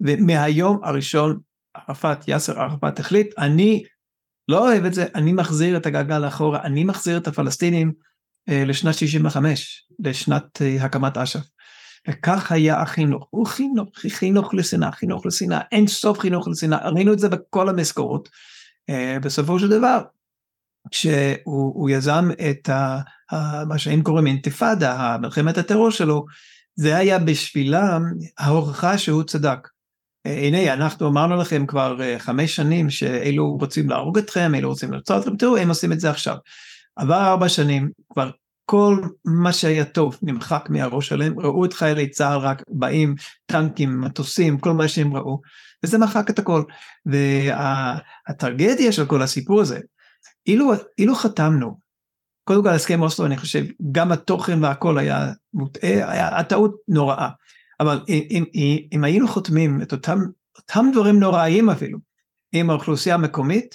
ומהיום 0.00 0.80
הראשון 0.82 1.38
ערפאת, 1.74 2.28
יאסר 2.28 2.60
ערפאת 2.60 2.98
החליט, 2.98 3.38
אני 3.38 3.82
לא 4.48 4.68
אוהב 4.68 4.84
את 4.84 4.94
זה, 4.94 5.06
אני 5.14 5.32
מחזיר 5.32 5.76
את 5.76 5.86
הגלגל 5.86 6.18
לאחורה, 6.18 6.62
אני 6.62 6.84
מחזיר 6.84 7.16
את 7.16 7.28
הפלסטינים 7.28 7.92
אה, 8.48 8.64
לשנת 8.64 8.94
65, 8.94 9.86
לשנת 9.98 10.62
אה, 10.62 10.84
הקמת 10.84 11.16
אש"ף. 11.16 11.40
וכך 12.08 12.52
היה 12.52 12.82
החינוך, 12.82 13.26
הוא 13.30 13.46
חינוך, 13.46 13.88
חינוך 14.08 14.54
לשנאה, 14.54 14.92
חינוך 14.92 15.26
לשנאה, 15.26 15.60
אין 15.72 15.86
סוף 15.86 16.18
חינוך 16.18 16.48
לשנאה, 16.48 16.88
ראינו 16.88 17.12
את 17.12 17.18
זה 17.18 17.28
בכל 17.28 17.68
המשכורות. 17.68 18.28
אה, 18.90 19.16
בסופו 19.22 19.58
של 19.58 19.68
דבר, 19.68 20.02
כשהוא 20.90 21.90
יזם 21.90 22.28
את 22.50 22.68
ה, 22.68 23.00
ה, 23.32 23.64
מה 23.64 23.78
שהם 23.78 24.02
קוראים 24.02 24.26
אינתיפאדה, 24.26 25.16
מלחמת 25.20 25.58
הטרור 25.58 25.90
שלו, 25.90 26.24
זה 26.76 26.96
היה 26.96 27.18
בשבילם 27.18 28.02
ההוכחה 28.38 28.98
שהוא 28.98 29.22
צדק. 29.22 29.68
הנה 30.24 30.72
אנחנו 30.72 31.08
אמרנו 31.08 31.36
לכם 31.36 31.66
כבר 31.66 32.02
אה, 32.02 32.18
חמש 32.18 32.56
שנים 32.56 32.90
שאלו 32.90 33.56
רוצים 33.60 33.90
להרוג 33.90 34.18
אתכם, 34.18 34.54
אלו 34.54 34.68
רוצים 34.68 34.92
לרצות 34.92 35.22
אתכם, 35.22 35.36
תראו 35.36 35.56
הם 35.56 35.68
עושים 35.68 35.92
את 35.92 36.00
זה 36.00 36.10
עכשיו. 36.10 36.36
עבר 36.96 37.26
ארבע 37.26 37.48
שנים, 37.48 37.90
כבר 38.12 38.30
כל 38.66 39.00
מה 39.24 39.52
שהיה 39.52 39.84
טוב 39.84 40.18
נמחק 40.22 40.66
מהראש 40.70 41.08
שלהם, 41.08 41.40
ראו 41.40 41.64
את 41.64 41.72
חיילי 41.72 42.10
צה"ל 42.10 42.38
רק 42.38 42.62
באים, 42.68 43.14
טנקים, 43.46 44.00
מטוסים, 44.00 44.58
כל 44.58 44.72
מה 44.72 44.88
שהם 44.88 45.16
ראו, 45.16 45.40
וזה 45.84 45.98
מחק 45.98 46.30
את 46.30 46.38
הכל. 46.38 46.62
והטרגדיה 47.06 48.92
של 48.92 49.06
כל 49.06 49.22
הסיפור 49.22 49.60
הזה, 49.60 49.80
אילו, 50.46 50.72
אילו 50.98 51.14
חתמנו, 51.14 51.78
קודם 52.44 52.62
כל 52.62 52.68
הסכם 52.68 53.02
אוסלו 53.02 53.26
אני 53.26 53.36
חושב, 53.36 53.64
גם 53.92 54.12
התוכן 54.12 54.64
והכל 54.64 54.98
היה 54.98 55.32
מוטעה, 55.54 56.10
היה 56.12 56.38
הטעות 56.38 56.76
נוראה. 56.88 57.28
אבל 57.80 58.00
אם, 58.08 58.44
אם, 58.54 58.78
אם 58.92 59.04
היינו 59.04 59.28
חותמים 59.28 59.82
את 59.82 59.92
אותם, 59.92 60.18
אותם 60.58 60.86
דברים 60.92 61.20
נוראיים 61.20 61.70
אפילו 61.70 61.98
עם 62.52 62.70
האוכלוסייה 62.70 63.14
המקומית, 63.14 63.74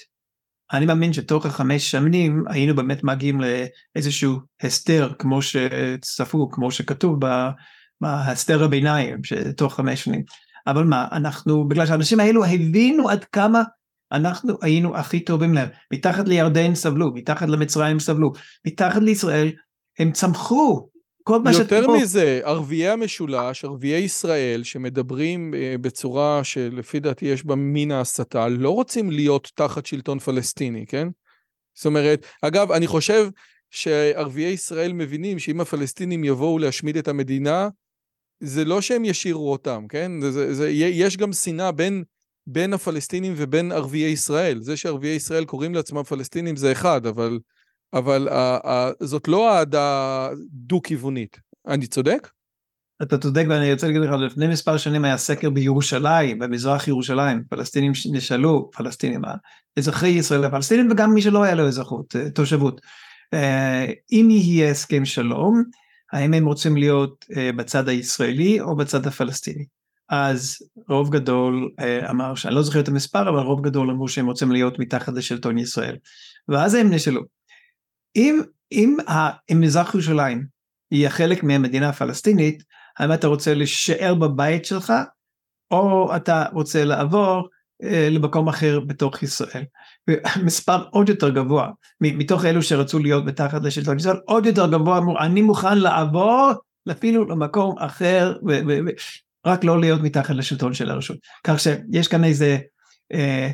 אני 0.73 0.85
מאמין 0.85 1.13
שתוך 1.13 1.45
החמש 1.45 1.91
שנים 1.91 2.43
היינו 2.47 2.75
באמת 2.75 3.03
מגיעים 3.03 3.41
לאיזשהו 3.95 4.39
הסדר 4.63 5.13
כמו 5.19 5.41
שצפו, 5.41 6.49
כמו 6.51 6.71
שכתוב 6.71 7.19
בהסדר 8.01 8.63
הביניים, 8.63 9.23
שתוך 9.23 9.75
חמש 9.75 10.03
שנים. 10.03 10.23
אבל 10.67 10.83
מה, 10.83 11.07
אנחנו, 11.11 11.67
בגלל 11.67 11.85
שהאנשים 11.85 12.19
האלו 12.19 12.45
הבינו 12.45 13.09
עד 13.09 13.23
כמה 13.23 13.63
אנחנו 14.11 14.53
היינו 14.61 14.97
הכי 14.97 15.19
טובים 15.19 15.53
להם. 15.53 15.69
מתחת 15.93 16.27
לירדן 16.27 16.75
סבלו, 16.75 17.13
מתחת 17.13 17.49
למצרים 17.49 17.99
סבלו, 17.99 18.33
מתחת 18.67 19.01
לישראל 19.01 19.51
הם 19.99 20.11
צמחו. 20.11 20.88
כל 21.23 21.39
מה 21.39 21.51
יותר 21.51 21.81
שתבוא... 21.81 21.97
מזה, 21.97 22.41
ערביי 22.43 22.89
המשולש, 22.89 23.65
ערביי 23.65 23.99
ישראל, 23.99 24.63
שמדברים 24.63 25.53
אה, 25.53 25.75
בצורה 25.81 26.43
שלפי 26.43 26.99
דעתי 26.99 27.25
יש 27.25 27.45
בה 27.45 27.55
מין 27.55 27.91
ההסתה, 27.91 28.47
לא 28.47 28.69
רוצים 28.69 29.11
להיות 29.11 29.51
תחת 29.55 29.85
שלטון 29.85 30.19
פלסטיני, 30.19 30.85
כן? 30.85 31.07
זאת 31.75 31.85
אומרת, 31.85 32.25
אגב, 32.41 32.71
אני 32.71 32.87
חושב 32.87 33.29
שערביי 33.71 34.49
ישראל 34.49 34.93
מבינים 34.93 35.39
שאם 35.39 35.61
הפלסטינים 35.61 36.23
יבואו 36.23 36.59
להשמיד 36.59 36.97
את 36.97 37.07
המדינה, 37.07 37.69
זה 38.39 38.65
לא 38.65 38.81
שהם 38.81 39.05
ישירו 39.05 39.51
אותם, 39.51 39.85
כן? 39.89 40.11
זה, 40.21 40.53
זה, 40.53 40.69
יש 40.69 41.17
גם 41.17 41.33
שנאה 41.33 41.71
בין, 41.71 42.03
בין 42.47 42.73
הפלסטינים 42.73 43.33
ובין 43.35 43.71
ערביי 43.71 44.09
ישראל. 44.09 44.59
זה 44.61 44.77
שערביי 44.77 45.15
ישראל 45.15 45.45
קוראים 45.45 45.75
לעצמם 45.75 46.03
פלסטינים 46.03 46.55
זה 46.55 46.71
אחד, 46.71 47.05
אבל, 47.05 47.39
אבל 47.93 48.27
uh, 48.27 48.65
uh, 48.65 49.05
זאת 49.05 49.27
לא 49.27 49.57
אהדה 49.57 50.29
דו-כיוונית. 50.51 51.39
אני 51.67 51.87
צודק? 51.87 52.29
אתה 53.01 53.17
צודק 53.17 53.45
ואני 53.49 53.73
רוצה 53.73 53.87
להגיד 53.87 54.01
לך, 54.01 54.11
לפני 54.11 54.47
מספר 54.47 54.77
שנים 54.77 55.05
היה 55.05 55.17
סקר 55.17 55.49
בירושלים, 55.49 56.39
במזרח 56.39 56.87
ירושלים, 56.87 57.43
פלסטינים 57.49 57.91
נשאלו, 58.11 58.69
פלסטינים, 58.73 59.21
אזרחי 59.77 60.07
ישראל 60.07 60.45
הפלסטינים 60.45 60.91
וגם 60.91 61.13
מי 61.13 61.21
שלא 61.21 61.43
היה 61.43 61.55
לו 61.55 61.67
אזרחות, 61.67 62.15
אה, 62.15 62.29
תושבות. 62.29 62.81
אה, 63.33 63.85
אם 64.11 64.27
יהיה 64.31 64.71
הסכם 64.71 65.05
שלום, 65.05 65.63
האם 66.11 66.33
הם 66.33 66.45
רוצים 66.45 66.77
להיות 66.77 67.25
אה, 67.37 67.51
בצד 67.51 67.89
הישראלי 67.89 68.61
או 68.61 68.75
בצד 68.75 69.07
הפלסטיני. 69.07 69.65
אז 70.09 70.57
רוב 70.89 71.09
גדול 71.09 71.69
אמר, 72.09 72.35
שאני 72.35 72.55
לא 72.55 72.61
זוכר 72.61 72.79
את 72.79 72.87
המספר, 72.87 73.29
אבל 73.29 73.39
רוב 73.39 73.61
גדול 73.61 73.89
אמרו 73.89 74.07
שהם 74.07 74.25
רוצים 74.25 74.51
להיות 74.51 74.79
מתחת 74.79 75.13
לשלטון 75.13 75.57
ישראל. 75.57 75.95
ואז 76.47 76.73
הם 76.73 76.93
נשאלו, 76.93 77.21
אם, 78.15 78.41
אם, 78.71 78.97
אם 79.51 79.61
מזרח 79.61 79.93
ירושלים 79.93 80.45
יהיה 80.91 81.09
חלק 81.09 81.43
מהמדינה 81.43 81.89
הפלסטינית, 81.89 82.63
האם 82.99 83.13
אתה 83.13 83.27
רוצה 83.27 83.53
להישאר 83.53 84.15
בבית 84.15 84.65
שלך, 84.65 84.93
או 85.71 86.15
אתה 86.15 86.45
רוצה 86.53 86.85
לעבור 86.85 87.49
אה, 87.83 88.07
למקום 88.11 88.47
אחר 88.47 88.79
בתוך 88.79 89.23
ישראל. 89.23 89.63
מספר 90.45 90.83
עוד 90.91 91.09
יותר 91.09 91.29
גבוה, 91.29 91.69
מתוך 92.01 92.45
אלו 92.45 92.63
שרצו 92.63 92.99
להיות 92.99 93.25
מתחת 93.25 93.63
לשלטון 93.63 93.97
ישראל, 93.97 94.17
עוד 94.25 94.45
יותר 94.45 94.71
גבוה 94.71 94.97
אמרו, 94.97 95.19
אני 95.19 95.41
מוכן 95.41 95.77
לעבור 95.77 96.51
אפילו 96.91 97.25
למקום 97.25 97.77
אחר, 97.79 98.37
רק 99.45 99.63
לא 99.63 99.79
להיות 99.79 100.01
מתחת 100.01 100.35
לשלטון 100.35 100.73
של 100.73 100.91
הרשות. 100.91 101.17
כך 101.43 101.59
שיש 101.59 102.07
כאן 102.07 102.23
איזה 102.23 102.57
אה, 103.13 103.51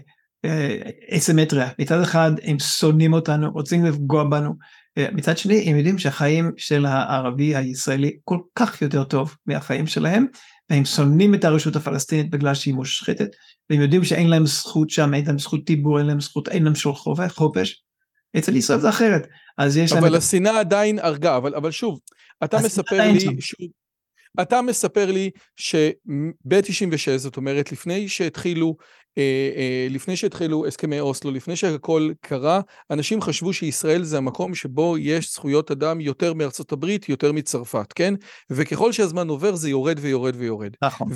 אסימטריה, 1.11 1.69
מצד 1.79 2.01
אחד 2.01 2.31
הם 2.43 2.59
שונאים 2.59 3.13
אותנו, 3.13 3.51
רוצים 3.51 3.85
לפגוע 3.85 4.23
בנו, 4.23 4.53
מצד 4.99 5.37
שני 5.37 5.69
הם 5.69 5.77
יודעים 5.77 5.97
שהחיים 5.97 6.51
של 6.57 6.85
הערבי 6.85 7.55
הישראלי 7.55 8.17
כל 8.23 8.39
כך 8.55 8.81
יותר 8.81 9.03
טוב 9.03 9.35
מהחיים 9.45 9.87
שלהם 9.87 10.25
והם 10.69 10.85
שונאים 10.85 11.35
את 11.35 11.45
הרשות 11.45 11.75
הפלסטינית 11.75 12.29
בגלל 12.29 12.53
שהיא 12.53 12.73
מושחתת 12.73 13.29
והם 13.69 13.81
יודעים 13.81 14.03
שאין 14.03 14.29
להם 14.29 14.45
זכות 14.45 14.89
שם, 14.89 15.13
אין 15.13 15.25
להם 15.25 15.39
זכות 15.39 15.65
דיבור, 15.65 15.99
אין 15.99 16.07
להם 16.07 16.21
זכות, 16.21 16.49
אין 16.49 16.63
להם 16.63 16.75
שום 16.75 16.95
חופש. 17.29 17.83
אצל 18.37 18.55
ישראל 18.55 18.79
זה 18.79 18.89
אחרת. 18.89 19.27
אז 19.57 19.77
יש 19.77 19.91
להם... 19.91 20.03
אבל 20.03 20.15
השנאה 20.15 20.59
עדיין 20.59 20.99
הרגה, 20.99 21.37
אבל, 21.37 21.55
אבל 21.55 21.71
שוב, 21.71 21.99
אתה 22.43 22.57
מספר 22.65 23.11
לי, 23.11 23.19
שוב, 23.39 23.59
אתה 24.41 24.61
מספר 24.61 25.11
לי 25.11 25.29
שב-96, 25.55 27.17
זאת 27.17 27.37
אומרת, 27.37 27.71
לפני 27.71 28.09
שהתחילו 28.09 28.67
אה, 28.67 28.73
אה, 28.77 29.04
לפני 29.89 30.15
שהתחילו 30.15 30.65
הסכמי 30.65 30.99
אוסלו, 30.99 31.31
לפני 31.31 31.55
שהכל 31.55 32.09
קרה, 32.21 32.61
אנשים 32.91 33.21
חשבו 33.21 33.53
שישראל 33.53 34.03
זה 34.03 34.17
המקום 34.17 34.55
שבו 34.55 34.97
יש 34.97 35.33
זכויות 35.33 35.71
אדם 35.71 36.01
יותר 36.01 36.33
מארצות 36.33 36.71
הברית, 36.71 37.09
יותר 37.09 37.31
מצרפת, 37.31 37.93
כן? 37.93 38.13
וככל 38.49 38.91
שהזמן 38.91 39.27
עובר 39.27 39.55
זה 39.55 39.69
יורד 39.69 39.99
ויורד 40.01 40.33
ויורד. 40.37 40.71
נכון. 40.83 41.07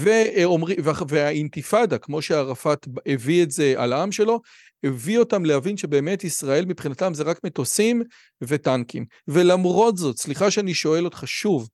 והאינתיפאדה, 1.08 1.98
כמו 1.98 2.22
שערפאת 2.22 2.88
הביא 3.06 3.44
את 3.44 3.52
זה 3.52 3.74
על 3.78 3.94
העם 3.94 4.12
שלו, 4.12 4.42
הביא 4.84 5.20
אותם 5.20 5.46
להבין 5.46 5.78
שבאמת 5.78 6.24
ישראל 6.24 6.66
מבחינתם 6.66 7.14
זה 7.14 7.24
רק 7.24 7.40
מטוסים 7.44 8.02
וטנקים. 8.42 9.06
ולמרות 9.28 9.98
זאת, 9.98 10.18
סליחה 10.18 10.52
שאני 10.52 10.74
שואל 10.74 11.06
אותך 11.06 11.24
שוב, 11.26 11.70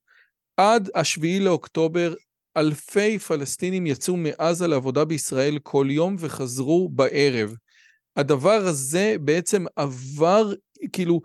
עד 0.56 0.90
השביעי 0.94 1.40
לאוקטובר 1.40 2.14
אלפי 2.56 3.18
פלסטינים 3.18 3.86
יצאו 3.86 4.16
מעזה 4.16 4.66
לעבודה 4.66 5.04
בישראל 5.04 5.58
כל 5.62 5.86
יום 5.90 6.16
וחזרו 6.18 6.88
בערב. 6.88 7.54
הדבר 8.16 8.66
הזה 8.66 9.16
בעצם 9.20 9.64
עבר, 9.76 10.52
כאילו, 10.92 11.20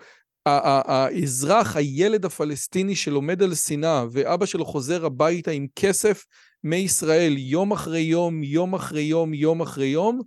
האזרח, 0.45 1.75
הילד 1.75 2.25
הפלסטיני 2.25 2.95
שלומד 2.95 3.43
על 3.43 3.55
שנאה 3.55 4.05
ואבא 4.11 4.45
שלו 4.45 4.65
חוזר 4.65 5.05
הביתה 5.05 5.51
עם 5.51 5.67
כסף 5.75 6.25
מישראל 6.63 7.37
יום 7.37 7.71
אחרי 7.71 7.99
יום, 7.99 8.43
יום 8.43 8.73
אחרי 8.73 9.01
יום, 9.01 9.33
יום 9.33 9.61
אחרי 9.61 9.85
יום, 9.85 10.21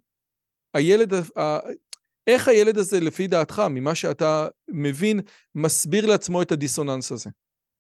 הילד, 0.75 1.13
איך 2.27 2.49
הילד 2.49 2.79
הזה 2.79 3.01
לפי 3.01 3.27
דעתך, 3.27 3.63
ממה 3.71 3.95
שאתה 3.95 4.49
מבין, 4.69 5.21
מסביר 5.55 6.07
לעצמו 6.07 6.43
את 6.43 6.53
הדיסוננס 6.53 7.13
הזה? 7.13 7.31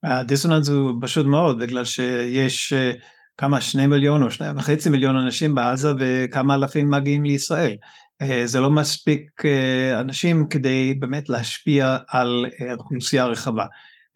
הדיסוננס 0.04 0.68
הוא 0.68 0.92
פשוט 1.02 1.26
מאוד, 1.26 1.58
בגלל 1.58 1.84
שיש 1.84 2.72
אה, 2.72 2.92
כמה, 3.38 3.60
שני 3.60 3.86
מיליון 3.86 4.22
או 4.22 4.30
שניים 4.30 4.56
וחצי 4.56 4.90
מיליון 4.90 5.16
אנשים 5.16 5.54
בעזה 5.54 5.92
וכמה 5.98 6.54
אלפים 6.54 6.90
מגיעים 6.90 7.24
לישראל. 7.24 7.76
אה, 8.22 8.42
זה 8.46 8.60
לא 8.60 8.70
מספיק 8.70 9.44
אה, 9.44 10.00
אנשים 10.00 10.46
כדי 10.50 10.94
באמת 10.98 11.28
להשפיע 11.28 11.96
על 12.08 12.46
אוכלוסייה 12.78 13.26
רחבה. 13.26 13.66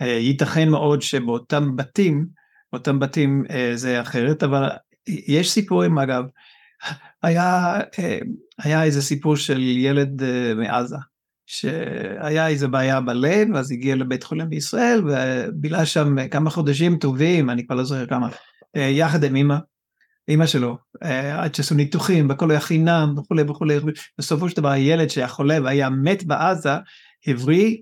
ייתכן 0.00 0.68
מאוד 0.68 1.02
שבאותם 1.02 1.76
בתים, 1.76 2.26
באותם 2.72 2.98
בתים 2.98 3.44
זה 3.74 4.00
אחרת, 4.00 4.42
אבל 4.42 4.68
יש 5.08 5.50
סיפורים 5.50 5.98
אגב, 5.98 6.24
היה, 7.22 7.78
היה 8.58 8.84
איזה 8.84 9.02
סיפור 9.02 9.36
של 9.36 9.60
ילד 9.60 10.22
מעזה, 10.56 10.96
שהיה 11.46 12.48
איזה 12.48 12.68
בעיה 12.68 13.00
בלב, 13.00 13.56
אז 13.56 13.72
הגיע 13.72 13.96
לבית 13.96 14.24
חולים 14.24 14.50
בישראל, 14.50 15.02
ובילה 15.06 15.86
שם 15.86 16.28
כמה 16.28 16.50
חודשים 16.50 16.96
טובים, 16.96 17.50
אני 17.50 17.66
כבר 17.66 17.76
לא 17.76 17.84
זוכר 17.84 18.06
כמה, 18.06 18.26
אה, 18.26 18.32
יחד 18.80 19.24
עם 19.24 19.36
אמא, 19.36 19.56
אמא 20.28 20.46
שלו, 20.46 20.78
אה, 21.02 21.42
עד 21.42 21.54
שעשו 21.54 21.74
ניתוחים, 21.74 22.28
והכל 22.28 22.50
היה 22.50 22.60
חינם 22.60 23.14
וכולי 23.18 23.42
וכולי, 23.42 23.78
בסופו 24.18 24.48
של 24.48 24.56
דבר 24.56 24.68
הילד 24.68 25.08
שהיה 25.08 25.28
חולה 25.28 25.58
והיה 25.64 25.90
מת 25.90 26.24
בעזה, 26.24 26.72
הבריא, 27.26 27.76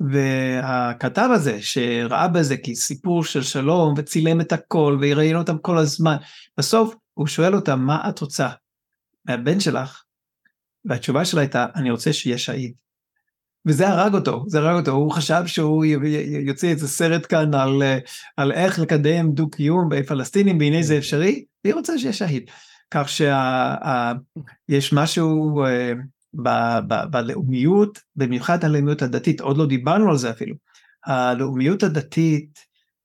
והכתב 0.00 1.28
הזה 1.34 1.62
שראה 1.62 2.28
בזה 2.28 2.56
כסיפור 2.56 3.24
של 3.24 3.42
שלום 3.42 3.94
וצילם 3.96 4.40
את 4.40 4.52
הכל 4.52 4.98
וראיינו 5.00 5.38
אותם 5.38 5.58
כל 5.58 5.78
הזמן, 5.78 6.16
בסוף 6.58 6.94
הוא 7.14 7.26
שואל 7.26 7.54
אותה 7.54 7.76
מה 7.76 8.08
את 8.08 8.20
רוצה 8.20 8.48
מהבן 9.24 9.60
שלך, 9.60 10.02
והתשובה 10.84 11.24
שלה 11.24 11.40
הייתה 11.40 11.66
אני 11.74 11.90
רוצה 11.90 12.12
שיהיה 12.12 12.38
שהיד. 12.38 12.83
וזה 13.66 13.88
הרג 13.88 14.14
אותו, 14.14 14.44
זה 14.46 14.58
הרג 14.58 14.76
אותו, 14.76 14.90
הוא 14.90 15.12
חשב 15.12 15.42
שהוא 15.46 15.84
יוצא 16.44 16.66
איזה 16.66 16.88
סרט 16.88 17.26
כאן 17.28 17.54
על, 17.54 17.82
על 18.36 18.52
איך 18.52 18.78
לקדם 18.78 19.32
דו-קיום 19.32 19.88
בפלסטינים, 19.88 20.58
והנה 20.58 20.82
זה 20.82 20.98
אפשרי, 20.98 21.44
והיא 21.64 21.74
רוצה 21.74 21.98
שיהיה 21.98 22.12
שהיד. 22.12 22.50
כך 22.90 23.08
שיש 23.08 24.92
משהו 24.92 25.64
אה, 25.64 25.92
ב, 26.34 26.48
ב, 26.88 26.94
בלאומיות, 27.10 27.98
במיוחד 28.16 28.64
הלאומיות 28.64 29.02
הדתית, 29.02 29.40
עוד 29.40 29.56
לא 29.56 29.66
דיברנו 29.66 30.10
על 30.10 30.16
זה 30.16 30.30
אפילו, 30.30 30.54
הלאומיות 31.06 31.82
הדתית 31.82 32.58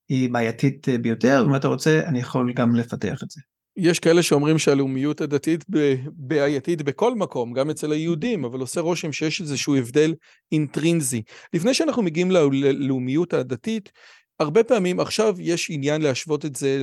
היא 0.10 0.30
בעייתית 0.30 0.88
ביותר, 1.02 1.44
אם 1.48 1.56
אתה 1.56 1.68
רוצה 1.68 2.02
אני 2.06 2.20
יכול 2.20 2.54
גם 2.54 2.76
לפתח 2.76 3.24
את 3.24 3.30
זה. 3.30 3.42
יש 3.78 4.00
כאלה 4.00 4.24
שאומרים 4.24 4.60
שהלאומיות 4.60 5.22
הדתית 5.22 5.66
בעייתית 6.14 6.82
בכל 6.82 7.16
מקום, 7.16 7.54
גם 7.54 7.70
אצל 7.70 7.92
היהודים, 7.92 8.46
אבל 8.46 8.60
עושה 8.60 8.82
רושם 8.82 9.12
שיש 9.12 9.42
איזשהו 9.42 9.76
הבדל 9.76 10.14
אינטרינזי. 10.52 11.22
לפני 11.54 11.74
שאנחנו 11.74 12.02
מגיעים 12.02 12.32
ללאומיות 12.32 13.34
הדתית, 13.34 13.92
הרבה 14.40 14.64
פעמים 14.64 15.00
עכשיו 15.00 15.36
יש 15.40 15.68
עניין 15.70 16.02
להשוות 16.02 16.46
את 16.46 16.56
זה, 16.56 16.82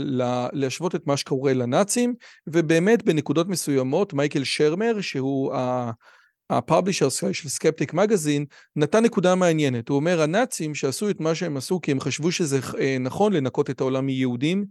להשוות 0.53 0.95
את 0.95 1.07
מה 1.07 1.17
שקורה 1.17 1.55
לנאצים, 1.55 2.15
ובאמת 2.47 3.03
בנקודות 3.03 3.49
מסוימות 3.49 4.15
מייקל 4.15 4.45
שרמר, 4.45 5.01
שהוא 5.01 5.53
הפאבלישר 6.51 7.09
של 7.09 7.49
סקפטיק 7.49 7.95
מגזין 7.95 8.45
נתן 8.77 9.05
נקודה 9.05 9.35
מעניינת, 9.35 9.89
הוא 9.89 9.97
אומר 9.97 10.23
הנאצים 10.23 10.75
שעשו 10.75 11.11
את 11.11 11.21
מה 11.21 11.35
שהם 11.35 11.57
עשו 11.57 11.81
כי 11.81 11.91
הם 11.91 12.01
חשבו 12.01 12.33
שזה 12.33 12.61
אה, 12.79 12.97
נכון 13.01 13.33
לנקות 13.33 13.71
את 13.71 13.81
העולם 13.81 14.07
מיהודים, 14.07 14.65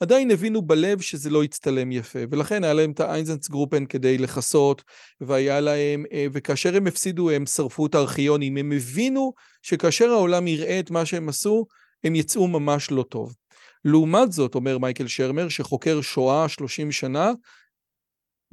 עדיין 0.00 0.30
הבינו 0.30 0.62
בלב 0.62 1.00
שזה 1.00 1.30
לא 1.30 1.44
יצטלם 1.44 1.92
יפה 1.92 2.18
ולכן 2.30 2.64
היה 2.64 2.72
להם 2.72 2.90
את 2.90 3.00
האיינזנס 3.00 3.48
גרופן 3.48 3.86
כדי 3.86 4.18
לכסות 4.18 4.82
והיה 5.20 5.60
להם, 5.60 6.04
אה, 6.12 6.26
וכאשר 6.32 6.76
הם 6.76 6.86
הפסידו 6.86 7.30
הם 7.30 7.46
שרפו 7.46 7.86
את 7.86 7.94
הארכיונים, 7.94 8.56
הם 8.56 8.72
הבינו 8.72 9.32
שכאשר 9.62 10.10
העולם 10.10 10.46
יראה 10.46 10.80
את 10.80 10.90
מה 10.90 11.06
שהם 11.06 11.28
עשו 11.28 11.66
הם 12.04 12.14
יצאו 12.14 12.48
ממש 12.48 12.90
לא 12.90 13.02
טוב. 13.02 13.34
לעומת 13.84 14.32
זאת 14.32 14.54
אומר 14.54 14.78
מייקל 14.78 15.06
שרמר 15.06 15.48
שחוקר 15.48 16.00
שואה 16.00 16.48
30 16.48 16.92
שנה 16.92 17.32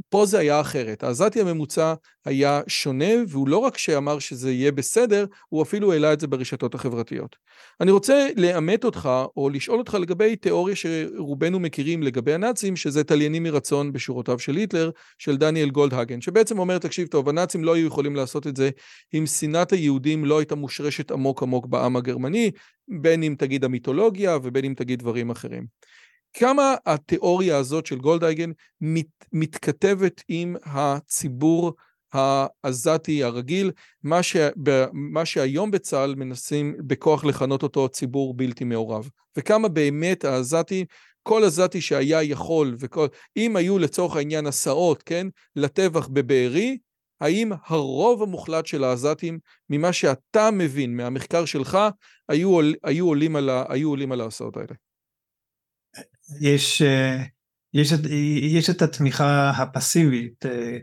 פה 0.09 0.25
זה 0.25 0.39
היה 0.39 0.61
אחרת, 0.61 1.03
העזתי 1.03 1.41
הממוצע 1.41 1.93
היה 2.25 2.61
שונה, 2.67 3.13
והוא 3.27 3.47
לא 3.47 3.57
רק 3.57 3.77
שאמר 3.77 4.19
שזה 4.19 4.51
יהיה 4.51 4.71
בסדר, 4.71 5.25
הוא 5.49 5.63
אפילו 5.63 5.93
העלה 5.93 6.13
את 6.13 6.19
זה 6.19 6.27
ברשתות 6.27 6.75
החברתיות. 6.75 7.35
אני 7.81 7.91
רוצה 7.91 8.27
לאמת 8.35 8.83
אותך, 8.83 9.09
או 9.37 9.49
לשאול 9.49 9.79
אותך 9.79 9.93
לגבי 9.93 10.35
תיאוריה 10.35 10.75
שרובנו 10.75 11.59
מכירים 11.59 12.03
לגבי 12.03 12.33
הנאצים, 12.33 12.75
שזה 12.75 13.03
תליינים 13.03 13.43
מרצון 13.43 13.93
בשורותיו 13.93 14.39
של 14.39 14.55
היטלר, 14.55 14.91
של 15.17 15.37
דניאל 15.37 15.69
גולדהגן, 15.69 16.21
שבעצם 16.21 16.59
אומר, 16.59 16.77
תקשיב 16.77 17.07
טוב, 17.07 17.29
הנאצים 17.29 17.63
לא 17.63 17.75
היו 17.75 17.87
יכולים 17.87 18.15
לעשות 18.15 18.47
את 18.47 18.55
זה 18.55 18.69
אם 19.13 19.25
שנאת 19.25 19.71
היהודים 19.71 20.25
לא 20.25 20.39
הייתה 20.39 20.55
מושרשת 20.55 21.11
עמוק 21.11 21.43
עמוק 21.43 21.65
בעם 21.65 21.95
הגרמני, 21.95 22.51
בין 23.01 23.23
אם 23.23 23.35
תגיד 23.37 23.65
המיתולוגיה 23.65 24.37
ובין 24.43 24.65
אם 24.65 24.73
תגיד 24.77 24.99
דברים 24.99 25.29
אחרים. 25.29 25.65
כמה 26.33 26.75
התיאוריה 26.85 27.57
הזאת 27.57 27.85
של 27.85 27.97
גולדהייגן 27.97 28.51
מת, 28.81 29.05
מתכתבת 29.33 30.23
עם 30.27 30.55
הציבור 30.63 31.73
העזתי 32.13 33.23
הרגיל, 33.23 33.71
מה, 34.03 34.23
ש, 34.23 34.35
מה 34.93 35.25
שהיום 35.25 35.71
בצה"ל 35.71 36.15
מנסים 36.15 36.75
בכוח 36.79 37.25
לכנות 37.25 37.63
אותו 37.63 37.89
ציבור 37.89 38.33
בלתי 38.33 38.63
מעורב. 38.63 39.09
וכמה 39.37 39.67
באמת 39.67 40.25
העזתי, 40.25 40.85
כל 41.23 41.43
עזתי 41.43 41.81
שהיה 41.81 42.23
יכול, 42.23 42.75
וכל, 42.79 43.07
אם 43.37 43.55
היו 43.55 43.79
לצורך 43.79 44.15
העניין 44.15 44.47
הסעות, 44.47 45.03
כן, 45.03 45.27
לטבח 45.55 46.07
בבארי, 46.07 46.77
האם 47.21 47.51
הרוב 47.65 48.23
המוחלט 48.23 48.65
של 48.65 48.83
העזתים, 48.83 49.39
ממה 49.69 49.93
שאתה 49.93 50.51
מבין 50.51 50.97
מהמחקר 50.97 51.45
שלך, 51.45 51.77
היו, 52.29 52.59
היו, 52.83 53.07
עולים, 53.07 53.35
על, 53.35 53.49
היו 53.69 53.89
עולים 53.89 54.11
על 54.11 54.21
ההסעות 54.21 54.57
האלה? 54.57 54.88
יש, 56.41 56.81
אה, 56.81 57.23
יש, 57.73 57.93
יש 58.41 58.69
את 58.69 58.81
התמיכה 58.81 59.49
הפסיבית. 59.49 60.45
אה, 60.45 60.77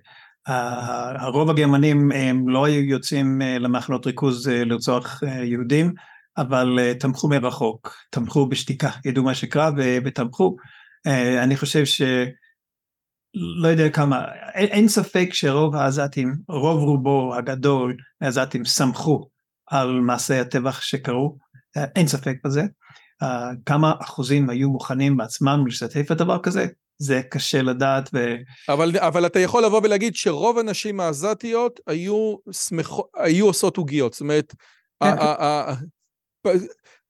הרוב 1.23 1.51
הגרמנים 1.51 2.13
הם 2.13 2.49
לא 2.49 2.65
היו 2.65 2.83
יוצאים 2.83 3.43
אה, 3.43 3.59
למחנות 3.59 4.07
ריכוז 4.07 4.49
לרצוח 4.49 5.23
יהודים, 5.23 5.95
אבל 6.39 6.95
תמכו 7.01 7.29
מרחוק, 7.29 7.97
תמכו 8.11 8.49
בשתיקה, 8.49 8.91
ידעו 9.05 9.25
מה 9.25 9.35
שקרה 9.35 9.71
ותמכו. 10.05 10.57
אני 11.43 11.57
חושב 11.57 11.85
ש... 11.85 12.03
לא 13.63 13.69
יודע 13.69 13.91
כמה, 13.91 14.25
אין, 14.55 14.69
אין 14.69 14.89
ספק 14.89 15.29
שרוב 15.33 15.75
העזתים, 15.77 16.35
רוב 16.49 16.81
רובו 16.81 17.35
הגדול 17.35 17.97
העזתים 18.21 18.65
שמחו 18.65 19.29
על 19.67 20.01
מעשי 20.01 20.35
הטבח 20.35 20.81
שקרו, 20.81 21.39
אין 21.97 22.07
ספק 22.07 22.37
בזה. 22.45 22.63
Uh, 23.23 23.27
כמה 23.67 23.93
אחוזים 24.01 24.51
היו 24.51 24.71
מוכנים 24.71 25.17
בעצמם 25.17 25.67
להשתתף 25.67 26.11
בדבר 26.11 26.43
כזה, 26.43 26.67
זה 26.99 27.21
קשה 27.31 27.63
לדעת. 27.63 28.11
ו... 28.15 28.35
אבל, 28.69 28.93
אבל 28.99 29.27
אתה 29.27 29.41
יכול 29.41 29.65
לבוא 29.65 29.81
ולהגיד 29.85 30.15
שרוב 30.15 30.59
הנשים 30.59 31.01
העזתיות 31.01 31.81
היו, 31.87 32.37
שמח... 32.51 32.91
היו 33.17 33.47
עושות 33.47 33.77
עוגיות, 33.77 34.13
זאת 34.13 34.21
אומרת, 34.21 34.55
כן. 35.03 35.17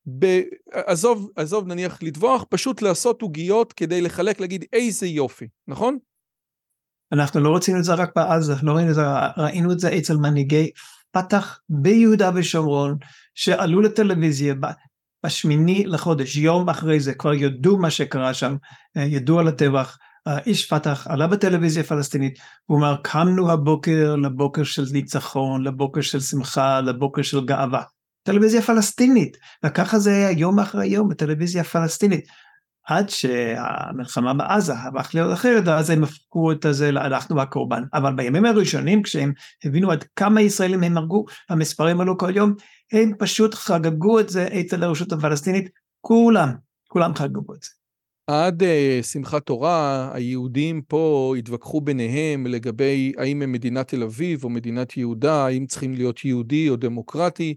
ב... 0.08 0.40
עזוב, 0.72 1.30
עזוב 1.36 1.66
נניח 1.66 2.02
לטבוח, 2.02 2.44
פשוט 2.50 2.82
לעשות 2.82 3.22
עוגיות 3.22 3.72
כדי 3.72 4.00
לחלק, 4.00 4.40
להגיד 4.40 4.64
איזה 4.72 5.06
יופי, 5.06 5.48
נכון? 5.68 5.98
אנחנו 7.12 7.40
לא 7.40 7.48
רוצים 7.48 7.76
את 7.76 7.84
זה 7.84 7.94
רק 7.94 8.10
בעזה, 8.16 8.54
לא 8.62 8.72
ראינו 8.72 8.90
את 8.90 8.94
זה, 8.94 9.02
ראינו 9.36 9.72
את 9.72 9.78
זה 9.78 9.98
אצל 9.98 10.16
מנהיגי 10.16 10.70
פת"ח 11.10 11.60
ביהודה 11.68 12.30
ושומרון, 12.34 12.96
שעלו 13.34 13.80
לטלוויזיה 13.80 14.54
בשמיני 15.26 15.84
לחודש, 15.86 16.36
יום 16.36 16.68
אחרי 16.68 17.00
זה, 17.00 17.14
כבר 17.14 17.34
ידעו 17.34 17.78
מה 17.78 17.90
שקרה 17.90 18.34
שם, 18.34 18.56
אה, 18.96 19.02
ידעו 19.02 19.38
על 19.38 19.48
הטבח, 19.48 19.98
איש 20.46 20.72
פת"ח 20.72 21.06
עלה 21.06 21.26
בטלוויזיה 21.26 21.82
הפלסטינית, 21.82 22.38
הוא 22.66 22.78
אמר 22.78 22.96
קמנו 23.02 23.50
הבוקר 23.50 24.16
לבוקר 24.16 24.64
של 24.64 24.84
ניצחון, 24.92 25.64
לבוקר 25.64 26.00
של 26.00 26.20
שמחה, 26.20 26.80
לבוקר 26.80 27.22
של 27.22 27.44
גאווה. 27.44 27.82
טלוויזיה 28.22 28.62
פלסטינית, 28.62 29.36
וככה 29.64 29.98
זה 29.98 30.10
היה 30.10 30.30
יום 30.30 30.58
אחרי 30.58 30.86
יום 30.86 31.08
בטלוויזיה 31.08 31.60
הפלסטינית. 31.60 32.26
עד 32.86 33.08
שהמלחמה 33.08 34.34
בעזה 34.34 34.72
הפך 34.74 35.10
להיות 35.14 35.32
אחרת, 35.32 35.68
אז 35.68 35.90
הם 35.90 36.04
הפכו 36.04 36.52
את 36.52 36.66
זה, 36.70 36.88
אנחנו 36.88 37.40
הקורבן. 37.40 37.82
אבל 37.94 38.14
בימים 38.14 38.44
הראשונים, 38.44 39.02
כשהם 39.02 39.32
הבינו 39.64 39.90
עד 39.90 40.04
כמה 40.16 40.40
ישראלים 40.40 40.82
הם 40.82 40.96
הרגו, 40.96 41.24
המספרים 41.50 42.00
עלו 42.00 42.18
כל 42.18 42.36
יום, 42.36 42.54
הם 42.92 43.12
פשוט 43.18 43.54
חגגו 43.54 44.20
את 44.20 44.28
זה 44.28 44.48
אצל 44.60 44.82
הרשות 44.82 45.12
הפלסטינית, 45.12 45.68
כולם, 46.00 46.52
כולם 46.88 47.14
חגגו 47.14 47.54
את 47.54 47.62
זה. 47.62 47.70
עד 48.26 48.62
uh, 48.62 48.66
שמחת 49.02 49.46
תורה, 49.46 50.10
היהודים 50.14 50.82
פה 50.82 51.34
התווכחו 51.38 51.80
ביניהם 51.80 52.46
לגבי 52.46 53.12
האם 53.18 53.42
הם 53.42 53.52
מדינת 53.52 53.88
תל 53.88 54.02
אביב 54.02 54.44
או 54.44 54.50
מדינת 54.50 54.96
יהודה, 54.96 55.46
האם 55.46 55.66
צריכים 55.66 55.94
להיות 55.94 56.24
יהודי 56.24 56.68
או 56.68 56.76
דמוקרטי. 56.76 57.54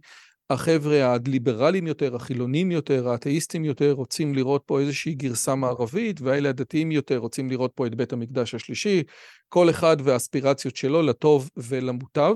החבר'ה 0.49 1.13
הליברליים 1.13 1.87
יותר, 1.87 2.15
החילונים 2.15 2.71
יותר, 2.71 3.09
האתאיסטים 3.09 3.65
יותר, 3.65 3.91
רוצים 3.91 4.35
לראות 4.35 4.63
פה 4.65 4.79
איזושהי 4.79 5.13
גרסה 5.13 5.55
מערבית, 5.55 6.21
והאלה 6.21 6.49
הדתיים 6.49 6.91
יותר 6.91 7.17
רוצים 7.17 7.49
לראות 7.49 7.71
פה 7.75 7.87
את 7.87 7.95
בית 7.95 8.13
המקדש 8.13 8.55
השלישי, 8.55 9.03
כל 9.49 9.69
אחד 9.69 9.97
והאספירציות 10.03 10.75
שלו 10.75 11.01
לטוב 11.01 11.49
ולמוטב. 11.57 12.35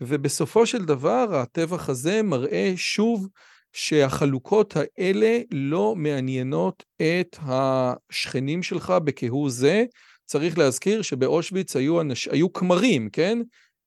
ובסופו 0.00 0.66
של 0.66 0.84
דבר 0.84 1.26
הטבח 1.30 1.88
הזה 1.88 2.22
מראה 2.22 2.72
שוב 2.76 3.28
שהחלוקות 3.72 4.74
האלה 4.76 5.38
לא 5.50 5.94
מעניינות 5.96 6.84
את 6.96 7.36
השכנים 7.40 8.62
שלך 8.62 8.94
בכהוא 9.04 9.50
זה. 9.50 9.84
צריך 10.24 10.58
להזכיר 10.58 11.02
שבאושוויץ 11.02 11.76
היו, 11.76 12.00
אנש... 12.00 12.28
היו 12.28 12.52
כמרים, 12.52 13.10
כן? 13.10 13.38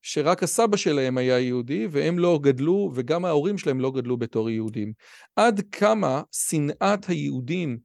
שרק 0.01 0.43
הסבא 0.43 0.77
שלהם 0.77 1.17
היה 1.17 1.39
יהודי, 1.39 1.87
והם 1.91 2.19
לא 2.19 2.39
גדלו, 2.43 2.91
וגם 2.95 3.25
ההורים 3.25 3.57
שלהם 3.57 3.79
לא 3.79 3.91
גדלו 3.91 4.17
בתור 4.17 4.49
יהודים. 4.49 4.93
עד 5.35 5.61
כמה 5.71 6.21
שנאת 6.31 7.09
היהודים 7.09 7.77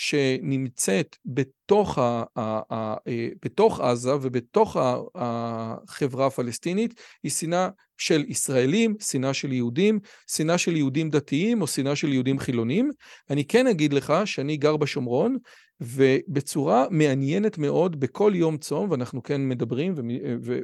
שנמצאת 0.00 1.16
בתוך, 1.24 1.98
ה, 1.98 2.22
ה, 2.36 2.60
ה, 2.74 2.94
אה, 3.08 3.28
בתוך 3.44 3.80
עזה 3.80 4.14
ובתוך 4.14 4.76
החברה 5.14 6.26
הפלסטינית 6.26 7.00
היא 7.22 7.32
שנאה 7.32 7.68
של 7.98 8.24
ישראלים, 8.28 8.94
שנאה 9.00 9.34
של 9.34 9.52
יהודים, 9.52 9.98
שנאה 10.30 10.58
של 10.58 10.76
יהודים 10.76 11.10
דתיים 11.10 11.62
או 11.62 11.66
שנאה 11.66 11.96
של 11.96 12.12
יהודים 12.12 12.38
חילונים. 12.38 12.90
אני 13.30 13.44
כן 13.44 13.66
אגיד 13.66 13.92
לך 13.92 14.12
שאני 14.24 14.56
גר 14.56 14.76
בשומרון, 14.76 15.36
ובצורה 15.80 16.86
מעניינת 16.90 17.58
מאוד 17.58 18.00
בכל 18.00 18.32
יום 18.34 18.58
צום, 18.58 18.90
ואנחנו 18.90 19.22
כן 19.22 19.48
מדברים 19.48 19.94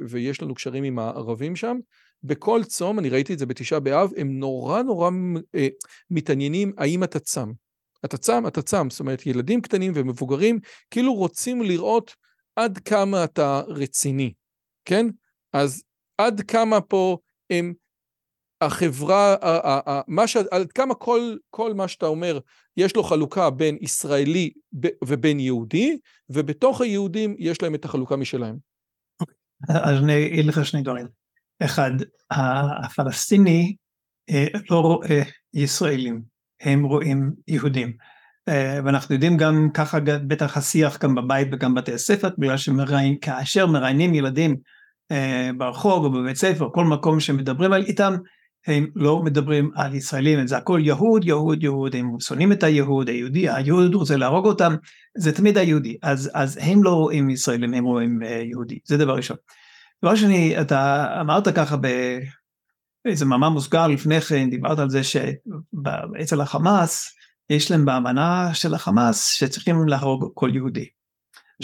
ויש 0.09 0.41
לנו 0.41 0.55
קשרים 0.55 0.83
עם 0.83 0.99
הערבים 0.99 1.55
שם, 1.55 1.77
בכל 2.23 2.63
צום, 2.63 2.99
אני 2.99 3.09
ראיתי 3.09 3.33
את 3.33 3.39
זה 3.39 3.45
בתשעה 3.45 3.79
באב, 3.79 4.11
הם 4.17 4.39
נורא 4.39 4.81
נורא 4.81 5.09
אה, 5.55 5.67
מתעניינים 6.11 6.71
האם 6.77 7.03
אתה 7.03 7.19
צם. 7.19 7.51
אתה 8.05 8.17
צם, 8.17 8.47
אתה 8.47 8.61
צם, 8.61 8.89
זאת 8.89 8.99
אומרת 8.99 9.25
ילדים 9.25 9.61
קטנים 9.61 9.91
ומבוגרים 9.95 10.59
כאילו 10.91 11.13
רוצים 11.13 11.61
לראות 11.61 12.15
עד 12.55 12.77
כמה 12.77 13.23
אתה 13.23 13.61
רציני, 13.67 14.33
כן? 14.85 15.05
אז 15.53 15.83
עד 16.17 16.41
כמה 16.41 16.81
פה 16.81 17.17
הם, 17.49 17.73
החברה, 18.61 19.35
מה 20.07 20.27
ש... 20.27 20.37
עד 20.37 20.71
כמה 20.71 20.95
כל, 20.95 21.35
כל 21.49 21.73
מה 21.73 21.87
שאתה 21.87 22.05
אומר, 22.05 22.39
יש 22.77 22.95
לו 22.95 23.03
חלוקה 23.03 23.49
בין 23.49 23.77
ישראלי 23.81 24.51
ובין 25.03 25.39
יהודי, 25.39 25.97
ובתוך 26.29 26.81
היהודים 26.81 27.35
יש 27.39 27.61
להם 27.61 27.75
את 27.75 27.85
החלוקה 27.85 28.15
משלהם. 28.15 28.57
אז 29.69 30.03
אני 30.03 30.27
אגיד 30.27 30.45
לך 30.45 30.65
שני 30.65 30.81
דברים. 30.81 31.07
אחד, 31.63 31.91
הפלסטיני 32.85 33.75
אה, 34.29 34.45
לא 34.69 34.79
רואה 34.79 35.21
ישראלים, 35.53 36.21
הם 36.61 36.83
רואים 36.83 37.31
יהודים. 37.47 37.91
אה, 38.49 38.79
ואנחנו 38.85 39.15
יודעים 39.15 39.37
גם 39.37 39.69
ככה 39.73 39.99
בטח 39.99 40.57
השיח 40.57 40.97
גם 41.03 41.15
בבית 41.15 41.47
וגם 41.51 41.75
בתי 41.75 41.93
הספר, 41.93 42.29
בגלל 42.37 42.57
שכאשר 42.57 43.67
מראיינים 43.67 44.13
ילדים 44.13 44.55
אה, 45.11 45.49
ברחוב 45.57 46.05
או 46.05 46.11
בבית 46.11 46.37
ספר, 46.37 46.69
כל 46.73 46.85
מקום 46.85 47.19
שמדברים 47.19 47.73
על 47.73 47.83
איתם, 47.83 48.15
הם 48.67 48.87
לא 48.95 49.23
מדברים 49.23 49.71
על 49.75 49.95
ישראלים, 49.95 50.47
זה 50.47 50.57
הכל 50.57 50.79
יהוד, 50.83 51.25
יהוד, 51.25 51.63
יהוד, 51.63 51.95
הם 51.95 52.19
שונאים 52.19 52.51
את 52.51 52.63
היהוד, 52.63 53.09
היהודי, 53.09 53.49
היהוד 53.49 53.95
רוצה 53.95 54.17
להרוג 54.17 54.45
אותם, 54.45 54.75
זה 55.17 55.35
תמיד 55.35 55.57
היהודי, 55.57 55.97
אז, 56.03 56.31
אז 56.33 56.59
הם 56.61 56.83
לא 56.83 56.89
רואים 56.89 57.29
ישראלים, 57.29 57.73
הם 57.73 57.85
רואים 57.85 58.23
אה, 58.23 58.43
יהודי, 58.45 58.79
זה 58.85 58.97
דבר 58.97 59.15
ראשון. 59.15 59.37
דבר 60.03 60.15
שני, 60.15 60.61
אתה 60.61 61.07
אמרת 61.21 61.47
ככה 61.47 61.75
באיזה 63.07 63.25
מאמר 63.25 63.49
מוסגר 63.49 63.87
לפני 63.87 64.21
כן, 64.21 64.49
דיברת 64.49 64.79
על 64.79 64.89
זה 64.89 65.01
שאצל 65.03 66.41
החמאס, 66.41 67.15
יש 67.49 67.71
להם 67.71 67.85
באמנה 67.85 68.53
של 68.53 68.73
החמאס 68.73 69.27
שצריכים 69.27 69.87
להרוג 69.87 70.31
כל 70.33 70.49
יהודי. 70.53 70.85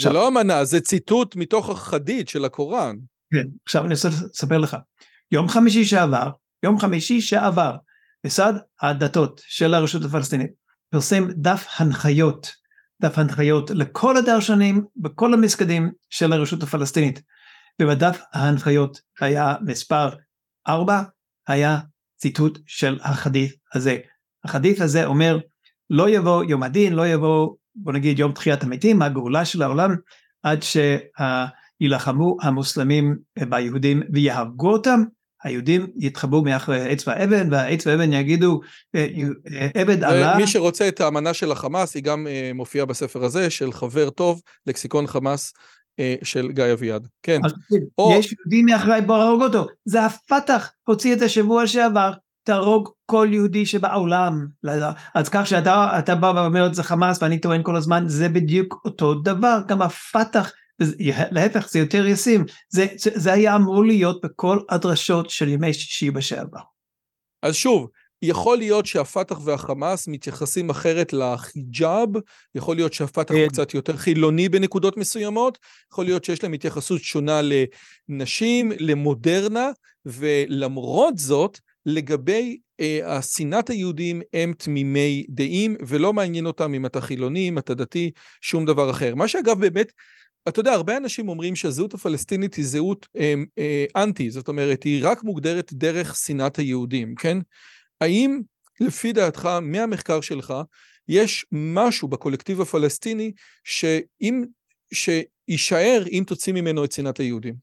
זה 0.00 0.10
לא 0.10 0.28
אמנה, 0.28 0.64
זה 0.64 0.80
ציטוט 0.80 1.36
מתוך 1.36 1.70
החדיד 1.70 2.28
של 2.28 2.44
הקוראן. 2.44 2.96
כן, 3.32 3.46
עכשיו 3.64 3.84
אני 3.84 3.94
רוצה 3.94 4.08
לספר 4.08 4.58
לך. 4.58 4.76
יום 5.32 5.48
חמישי 5.48 5.84
שעבר, 5.84 6.30
יום 6.62 6.78
חמישי 6.78 7.20
שעבר, 7.20 7.76
משרד 8.26 8.56
הדתות 8.82 9.42
של 9.46 9.74
הרשות 9.74 10.04
הפלסטינית 10.04 10.50
פרסם 10.90 11.28
דף 11.30 11.66
הנחיות 11.78 12.52
דף 13.02 13.18
הנחיות 13.18 13.70
לכל 13.70 14.16
הדרשנים 14.16 14.84
בכל 14.96 15.34
המסגדים 15.34 15.92
של 16.10 16.32
הרשות 16.32 16.62
הפלסטינית. 16.62 17.22
ובדף 17.82 18.20
ההנחיות 18.32 19.00
היה 19.20 19.54
מספר 19.60 20.08
4, 20.68 21.02
היה 21.48 21.78
ציטוט 22.16 22.58
של 22.66 22.98
החדית' 23.02 23.54
הזה. 23.74 23.96
החדית' 24.44 24.80
הזה 24.80 25.04
אומר, 25.04 25.38
לא 25.90 26.10
יבוא 26.10 26.44
יום 26.44 26.62
הדין, 26.62 26.92
לא 26.92 27.08
יבוא, 27.08 27.54
בוא 27.74 27.92
נגיד 27.92 28.18
יום 28.18 28.32
תחיית 28.32 28.62
המתים, 28.62 29.02
הגאולה 29.02 29.44
של 29.44 29.62
העולם, 29.62 29.96
עד 30.42 30.60
שיילחמו 30.62 32.36
המוסלמים 32.42 33.16
ביהודים 33.48 34.02
ויהרגו 34.12 34.72
אותם, 34.72 35.02
היהודים 35.44 35.86
יתחבאו 35.96 36.42
מאחורי 36.42 36.90
עץ 36.90 37.08
ואבן, 37.08 37.52
והעץ 37.52 37.86
ואבן 37.86 38.12
יגידו, 38.12 38.60
אה, 38.94 39.06
אה, 39.52 39.68
עבד 39.74 40.04
עלה... 40.04 40.36
מי 40.36 40.46
שרוצה 40.46 40.88
את 40.88 41.00
האמנה 41.00 41.34
של 41.34 41.52
החמאס, 41.52 41.94
היא 41.94 42.02
גם 42.02 42.26
אה, 42.26 42.50
מופיעה 42.54 42.86
בספר 42.86 43.24
הזה, 43.24 43.50
של 43.50 43.72
חבר 43.72 44.10
טוב, 44.10 44.42
לקסיקון 44.66 45.06
חמאס 45.06 45.52
של 46.22 46.52
גיא 46.52 46.72
אביעד. 46.72 47.08
כן. 47.22 47.40
או... 47.98 48.14
יש 48.18 48.32
יהודי 48.32 48.62
מאחורי 48.62 49.00
בוא 49.00 49.16
הרוג 49.16 49.42
אותו. 49.42 49.66
זה 49.84 50.04
הפתח 50.04 50.72
הוציא 50.86 51.14
את 51.14 51.22
השבוע 51.22 51.66
שעבר, 51.66 52.12
תהרוג 52.44 52.88
כל 53.06 53.28
יהודי 53.30 53.66
שבעולם. 53.66 54.46
אז 55.14 55.28
כך 55.28 55.46
שאתה 55.46 56.14
בא 56.20 56.32
ואומר 56.36 56.66
את 56.66 56.74
זה 56.74 56.82
חמאס 56.82 57.22
ואני 57.22 57.38
טוען 57.38 57.62
כל 57.62 57.76
הזמן, 57.76 58.04
זה 58.06 58.28
בדיוק 58.28 58.80
אותו 58.84 59.14
דבר, 59.14 59.58
גם 59.66 59.82
הפתח 59.82 60.52
להפך 61.30 61.68
זה 61.68 61.78
יותר 61.78 62.06
ישים, 62.06 62.44
זה, 62.68 62.86
זה, 62.96 63.10
זה 63.14 63.32
היה 63.32 63.56
אמור 63.56 63.84
להיות 63.84 64.24
בכל 64.24 64.58
הדרשות 64.70 65.30
של 65.30 65.48
ימי 65.48 65.74
שישי 65.74 66.10
בשעבר. 66.10 66.60
אז 67.42 67.54
שוב, 67.54 67.88
יכול 68.24 68.58
להיות 68.58 68.86
שהפת"ח 68.86 69.40
והחמאס 69.44 70.08
מתייחסים 70.08 70.70
אחרת 70.70 71.12
לחיג'אב, 71.12 72.08
יכול 72.54 72.76
להיות 72.76 72.92
שהפת"ח 72.92 73.32
הוא 73.32 73.40
כן. 73.40 73.48
קצת 73.48 73.74
יותר 73.74 73.96
חילוני 73.96 74.48
בנקודות 74.48 74.96
מסוימות, 74.96 75.58
יכול 75.92 76.04
להיות 76.04 76.24
שיש 76.24 76.42
להם 76.42 76.52
התייחסות 76.52 77.02
שונה 77.02 77.40
לנשים, 78.08 78.72
למודרנה, 78.78 79.70
ולמרות 80.06 81.18
זאת, 81.18 81.58
לגבי 81.86 82.58
אה, 82.80 83.22
שנאת 83.22 83.70
היהודים 83.70 84.22
הם 84.32 84.52
תמימי 84.58 85.26
דעים, 85.28 85.76
ולא 85.86 86.12
מעניין 86.12 86.46
אותם 86.46 86.74
אם 86.74 86.86
אתה 86.86 87.00
חילוני, 87.00 87.48
אם 87.48 87.58
אתה 87.58 87.74
דתי, 87.74 88.10
שום 88.40 88.64
דבר 88.64 88.90
אחר. 88.90 89.14
מה 89.14 89.28
שאגב 89.28 89.60
באמת 89.60 89.92
אתה 90.48 90.60
יודע, 90.60 90.72
הרבה 90.72 90.96
אנשים 90.96 91.28
אומרים 91.28 91.56
שהזהות 91.56 91.94
הפלסטינית 91.94 92.54
היא 92.54 92.64
זהות 92.64 93.06
אה, 93.16 93.34
אה, 93.58 93.84
אנטי, 93.96 94.30
זאת 94.30 94.48
אומרת, 94.48 94.82
היא 94.82 95.00
רק 95.06 95.22
מוגדרת 95.24 95.72
דרך 95.72 96.16
שנאת 96.16 96.56
היהודים, 96.56 97.14
כן? 97.14 97.38
האם, 98.04 98.42
לפי 98.80 99.12
דעתך, 99.12 99.48
מהמחקר 99.62 100.20
שלך, 100.20 100.54
יש 101.08 101.46
משהו 101.52 102.08
בקולקטיב 102.08 102.60
הפלסטיני 102.60 103.32
שאם, 103.64 104.44
שיישאר 104.92 106.04
אם 106.10 106.24
תוציא 106.26 106.52
ממנו 106.52 106.84
את 106.84 106.92
שנאת 106.92 107.18
היהודים? 107.18 107.54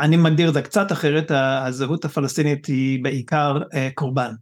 אני 0.00 0.16
מגדיר 0.16 0.48
את 0.48 0.54
זה 0.54 0.62
קצת 0.62 0.92
אחרת, 0.92 1.30
הזהות 1.30 2.04
הפלסטינית 2.04 2.66
היא 2.66 3.04
בעיקר 3.04 3.58
אה, 3.74 3.88
קורבן. 3.94 4.34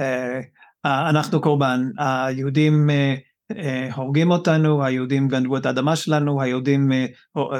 אה, 0.00 0.40
אנחנו 0.84 1.40
קורבן, 1.40 1.80
היהודים 1.98 2.90
אה, 2.90 2.94
אה, 2.94 3.14
הורגים 3.94 4.30
אותנו, 4.30 4.84
היהודים 4.84 5.28
גנבו 5.28 5.56
את 5.56 5.66
האדמה 5.66 5.96
שלנו, 5.96 6.42
היהודים 6.42 6.92
אה, 6.92 7.06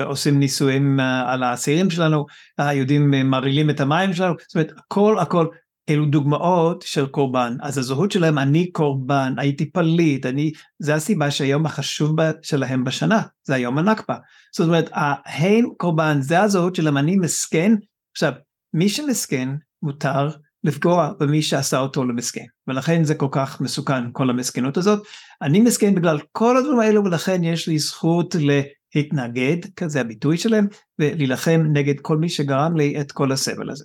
עושים 0.04 0.38
ניסויים 0.38 1.00
אה, 1.00 1.32
על 1.32 1.42
האסירים 1.42 1.90
שלנו, 1.90 2.26
היהודים 2.58 3.10
מרעילים 3.10 3.70
את 3.70 3.80
המים 3.80 4.12
שלנו, 4.12 4.34
זאת 4.48 4.54
אומרת 4.54 4.72
הכל 4.78 5.18
הכל 5.18 5.46
אלו 5.88 6.06
דוגמאות 6.06 6.82
של 6.82 7.06
קורבן, 7.06 7.56
אז 7.62 7.78
הזהות 7.78 8.12
שלהם 8.12 8.38
אני 8.38 8.72
קורבן, 8.72 9.34
הייתי 9.36 9.70
פליט, 9.70 10.26
אני, 10.26 10.52
זה 10.78 10.94
הסיבה 10.94 11.30
שהיום 11.30 11.66
החשוב 11.66 12.16
שלהם 12.42 12.84
בשנה, 12.84 13.22
זה 13.44 13.54
היום 13.54 13.78
הנכבה, 13.78 14.16
זאת 14.54 14.66
אומרת 14.66 14.90
הם 15.26 15.64
קורבן, 15.76 16.20
זה 16.20 16.40
הזהות 16.40 16.74
שלהם, 16.74 16.96
אני 16.96 17.16
מסכן, 17.16 17.72
עכשיו 18.12 18.32
מי 18.74 18.88
שמסכן 18.88 19.48
מותר 19.82 20.28
לפגוע 20.64 21.12
במי 21.20 21.42
שעשה 21.42 21.78
אותו 21.78 22.04
למסכן, 22.04 22.44
ולכן 22.68 23.04
זה 23.04 23.14
כל 23.14 23.28
כך 23.30 23.60
מסוכן 23.60 24.12
כל 24.12 24.30
המסכנות 24.30 24.76
הזאת. 24.76 25.02
אני 25.42 25.60
מסכן 25.60 25.94
בגלל 25.94 26.18
כל 26.32 26.56
הדברים 26.56 26.78
האלו 26.78 27.04
ולכן 27.04 27.44
יש 27.44 27.68
לי 27.68 27.78
זכות 27.78 28.34
להתנגד, 28.94 29.56
כזה 29.76 30.00
הביטוי 30.00 30.36
שלהם, 30.36 30.66
ולהילחם 30.98 31.62
נגד 31.72 32.00
כל 32.00 32.16
מי 32.16 32.28
שגרם 32.28 32.76
לי 32.76 33.00
את 33.00 33.12
כל 33.12 33.32
הסבל 33.32 33.70
הזה. 33.70 33.84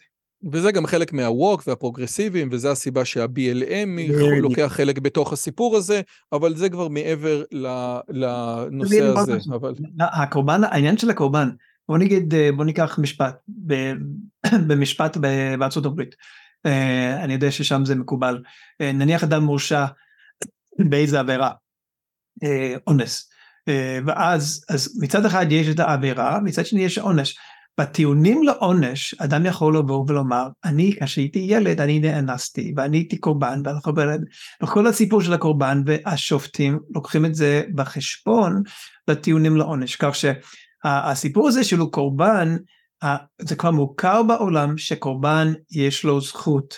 וזה 0.51 0.71
גם 0.71 0.85
חלק 0.85 1.13
מהווק 1.13 1.63
והפרוגרסיביים, 1.67 2.49
וזה 2.51 2.71
הסיבה 2.71 3.05
שה-BLM 3.05 4.11
לוקח 4.41 4.67
חלק 4.75 4.99
בתוך 4.99 5.33
הסיפור 5.33 5.75
הזה, 5.75 6.01
אבל 6.33 6.55
זה 6.55 6.69
כבר 6.69 6.87
מעבר 6.87 7.43
לנושא 8.09 9.03
הזה. 9.03 9.37
אבל... 9.55 9.73
הקורבן, 9.99 10.63
העניין 10.63 10.97
של 10.97 11.09
הקורבן, 11.09 11.49
בוא 11.89 11.97
נגיד, 11.97 12.33
בוא 12.55 12.65
ניקח 12.65 12.99
משפט, 12.99 13.35
במשפט 14.67 15.17
בארצות 15.57 15.85
הברית. 15.85 16.15
אה, 16.65 17.23
אני 17.23 17.33
יודע 17.33 17.51
ששם 17.51 17.85
זה 17.85 17.95
מקובל, 17.95 18.41
אה, 18.81 18.91
נניח 18.91 19.23
אדם 19.23 19.43
מורשע 19.43 19.85
באיזה 20.89 21.19
עבירה, 21.19 21.51
אה, 22.43 22.75
אונס, 22.87 23.29
ואז 24.05 24.65
אז 24.69 24.99
מצד 25.01 25.25
אחד 25.25 25.45
יש 25.49 25.67
את 25.67 25.79
העבירה, 25.79 26.39
מצד 26.39 26.65
שני 26.65 26.81
יש 26.83 26.97
עונש. 26.97 27.37
בטיעונים 27.79 28.43
לעונש 28.43 29.13
אדם 29.13 29.45
יכול 29.45 29.77
לבוא 29.77 30.05
ולומר 30.07 30.47
אני 30.65 30.95
כשהייתי 31.03 31.39
ילד 31.39 31.81
אני 31.81 31.99
נאנסתי 31.99 32.73
ואני 32.77 32.97
הייתי 32.97 33.17
קורבן 33.17 33.61
וכל 34.63 34.87
הסיפור 34.87 35.21
של 35.21 35.33
הקורבן 35.33 35.81
והשופטים 35.85 36.79
לוקחים 36.95 37.25
את 37.25 37.35
זה 37.35 37.63
בחשבון 37.75 38.63
בטיעונים 39.07 39.57
לעונש. 39.57 39.95
כך 39.95 40.15
שהסיפור 40.15 41.47
הזה 41.47 41.63
של 41.63 41.85
קורבן 41.91 42.55
זה 43.41 43.55
כבר 43.55 43.71
מוכר 43.71 44.23
בעולם 44.23 44.77
שקורבן 44.77 45.53
יש 45.71 46.03
לו 46.03 46.21
זכות 46.21 46.77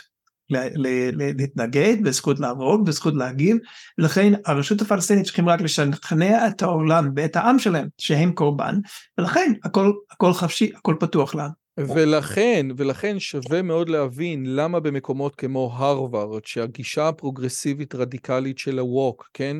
להתנגד 0.49 1.97
וזכות 2.05 2.39
להרוג 2.39 2.87
וזכות 2.87 3.13
להגיב 3.13 3.57
ולכן 3.97 4.33
הרשות 4.45 4.81
הפלסטינית 4.81 5.25
צריכים 5.25 5.49
רק 5.49 5.61
לשכנע 5.61 6.47
את 6.47 6.61
העולם 6.61 7.11
ואת 7.15 7.35
העם 7.35 7.59
שלהם 7.59 7.87
שהם 7.97 8.31
קורבן 8.31 8.75
ולכן 9.17 9.53
הכל, 9.63 9.91
הכל 10.11 10.33
חפשי 10.33 10.71
הכל 10.75 10.95
פתוח 10.99 11.35
לנו. 11.35 11.67
ולכן, 11.79 12.67
ולכן 12.77 13.19
שווה 13.19 13.61
מאוד 13.61 13.89
להבין 13.89 14.55
למה 14.55 14.79
במקומות 14.79 15.35
כמו 15.35 15.71
הרווארד, 15.73 16.45
שהגישה 16.45 17.07
הפרוגרסיבית 17.07 17.95
רדיקלית 17.95 18.57
של 18.57 18.79
הווק, 18.79 19.29
כן, 19.33 19.57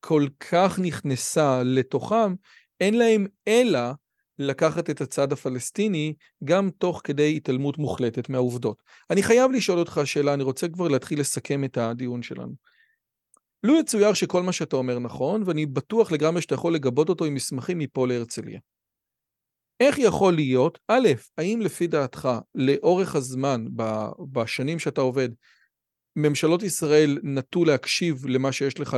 כל 0.00 0.26
כך 0.50 0.78
נכנסה 0.78 1.62
לתוכם, 1.62 2.34
אין 2.80 2.98
להם 2.98 3.26
אלא 3.48 3.80
לקחת 4.38 4.90
את 4.90 5.00
הצד 5.00 5.32
הפלסטיני 5.32 6.14
גם 6.44 6.70
תוך 6.70 7.00
כדי 7.04 7.36
התעלמות 7.36 7.78
מוחלטת 7.78 8.28
מהעובדות. 8.28 8.82
אני 9.10 9.22
חייב 9.22 9.50
לשאול 9.50 9.78
אותך 9.78 10.00
שאלה, 10.04 10.34
אני 10.34 10.42
רוצה 10.42 10.68
כבר 10.68 10.88
להתחיל 10.88 11.20
לסכם 11.20 11.64
את 11.64 11.76
הדיון 11.76 12.22
שלנו. 12.22 12.52
לו 13.62 13.78
יצויר 13.80 14.12
שכל 14.12 14.42
מה 14.42 14.52
שאתה 14.52 14.76
אומר 14.76 14.98
נכון, 14.98 15.42
ואני 15.46 15.66
בטוח 15.66 16.12
לגמרי 16.12 16.42
שאתה 16.42 16.54
יכול 16.54 16.74
לגבות 16.74 17.08
אותו 17.08 17.24
עם 17.24 17.34
מסמכים 17.34 17.78
מפה 17.78 18.06
להרצליה. 18.06 18.60
איך 19.80 19.98
יכול 19.98 20.34
להיות, 20.34 20.78
א', 20.88 21.08
האם 21.38 21.60
לפי 21.60 21.86
דעתך, 21.86 22.28
לאורך 22.54 23.14
הזמן, 23.14 23.64
בשנים 24.32 24.78
שאתה 24.78 25.00
עובד, 25.00 25.28
ממשלות 26.16 26.62
ישראל 26.62 27.18
נטו 27.22 27.64
להקשיב 27.64 28.26
למה 28.26 28.52
שיש 28.52 28.80
לך 28.80 28.96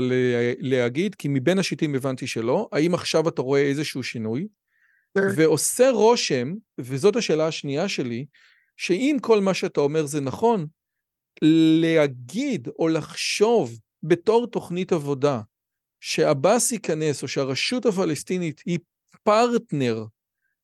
להגיד? 0.58 1.14
כי 1.14 1.28
מבין 1.30 1.58
השיטים 1.58 1.94
הבנתי 1.94 2.26
שלא. 2.26 2.68
האם 2.72 2.94
עכשיו 2.94 3.28
אתה 3.28 3.42
רואה 3.42 3.62
איזשהו 3.62 4.02
שינוי? 4.02 4.48
ועושה 5.36 5.90
רושם, 5.90 6.54
וזאת 6.78 7.16
השאלה 7.16 7.46
השנייה 7.46 7.88
שלי, 7.88 8.26
שאם 8.76 9.16
כל 9.20 9.40
מה 9.40 9.54
שאתה 9.54 9.80
אומר 9.80 10.06
זה 10.06 10.20
נכון, 10.20 10.66
להגיד 11.42 12.68
או 12.78 12.88
לחשוב 12.88 13.78
בתור 14.02 14.46
תוכנית 14.46 14.92
עבודה 14.92 15.40
שעבאס 16.00 16.72
ייכנס 16.72 17.22
או 17.22 17.28
שהרשות 17.28 17.86
הפלסטינית 17.86 18.62
היא 18.66 18.78
פרטנר 19.22 20.04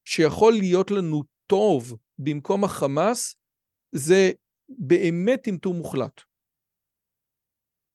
שיכול 0.04 0.52
להיות 0.52 0.90
לנו 0.90 1.22
טוב 1.46 1.96
במקום 2.18 2.64
החמאס, 2.64 3.34
זה 3.92 4.30
באמת 4.68 5.40
טמטום 5.42 5.76
מוחלט. 5.76 6.20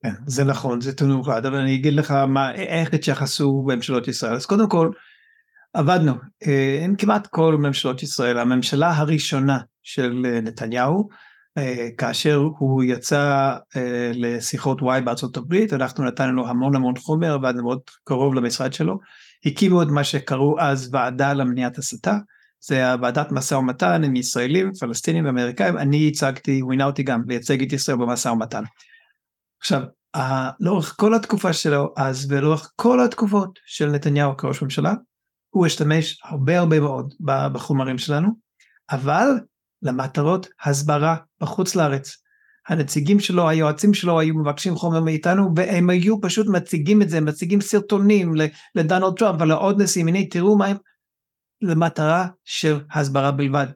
כן, 0.04 0.14
זה 0.28 0.44
נכון, 0.44 0.82
זה 0.82 0.96
טמטום 0.96 1.18
מוחלט, 1.18 1.46
אבל 1.46 1.56
אני 1.56 1.76
אגיד 1.76 1.94
לך 1.94 2.12
מה, 2.12 2.56
איך 2.56 2.94
התייחסו 2.94 3.64
בממשלות 3.68 4.08
ישראל. 4.08 4.34
אז 4.34 4.46
קודם 4.46 4.70
כל, 4.70 4.92
עבדנו. 5.74 6.14
אה, 6.48 6.82
עם 6.86 6.96
כמעט 6.96 7.28
כל 7.28 7.58
ממשלות 7.58 8.04
ישראל, 8.04 8.38
הממשלה 8.38 8.98
הראשונה 8.98 9.60
של 9.84 10.26
אה, 10.26 10.42
נתניהו, 10.42 11.10
אה, 11.58 11.88
כאשר 11.98 12.36
הוא 12.58 12.84
יצא 12.84 13.56
לשיחות 14.14 14.82
וואי 14.82 15.02
בארצות 15.02 15.38
הברית, 15.38 15.74
אנחנו 15.74 16.04
נתנו 16.04 16.34
לו 16.34 16.48
המון 16.48 16.76
המון 16.76 16.98
חומר, 16.98 17.34
עבדנו 17.34 17.64
מאוד 17.64 17.80
קרוב 18.04 18.34
למשרד 18.34 18.74
שלו, 18.74 19.00
הקימו 19.46 19.84
את 19.84 19.88
מה 19.88 20.04
שקראו 20.04 20.60
אז 20.60 20.90
ועדה 20.94 21.34
למניעת 21.34 21.78
הסתה, 21.78 22.18
זה 22.62 22.92
הוועדת 22.92 23.32
משא 23.32 23.56
ומתן 23.56 24.04
עם 24.04 24.16
ישראלים, 24.16 24.74
פלסטינים 24.74 25.26
ואמריקאים, 25.26 25.78
אני 25.78 26.08
הצגתי, 26.08 26.60
הוא 26.60 26.70
מינה 26.70 26.86
אותי 26.86 27.04
גם 27.04 27.22
לייצג 27.28 27.62
את 27.62 27.74
ישראל 27.74 27.98
במשא 27.98 28.30
ומתן. 28.30 28.64
עכשיו, 29.60 29.82
לאורך 30.60 30.96
כל 30.98 31.14
התקופה 31.14 31.54
שלו 31.54 31.94
אז 31.98 32.32
ולאורך 32.32 32.72
כל 32.76 33.00
התקופות 33.00 33.60
של 33.66 33.92
נתניהו 33.92 34.38
כראש 34.38 34.62
ממשלה, 34.62 34.94
הוא 35.50 35.66
השתמש 35.66 36.22
הרבה 36.24 36.60
הרבה 36.60 36.80
מאוד 36.80 37.14
בחומרים 37.54 37.98
שלנו, 37.98 38.28
אבל 38.92 39.28
למטרות 39.82 40.48
הסברה 40.64 41.16
בחוץ 41.42 41.76
לארץ. 41.76 42.18
הנציגים 42.68 43.20
שלו, 43.20 43.50
היועצים 43.50 43.94
שלו 43.94 44.20
היו 44.20 44.36
מבקשים 44.36 44.76
חומר 44.76 45.02
מאיתנו 45.02 45.50
והם 45.56 45.90
היו 45.90 46.22
פשוט 46.22 46.48
מציגים 46.48 47.02
את 47.02 47.10
זה, 47.10 47.22
מציגים 47.22 47.62
סרטונים 47.62 48.34
לדונלד 48.76 49.14
טראמפ 49.18 49.42
ולעוד 49.42 49.82
נשיאים, 49.82 50.08
הנה 50.08 50.26
תראו 50.26 50.58
מה 50.58 50.66
הם, 50.66 50.78
למטרה 51.62 52.28
של 52.46 52.80
הסברה 52.92 53.32
בלבד. 53.32 53.68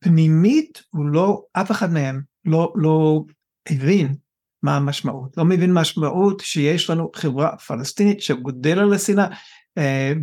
פנימית 0.00 0.82
הוא 0.90 1.06
לא, 1.06 1.42
אף 1.52 1.70
אחד 1.70 1.92
מהם 1.92 2.22
לא, 2.44 2.72
לא 2.76 3.24
הבין 3.70 4.14
מה 4.62 4.76
המשמעות, 4.76 5.36
לא 5.36 5.44
מבין 5.44 5.72
משמעות 5.72 6.40
שיש 6.40 6.90
לנו 6.90 7.10
חברה 7.16 7.56
פלסטינית 7.56 8.22
שגודל 8.22 8.78
על 8.78 8.92
השנאה 8.92 9.24
אה, 9.24 9.36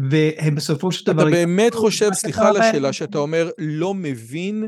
והם 0.09 0.55
בסופו 0.55 0.91
של 0.91 1.05
דבר... 1.05 1.21
אתה 1.21 1.31
באמת 1.31 1.73
חושב, 1.73 2.13
סליחה 2.13 2.49
על 2.49 2.61
השאלה, 2.61 2.93
שאתה 2.93 3.17
אומר 3.17 3.49
לא 3.57 3.93
מבין, 3.93 4.67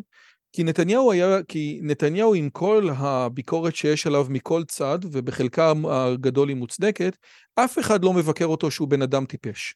כי 0.53 0.63
נתניהו 0.63 1.11
היה, 1.11 1.43
כי 1.47 1.79
נתניהו 1.83 2.33
עם 2.33 2.49
כל 2.49 2.89
הביקורת 2.97 3.75
שיש 3.75 4.07
עליו 4.07 4.25
מכל 4.29 4.63
צד, 4.63 4.99
ובחלקה 5.11 5.73
הגדול 5.89 6.49
היא 6.49 6.57
מוצדקת, 6.57 7.17
אף 7.55 7.79
אחד 7.79 8.03
לא 8.03 8.13
מבקר 8.13 8.45
אותו 8.45 8.71
שהוא 8.71 8.87
בן 8.87 9.01
אדם 9.01 9.25
טיפש. 9.25 9.75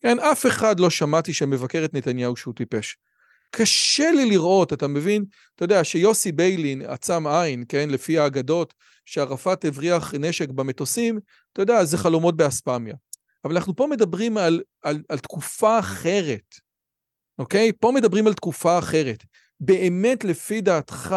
כן, 0.00 0.18
אף 0.18 0.46
אחד 0.46 0.80
לא 0.80 0.90
שמעתי 0.90 1.32
שמבקר 1.32 1.84
את 1.84 1.94
נתניהו 1.94 2.36
שהוא 2.36 2.54
טיפש. 2.54 2.96
קשה 3.50 4.10
לי 4.10 4.30
לראות, 4.30 4.72
אתה 4.72 4.88
מבין? 4.88 5.24
אתה 5.54 5.64
יודע, 5.64 5.84
שיוסי 5.84 6.32
ביילין 6.32 6.82
עצם 6.82 7.26
עין, 7.26 7.64
כן, 7.68 7.90
לפי 7.90 8.18
האגדות, 8.18 8.74
שערפאת 9.04 9.64
הבריח 9.64 10.14
נשק 10.14 10.48
במטוסים, 10.48 11.18
אתה 11.52 11.62
יודע, 11.62 11.84
זה 11.84 11.98
חלומות 11.98 12.36
באספמיה. 12.36 12.94
אבל 13.44 13.56
אנחנו 13.56 13.76
פה 13.76 13.86
מדברים 13.86 14.36
על, 14.36 14.60
על, 14.82 15.02
על 15.08 15.18
תקופה 15.18 15.78
אחרת, 15.78 16.54
אוקיי? 17.38 17.72
פה 17.80 17.92
מדברים 17.94 18.26
על 18.26 18.34
תקופה 18.34 18.78
אחרת. 18.78 19.24
באמת, 19.60 20.24
לפי 20.24 20.60
דעתך, 20.60 21.16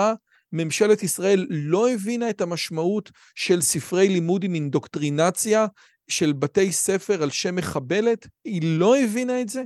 ממשלת 0.53 1.03
ישראל 1.03 1.47
לא 1.49 1.89
הבינה 1.89 2.29
את 2.29 2.41
המשמעות 2.41 3.11
של 3.35 3.61
ספרי 3.61 4.09
לימוד 4.09 4.43
עם 4.43 4.55
אינדוקטרינציה 4.55 5.65
של 6.07 6.33
בתי 6.33 6.71
ספר 6.71 7.23
על 7.23 7.29
שם 7.29 7.55
מחבלת? 7.55 8.27
היא 8.45 8.61
לא 8.79 8.97
הבינה 8.97 9.41
את 9.41 9.49
זה? 9.49 9.63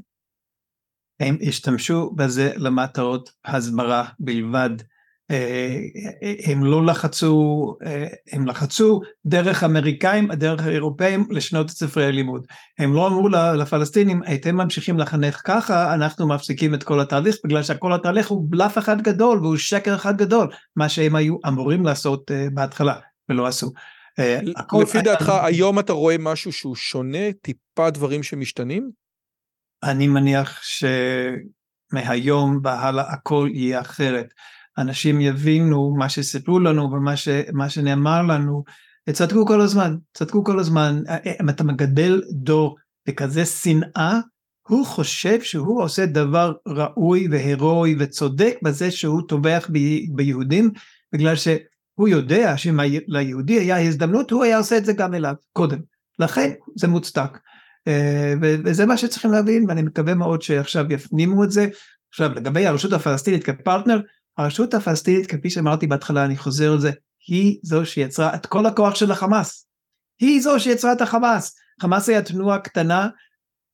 הם 1.20 1.38
השתמשו 1.48 2.12
בזה 2.12 2.52
למטרות 2.56 3.32
הסברה 3.46 4.10
בלבד. 4.20 4.70
אה, 5.32 5.78
הם 6.46 6.64
לא 6.64 6.86
לחצו, 6.86 7.76
אה, 7.86 8.08
הם 8.32 8.48
לחצו 8.48 9.02
דרך 9.26 9.64
אמריקאים, 9.64 10.34
דרך 10.34 10.66
האירופאים 10.66 11.28
לשנות 11.30 11.66
את 11.66 11.72
ספרי 11.72 12.06
הלימוד. 12.06 12.48
הם 12.80 12.94
לא 12.94 13.08
אמרו 13.08 13.30
לפלסטינים, 13.30 14.22
אתם 14.34 14.56
ממשיכים 14.56 15.00
לחנך 15.00 15.42
ככה, 15.46 15.94
אנחנו 15.94 16.28
מפסיקים 16.28 16.74
את 16.74 16.84
כל 16.84 17.00
התהליך, 17.00 17.36
בגלל 17.46 17.64
שכל 17.64 17.94
התהליך 17.94 18.28
הוא 18.28 18.48
בלף 18.50 18.78
אחד 18.78 19.02
גדול 19.02 19.40
והוא 19.40 19.58
שקר 19.58 19.96
אחד 19.96 20.18
גדול, 20.18 20.48
מה 20.76 20.90
שהם 20.90 21.16
היו 21.16 21.36
אמורים 21.48 21.86
לעשות 21.86 22.32
אה, 22.32 22.48
בהתחלה 22.54 22.96
ולא 23.30 23.48
עשו. 23.48 23.72
לפי 24.82 25.02
דעתך, 25.02 25.32
היום 25.44 25.80
אתה 25.80 25.94
רואה 25.94 26.16
משהו 26.20 26.52
שהוא 26.52 26.76
שונה, 26.76 27.34
טיפה 27.42 27.90
דברים 27.90 28.24
שמשתנים? 28.24 28.92
אני 29.84 30.08
מניח 30.08 30.62
שמהיום 31.94 32.60
והלאה 32.64 33.14
הכל 33.14 33.50
יהיה 33.54 33.82
אחרת. 33.82 34.28
אנשים 34.78 35.22
יבינו 35.22 35.96
מה 35.98 36.10
שסיפרו 36.10 36.60
לנו 36.60 36.92
ומה 36.92 37.18
ש, 37.18 37.30
שנאמר 37.68 38.22
לנו, 38.22 38.64
צדקו 39.12 39.46
כל 39.46 39.62
הזמן, 39.62 39.96
צדקו 40.14 40.44
כל 40.44 40.60
הזמן. 40.60 41.02
אם 41.42 41.50
אתה 41.50 41.64
מגדל 41.64 42.22
דור 42.32 42.76
בכזה 43.08 43.46
שנאה, 43.46 44.20
הוא 44.68 44.86
חושב 44.86 45.42
שהוא 45.42 45.84
עושה 45.84 46.06
דבר 46.06 46.54
ראוי 46.68 47.28
והירואי 47.32 47.96
וצודק 48.00 48.58
בזה 48.64 48.92
שהוא 48.92 49.22
טובח 49.28 49.70
ב, 49.72 49.78
ביהודים, 50.16 50.72
בגלל 51.14 51.36
שהוא 51.36 52.08
יודע 52.08 52.58
שאם 52.58 52.80
ליהודי 53.08 53.60
היה 53.60 53.88
הזדמנות, 53.88 54.32
הוא 54.32 54.44
היה 54.44 54.58
עושה 54.58 54.78
את 54.78 54.86
זה 54.86 54.94
גם 54.94 55.14
אליו 55.14 55.34
קודם. 55.54 55.80
לכן 56.20 56.52
זה 56.76 56.88
מוצדק. 56.88 57.40
אה, 57.88 58.34
וזה 58.42 58.86
מה 58.86 58.98
שצריכים 58.98 59.32
להבין, 59.32 59.66
ואני 59.68 59.82
מקווה 59.82 60.16
מאוד 60.16 60.42
שעכשיו 60.42 60.86
יפנימו 60.94 61.44
את 61.44 61.52
זה. 61.52 61.68
עכשיו, 62.10 62.32
לגבי 62.36 62.66
הרשות 62.66 62.94
הפלסטינית 62.94 63.44
כפרטנר, 63.44 64.00
הרשות 64.38 64.74
הפלסטינית, 64.74 65.28
כפי 65.28 65.50
שאמרתי 65.50 65.88
בהתחלה, 65.88 66.26
אני 66.26 66.38
חוזר 66.38 66.72
על 66.72 66.80
זה, 66.80 66.92
היא 67.28 67.60
זו 67.64 67.86
שיצרה 67.86 68.36
את 68.36 68.46
כל 68.46 68.66
הכוח 68.66 68.96
של 68.96 69.12
החמאס. 69.12 69.68
היא 70.20 70.42
זו 70.42 70.60
שיצרה 70.60 70.94
את 70.94 71.02
החמאס. 71.02 71.56
חמאס 71.82 72.10
היה 72.10 72.22
תנועה 72.22 72.60
קטנה, 72.60 73.08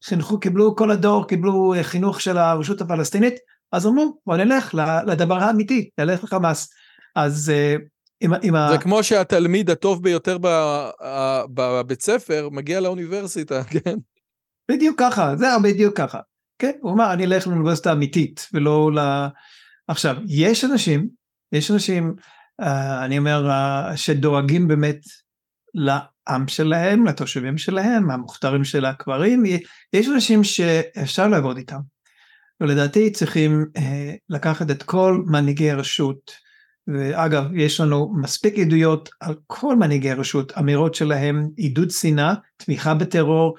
חינכו, 0.03 0.39
קיבלו 0.39 0.75
כל 0.75 0.91
הדור, 0.91 1.27
קיבלו 1.27 1.73
אה, 1.73 1.83
חינוך 1.83 2.21
של 2.21 2.37
הרשות 2.37 2.81
הפלסטינית, 2.81 3.33
אז 3.71 3.85
אמרו, 3.85 4.19
בוא 4.25 4.37
נלך 4.37 4.75
לדבר 5.07 5.35
האמיתי, 5.35 5.89
נלך 5.97 6.23
לחמאס. 6.23 6.69
אז 7.15 7.51
עם, 8.21 8.33
אה, 8.33 8.39
עם 8.41 8.53
זה 8.53 8.75
ה... 8.75 8.81
כמו 8.81 9.03
שהתלמיד 9.03 9.69
הטוב 9.69 10.03
ביותר 10.03 10.37
בבית 11.53 12.01
ספר 12.01 12.49
מגיע 12.51 12.79
לאוניברסיטה, 12.79 13.63
כן? 13.73 13.97
בדיוק 14.71 14.99
ככה, 14.99 15.35
זה 15.35 15.47
בדיוק 15.63 15.97
ככה. 15.97 16.19
כן, 16.59 16.71
הוא 16.81 16.93
אמר, 16.93 17.13
אני 17.13 17.25
אלך 17.25 17.47
לאוניברסיטה 17.47 17.91
אמיתית, 17.91 18.47
ולא 18.53 18.91
ל... 18.95 18.99
עכשיו, 19.91 20.15
יש 20.27 20.65
אנשים, 20.65 21.09
יש 21.51 21.71
אנשים, 21.71 22.13
uh, 22.61 22.65
אני 23.05 23.17
אומר, 23.17 23.49
uh, 23.49 23.97
שדואגים 23.97 24.67
באמת 24.67 24.99
לעם 25.73 26.47
שלהם, 26.47 27.05
לתושבים 27.05 27.57
שלהם, 27.57 28.11
המוכתרים 28.11 28.63
של 28.63 28.85
הקברים, 28.85 29.43
יש 29.93 30.07
אנשים 30.07 30.43
שאפשר 30.43 31.27
לעבוד 31.27 31.57
איתם. 31.57 31.79
ולדעתי 32.61 33.11
צריכים 33.11 33.65
uh, 33.77 33.81
לקחת 34.29 34.71
את 34.71 34.83
כל 34.83 35.23
מנהיגי 35.27 35.71
הרשות, 35.71 36.31
ואגב, 36.87 37.43
יש 37.55 37.79
לנו 37.79 38.13
מספיק 38.21 38.59
עדויות 38.59 39.09
על 39.19 39.35
כל 39.47 39.75
מנהיגי 39.75 40.11
הרשות, 40.11 40.51
אמירות 40.57 40.95
שלהם, 40.95 41.49
עידוד 41.57 41.91
שנאה, 41.91 42.33
תמיכה 42.57 42.93
בטרור, 42.93 43.55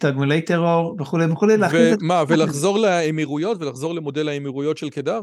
תגמולי 0.00 0.42
טרור 0.42 0.96
וכולי 1.00 1.26
וכולי. 1.26 1.54
ומה, 2.00 2.22
ולחזור 2.28 2.78
לאמירויות 2.78 3.62
ולחזור 3.62 3.94
למודל 3.94 4.28
האמירויות 4.28 4.78
של 4.78 4.90
קדר? 4.90 5.20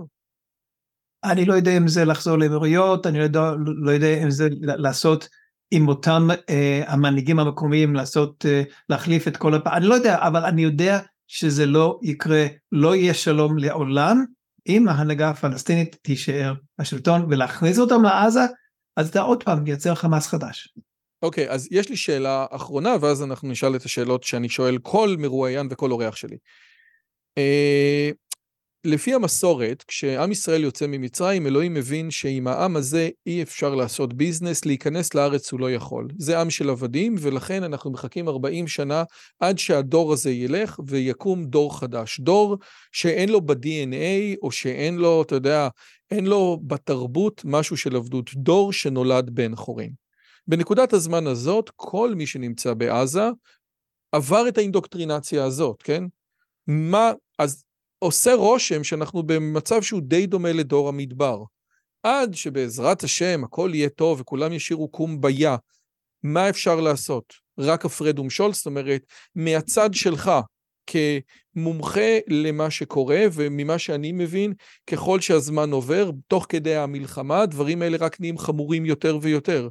אני 1.23 1.45
לא 1.45 1.53
יודע 1.53 1.77
אם 1.77 1.87
זה 1.87 2.05
לחזור 2.05 2.37
לאמירויות, 2.37 3.07
אני 3.07 3.19
לא 3.19 3.23
יודע, 3.23 3.51
לא 3.65 3.91
יודע 3.91 4.23
אם 4.23 4.31
זה 4.31 4.47
לעשות 4.61 5.27
עם 5.71 5.87
אותם 5.87 6.27
אה, 6.49 6.83
המנהיגים 6.87 7.39
המקומיים, 7.39 7.95
לעשות, 7.95 8.45
אה, 8.45 8.63
להחליף 8.89 9.27
את 9.27 9.37
כל 9.37 9.55
הפ... 9.55 9.67
אני 9.67 9.85
לא 9.85 9.95
יודע, 9.95 10.17
אבל 10.21 10.45
אני 10.45 10.61
יודע 10.63 10.99
שזה 11.27 11.65
לא 11.65 11.99
יקרה, 12.03 12.45
לא 12.71 12.95
יהיה 12.95 13.13
שלום 13.13 13.57
לעולם, 13.57 14.25
אם 14.67 14.87
ההנהגה 14.87 15.29
הפלסטינית 15.29 15.97
תישאר 16.01 16.53
בשלטון 16.81 17.25
ולהכניס 17.29 17.79
אותם 17.79 18.03
לעזה, 18.03 18.45
אז 18.97 19.09
אתה 19.09 19.21
עוד 19.21 19.43
פעם 19.43 19.67
יוצר 19.67 19.95
חמאס 19.95 20.27
חדש. 20.27 20.73
אוקיי, 21.23 21.47
okay, 21.47 21.51
אז 21.51 21.67
יש 21.71 21.89
לי 21.89 21.97
שאלה 21.97 22.45
אחרונה, 22.51 22.95
ואז 23.01 23.23
אנחנו 23.23 23.49
נשאל 23.49 23.75
את 23.75 23.83
השאלות 23.83 24.23
שאני 24.23 24.49
שואל 24.49 24.77
כל 24.81 25.15
מרואיין 25.19 25.67
וכל 25.71 25.91
אורח 25.91 26.15
שלי. 26.15 26.37
אה, 27.37 28.09
לפי 28.85 29.13
המסורת, 29.13 29.83
כשעם 29.87 30.31
ישראל 30.31 30.63
יוצא 30.63 30.87
ממצרים, 30.87 31.47
אלוהים 31.47 31.73
מבין 31.73 32.11
שעם 32.11 32.47
העם 32.47 32.75
הזה 32.75 33.09
אי 33.25 33.43
אפשר 33.43 33.75
לעשות 33.75 34.13
ביזנס, 34.13 34.65
להיכנס 34.65 35.13
לארץ 35.13 35.51
הוא 35.51 35.59
לא 35.59 35.71
יכול. 35.71 36.07
זה 36.17 36.39
עם 36.39 36.49
של 36.49 36.69
עבדים, 36.69 37.15
ולכן 37.19 37.63
אנחנו 37.63 37.91
מחכים 37.91 38.27
40 38.27 38.67
שנה 38.67 39.03
עד 39.39 39.57
שהדור 39.57 40.13
הזה 40.13 40.31
ילך 40.31 40.79
ויקום 40.87 41.45
דור 41.45 41.79
חדש. 41.79 42.19
דור 42.19 42.57
שאין 42.91 43.29
לו 43.29 43.41
ב-DNA, 43.41 44.37
או 44.41 44.51
שאין 44.51 44.95
לו, 44.95 45.21
אתה 45.21 45.35
יודע, 45.35 45.67
אין 46.11 46.25
לו 46.25 46.59
בתרבות 46.67 47.41
משהו 47.45 47.77
של 47.77 47.95
עבדות. 47.95 48.29
דור 48.35 48.73
שנולד 48.73 49.29
בן 49.29 49.55
חורין. 49.55 49.91
בנקודת 50.47 50.93
הזמן 50.93 51.27
הזאת, 51.27 51.71
כל 51.75 52.15
מי 52.15 52.27
שנמצא 52.27 52.73
בעזה 52.73 53.29
עבר 54.11 54.47
את 54.47 54.57
האינדוקטרינציה 54.57 55.43
הזאת, 55.43 55.81
כן? 55.81 56.03
מה, 56.67 57.11
אז 57.39 57.63
עושה 58.03 58.33
רושם 58.33 58.83
שאנחנו 58.83 59.23
במצב 59.23 59.81
שהוא 59.81 60.01
די 60.01 60.25
דומה 60.25 60.51
לדור 60.51 60.89
המדבר. 60.89 61.43
עד 62.03 62.33
שבעזרת 62.33 63.03
השם 63.03 63.43
הכל 63.43 63.71
יהיה 63.73 63.89
טוב 63.89 64.21
וכולם 64.21 64.53
ישירו 64.53 64.87
קומביה, 64.87 65.55
מה 66.23 66.49
אפשר 66.49 66.75
לעשות? 66.79 67.33
רק 67.57 67.85
הפרד 67.85 68.19
ומשול, 68.19 68.53
זאת 68.53 68.65
אומרת, 68.65 69.01
מהצד 69.35 69.89
שלך, 69.93 70.31
כמומחה 70.87 72.17
למה 72.27 72.71
שקורה, 72.71 73.21
וממה 73.33 73.79
שאני 73.79 74.11
מבין, 74.11 74.53
ככל 74.87 75.21
שהזמן 75.21 75.71
עובר, 75.71 76.11
תוך 76.27 76.45
כדי 76.49 76.75
המלחמה, 76.75 77.41
הדברים 77.41 77.81
האלה 77.81 77.97
רק 77.97 78.19
נהיים 78.19 78.37
חמורים 78.37 78.85
יותר 78.85 79.17
ויותר. 79.21 79.69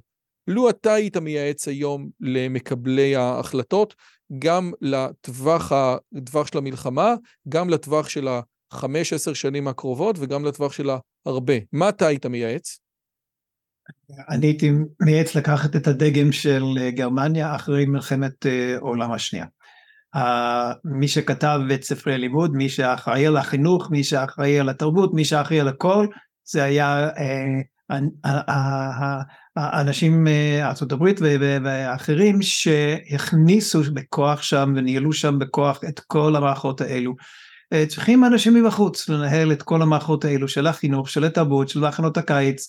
לו 0.49 0.71
אתה 0.71 0.93
היית 0.95 1.17
מייעץ 1.17 1.69
היום 1.69 2.09
למקבלי 2.21 3.17
ההחלטות, 3.17 3.95
גם 4.39 4.73
לטווח 4.81 5.73
הטווח 6.17 6.47
של 6.47 6.59
המלחמה, 6.59 7.15
גם 7.49 7.71
לטווח 7.71 8.09
של 8.09 8.29
החמש, 8.73 9.13
עשר 9.13 9.33
שנים 9.33 9.69
הקרובות 9.69 10.17
וגם 10.19 10.45
לטווח 10.45 10.73
של 10.73 10.91
ההרבה. 11.27 11.55
מה 11.73 11.89
אתה 11.89 12.07
היית 12.07 12.27
מייעץ? 12.27 12.79
אני 14.29 14.47
הייתי 14.47 14.71
מייעץ 15.01 15.35
לקחת 15.35 15.77
את 15.77 15.87
הדגם 15.87 16.33
של 16.33 16.65
גרמניה 16.89 17.55
אחרי 17.55 17.87
מלחמת 17.87 18.47
העולם 18.77 19.13
השנייה. 19.13 19.47
מי 20.85 21.09
שכתב 21.09 21.61
את 21.75 21.83
ספרי 21.83 22.15
הלימוד, 22.15 22.53
מי 22.55 22.69
שאחראי 22.69 23.27
על 23.27 23.37
החינוך, 23.37 23.91
מי 23.91 24.05
שאחראי 24.05 24.61
על 24.61 24.69
התרבות, 24.69 25.15
מי 25.15 25.25
שאחראי 25.25 25.61
על 25.61 25.69
הכל, 25.69 26.07
זה 26.45 26.65
היה 26.65 27.11
האנשים 29.57 30.25
מארצות 30.25 30.93
הברית 30.93 31.21
ואחרים 31.65 32.43
שהכניסו 32.43 33.83
בכוח 33.95 34.43
שם 34.43 34.73
וניהלו 34.77 35.13
שם 35.13 35.39
בכוח 35.39 35.81
את 35.89 36.01
כל 36.01 36.37
המערכות 36.37 36.81
האלו. 36.81 37.15
צריכים 37.89 38.25
אנשים 38.25 38.55
מבחוץ 38.55 39.09
לנהל 39.09 39.53
את 39.53 39.63
כל 39.63 39.83
המערכות 39.83 40.25
האלו 40.25 40.49
של 40.49 40.67
החינוך, 40.67 41.11
של 41.11 41.25
התרבות, 41.25 41.69
של 41.69 41.81
מחנות 41.81 42.17
הקיץ, 42.17 42.69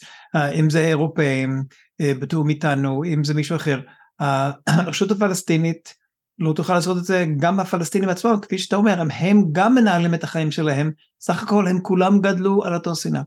אם 0.55 0.69
זה 0.69 0.79
אירופאים 0.79 1.63
בתיאום 2.01 2.49
איתנו, 2.49 3.03
אם 3.03 3.23
זה 3.23 3.33
מישהו 3.33 3.55
אחר. 3.55 3.79
הרשות 4.67 5.11
הפלסטינית 5.11 5.93
לא 6.39 6.53
תוכל 6.53 6.73
לעשות 6.73 6.97
את 6.97 7.03
זה 7.03 7.25
גם 7.37 7.59
הפלסטינים 7.59 8.09
עצמם, 8.09 8.35
כפי 8.41 8.57
שאתה 8.57 8.75
אומר, 8.75 9.01
הם 9.09 9.43
גם 9.51 9.75
מנהלים 9.75 10.13
את 10.13 10.23
החיים 10.23 10.51
שלהם, 10.51 10.91
סך 11.21 11.43
הכל 11.43 11.67
הם 11.67 11.79
כולם 11.81 12.21
גדלו 12.21 12.63
על 12.63 12.73
אותו 12.73 12.95
שנאה. 12.95 13.21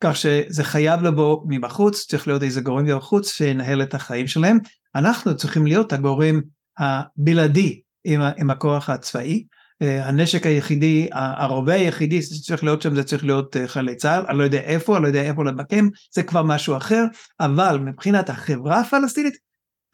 כך 0.00 0.16
שזה 0.16 0.64
חייב 0.64 1.02
לבוא 1.02 1.44
מבחוץ, 1.48 2.06
צריך 2.06 2.28
להיות 2.28 2.42
איזה 2.42 2.60
גורם 2.60 2.84
מבחוץ 2.84 3.32
שינהל 3.32 3.82
את 3.82 3.94
החיים 3.94 4.26
שלהם. 4.26 4.58
אנחנו 4.94 5.36
צריכים 5.36 5.66
להיות 5.66 5.92
הגורם 5.92 6.40
הבלעדי 6.78 7.80
עם, 8.04 8.20
עם 8.36 8.50
הכוח 8.50 8.90
הצבאי. 8.90 9.44
הנשק 9.80 10.46
היחידי, 10.46 11.08
הרובה 11.12 11.74
היחידי 11.74 12.22
שצריך 12.22 12.64
להיות 12.64 12.82
שם 12.82 12.94
זה 12.94 13.04
צריך 13.04 13.24
להיות 13.24 13.56
חיילי 13.66 13.96
צה"ל, 13.96 14.24
אני 14.28 14.38
לא 14.38 14.44
יודע 14.44 14.60
איפה, 14.60 14.96
אני 14.96 15.02
לא 15.02 15.08
יודע 15.08 15.22
איפה 15.22 15.44
למקם, 15.44 15.88
זה 16.14 16.22
כבר 16.22 16.42
משהו 16.42 16.76
אחר, 16.76 17.04
אבל 17.40 17.78
מבחינת 17.78 18.30
החברה 18.30 18.80
הפלסטינית 18.80 19.36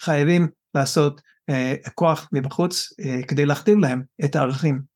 חייבים 0.00 0.48
לעשות 0.74 1.20
כוח 1.94 2.28
מבחוץ 2.32 2.88
כדי 3.28 3.46
להכתיב 3.46 3.78
להם 3.78 4.02
את 4.24 4.36
הערכים. 4.36 4.91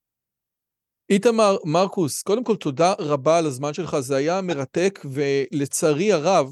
איתמר, 1.11 1.57
מרקוס, 1.65 2.23
קודם 2.23 2.45
כל 2.45 2.57
תודה 2.57 2.93
רבה 2.99 3.39
על 3.39 3.47
הזמן 3.47 3.75
שלך, 3.75 3.99
זה 3.99 4.17
היה 4.17 4.41
מרתק 4.41 5.01
ולצערי 5.13 6.13
הרב 6.13 6.51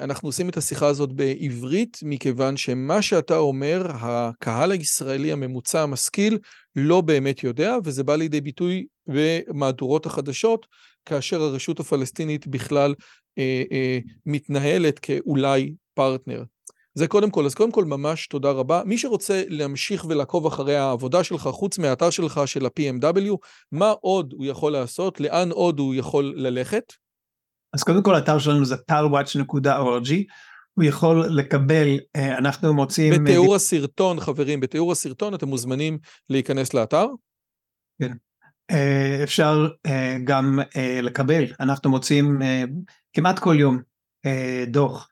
אנחנו 0.00 0.28
עושים 0.28 0.48
את 0.48 0.56
השיחה 0.56 0.86
הזאת 0.86 1.12
בעברית 1.12 1.98
מכיוון 2.02 2.56
שמה 2.56 3.02
שאתה 3.02 3.36
אומר, 3.36 3.86
הקהל 3.94 4.70
הישראלי 4.70 5.32
הממוצע 5.32 5.82
המשכיל 5.82 6.38
לא 6.76 7.00
באמת 7.00 7.44
יודע 7.44 7.76
וזה 7.84 8.04
בא 8.04 8.16
לידי 8.16 8.40
ביטוי 8.40 8.86
במהדורות 9.06 10.06
החדשות 10.06 10.66
כאשר 11.06 11.42
הרשות 11.42 11.80
הפלסטינית 11.80 12.46
בכלל 12.46 12.94
אה, 13.38 13.62
אה, 13.72 13.98
מתנהלת 14.26 14.98
כאולי 14.98 15.74
פרטנר. 15.94 16.42
זה 16.94 17.08
קודם 17.08 17.30
כל, 17.30 17.46
אז 17.46 17.54
קודם 17.54 17.72
כל 17.72 17.84
ממש 17.84 18.26
תודה 18.26 18.50
רבה. 18.50 18.82
מי 18.86 18.98
שרוצה 18.98 19.42
להמשיך 19.48 20.04
ולעקוב 20.04 20.46
אחרי 20.46 20.76
העבודה 20.76 21.24
שלך, 21.24 21.42
חוץ 21.42 21.78
מהאתר 21.78 22.10
שלך 22.10 22.40
של 22.46 22.66
ה-PMW, 22.66 23.36
מה 23.72 23.90
עוד 24.00 24.32
הוא 24.32 24.46
יכול 24.46 24.72
לעשות? 24.72 25.20
לאן 25.20 25.50
עוד 25.50 25.78
הוא 25.78 25.94
יכול 25.94 26.34
ללכת? 26.36 26.92
אז 27.74 27.82
קודם 27.82 28.02
כל 28.02 28.14
האתר 28.14 28.38
שלנו 28.38 28.64
זה 28.64 28.76
palwatch.org, 28.90 30.12
הוא 30.74 30.84
יכול 30.84 31.26
לקבל, 31.26 31.98
אה, 32.16 32.38
אנחנו 32.38 32.74
מוצאים... 32.74 33.24
בתיאור 33.24 33.54
הסרטון, 33.54 34.20
חברים, 34.20 34.60
בתיאור 34.60 34.92
הסרטון 34.92 35.34
אתם 35.34 35.48
מוזמנים 35.48 35.98
להיכנס 36.30 36.74
לאתר? 36.74 37.06
כן. 38.02 38.12
אה, 38.70 39.20
אפשר 39.22 39.68
אה, 39.86 40.16
גם 40.24 40.58
לקבל, 41.02 41.44
אנחנו 41.60 41.90
מוצאים 41.90 42.38
כמעט 43.12 43.38
כל 43.38 43.56
יום 43.58 43.78
דוח. 44.66 45.08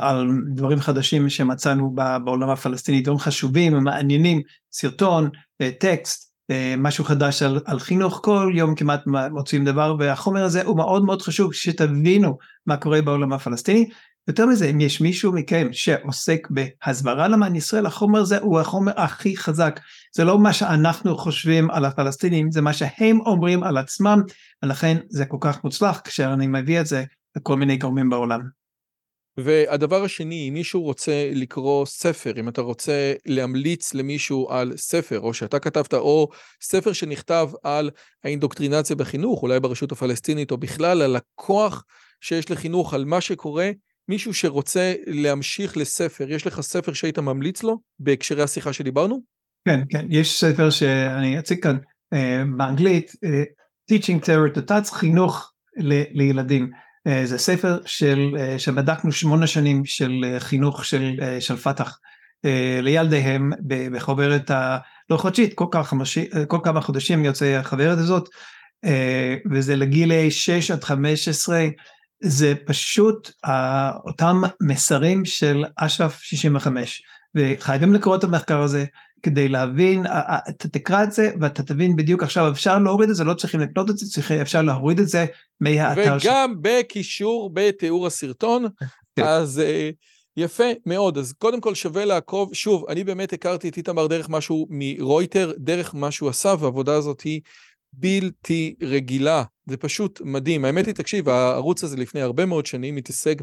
על 0.00 0.30
דברים 0.54 0.80
חדשים 0.80 1.28
שמצאנו 1.28 1.94
בעולם 2.24 2.50
הפלסטיני, 2.50 3.00
דברים 3.00 3.18
חשובים 3.18 3.74
ומעניינים, 3.74 4.40
סרטון, 4.72 5.28
אה, 5.60 5.70
טקסט, 5.80 6.32
אה, 6.50 6.74
משהו 6.78 7.04
חדש 7.04 7.42
על, 7.42 7.60
על 7.64 7.78
חינוך, 7.78 8.20
כל 8.24 8.52
יום 8.54 8.74
כמעט 8.74 9.00
מוצאים 9.30 9.64
דבר, 9.64 9.96
והחומר 9.98 10.44
הזה 10.44 10.62
הוא 10.62 10.76
מאוד 10.76 11.04
מאוד 11.04 11.22
חשוב 11.22 11.54
שתבינו 11.54 12.38
מה 12.66 12.76
קורה 12.76 13.02
בעולם 13.02 13.32
הפלסטיני. 13.32 13.88
יותר 14.28 14.46
מזה, 14.46 14.66
אם 14.70 14.80
יש 14.80 15.00
מישהו 15.00 15.32
מכם 15.32 15.68
שעוסק 15.72 16.48
בהסברה 16.50 17.28
למען 17.28 17.54
ישראל, 17.54 17.86
החומר 17.86 18.20
הזה 18.20 18.38
הוא 18.38 18.60
החומר 18.60 18.92
הכי 18.96 19.36
חזק. 19.36 19.80
זה 20.16 20.24
לא 20.24 20.38
מה 20.38 20.52
שאנחנו 20.52 21.18
חושבים 21.18 21.70
על 21.70 21.84
הפלסטינים, 21.84 22.50
זה 22.50 22.62
מה 22.62 22.72
שהם 22.72 23.20
אומרים 23.20 23.62
על 23.62 23.76
עצמם, 23.76 24.22
ולכן 24.62 24.96
זה 25.08 25.24
כל 25.24 25.38
כך 25.40 25.64
מוצלח 25.64 26.00
כאשר 26.04 26.32
אני 26.32 26.46
מביא 26.46 26.80
את 26.80 26.86
זה 26.86 27.04
לכל 27.36 27.56
מיני 27.56 27.76
גורמים 27.76 28.10
בעולם. 28.10 28.65
והדבר 29.36 30.04
השני, 30.04 30.48
אם 30.48 30.54
מישהו 30.54 30.82
רוצה 30.82 31.30
לקרוא 31.34 31.86
ספר, 31.86 32.32
אם 32.40 32.48
אתה 32.48 32.60
רוצה 32.60 33.12
להמליץ 33.26 33.94
למישהו 33.94 34.50
על 34.50 34.76
ספר, 34.76 35.20
או 35.20 35.34
שאתה 35.34 35.58
כתבת, 35.58 35.94
או 35.94 36.28
ספר 36.62 36.92
שנכתב 36.92 37.50
על 37.62 37.90
האינדוקטרינציה 38.24 38.96
בחינוך, 38.96 39.42
אולי 39.42 39.60
ברשות 39.60 39.92
הפלסטינית, 39.92 40.50
או 40.50 40.56
בכלל 40.56 41.02
על 41.02 41.16
הכוח 41.16 41.84
שיש 42.20 42.50
לחינוך, 42.50 42.94
על 42.94 43.04
מה 43.04 43.20
שקורה, 43.20 43.70
מישהו 44.08 44.34
שרוצה 44.34 44.94
להמשיך 45.06 45.76
לספר, 45.76 46.30
יש 46.30 46.46
לך 46.46 46.60
ספר 46.60 46.92
שהיית 46.92 47.18
ממליץ 47.18 47.62
לו 47.62 47.78
בהקשרי 47.98 48.42
השיחה 48.42 48.72
שדיברנו? 48.72 49.20
כן, 49.68 49.80
כן, 49.90 50.06
יש 50.10 50.40
ספר 50.40 50.70
שאני 50.70 51.38
אציג 51.38 51.62
כאן 51.62 51.76
uh, 52.14 52.18
באנגלית, 52.56 53.10
uh, 53.10 53.28
Teaching 53.92 54.24
Terror 54.24 54.70
Touch, 54.70 54.94
חינוך 54.94 55.52
ל- 55.76 56.18
לילדים. 56.18 56.70
אה, 57.06 57.26
זה 57.26 57.38
ספר 57.38 57.78
של, 57.86 58.36
אה, 58.38 58.58
שבדקנו 58.58 59.12
שמונה 59.12 59.46
שנים 59.46 59.84
של 59.84 60.24
אה, 60.24 60.40
חינוך 60.40 60.84
של, 60.84 61.20
של 61.40 61.56
פת"ח 61.56 61.98
לילדיהם 62.82 63.52
בחוברת 63.92 64.50
הלא 64.50 65.16
חודשית, 65.16 65.54
כל 65.54 65.64
כמה, 65.70 65.84
חמשי, 65.84 66.28
כל 66.48 66.58
כמה 66.64 66.80
חודשים 66.80 67.24
יוצא 67.24 67.44
החברת 67.44 67.98
הזאת, 67.98 68.28
וזה 69.50 69.76
לגילי 69.76 70.30
6 70.30 70.70
עד 70.70 70.84
15, 70.84 71.66
זה 72.22 72.54
פשוט 72.66 73.30
אותם 74.04 74.42
מסרים 74.62 75.24
של 75.24 75.64
אש"ף 75.76 76.18
65, 76.22 77.02
וחייבים 77.34 77.94
לקרוא 77.94 78.16
את 78.16 78.24
המחקר 78.24 78.60
הזה, 78.60 78.84
כדי 79.26 79.48
להבין, 79.48 80.06
אתה 80.48 80.68
תקרא 80.68 81.04
את 81.04 81.12
זה 81.12 81.30
ואתה 81.40 81.62
תבין 81.62 81.96
בדיוק 81.96 82.22
עכשיו 82.22 82.50
אפשר 82.50 82.78
להוריד 82.78 83.10
את 83.10 83.16
זה, 83.16 83.24
לא 83.24 83.34
צריכים 83.34 83.60
לקנות 83.60 83.90
את 83.90 83.98
זה, 83.98 84.06
צריך, 84.06 84.32
אפשר 84.32 84.62
להוריד 84.62 85.00
את 85.00 85.08
זה 85.08 85.26
מהאתר 85.60 86.18
שלך. 86.18 86.32
וגם 86.32 86.54
ש... 86.54 86.58
בקישור 86.60 87.50
בתיאור 87.54 88.06
הסרטון, 88.06 88.66
כן. 89.16 89.22
אז 89.22 89.62
uh, 89.64 89.94
יפה 90.36 90.64
מאוד, 90.86 91.18
אז 91.18 91.32
קודם 91.32 91.60
כל 91.60 91.74
שווה 91.74 92.04
לעקוב, 92.04 92.54
שוב, 92.54 92.84
אני 92.88 93.04
באמת 93.04 93.32
הכרתי 93.32 93.68
את 93.68 93.76
איתמר 93.76 94.06
דרך 94.06 94.28
משהו 94.28 94.66
מרויטר, 94.70 95.52
דרך 95.58 95.94
מה 95.94 96.10
שהוא 96.10 96.28
עשה, 96.28 96.54
והעבודה 96.58 96.94
הזאת 96.94 97.20
היא 97.20 97.40
בלתי 97.98 98.74
רגילה, 98.82 99.42
זה 99.66 99.76
פשוט 99.76 100.20
מדהים. 100.24 100.64
האמת 100.64 100.86
היא, 100.86 100.94
תקשיב, 100.94 101.28
הערוץ 101.28 101.84
הזה 101.84 101.96
לפני 101.96 102.20
הרבה 102.20 102.46
מאוד 102.46 102.66
שנים 102.66 102.94
מתעסק 102.94 103.42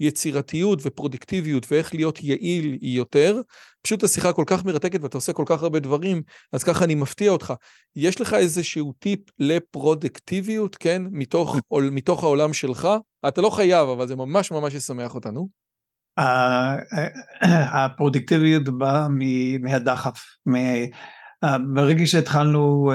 ביצירתיות 0.00 0.78
ופרודקטיביות 0.82 1.66
ואיך 1.70 1.94
להיות 1.94 2.22
יעיל 2.22 2.78
יותר. 2.82 3.40
פשוט 3.82 4.04
השיחה 4.04 4.32
כל 4.32 4.44
כך 4.46 4.64
מרתקת 4.64 5.02
ואתה 5.02 5.16
עושה 5.16 5.32
כל 5.32 5.44
כך 5.46 5.62
הרבה 5.62 5.78
דברים, 5.80 6.22
אז 6.52 6.64
ככה 6.64 6.84
אני 6.84 6.94
מפתיע 6.94 7.30
אותך. 7.30 7.54
יש 7.96 8.20
לך 8.20 8.34
איזשהו 8.34 8.92
טיפ 8.98 9.20
לפרודקטיביות, 9.38 10.76
כן? 10.76 11.02
מתוך, 11.10 11.56
מתוך 11.92 12.24
העולם 12.24 12.52
שלך? 12.52 12.88
אתה 13.28 13.40
לא 13.40 13.50
חייב, 13.50 13.88
אבל 13.88 14.06
זה 14.06 14.16
ממש 14.16 14.50
ממש 14.50 14.74
ישמח 14.74 15.14
אותנו. 15.14 15.48
הפרודקטיביות 17.72 18.68
באה 18.68 19.06
מהדחף. 19.60 20.24
ברגע 21.74 22.06
שהתחלנו... 22.06 22.92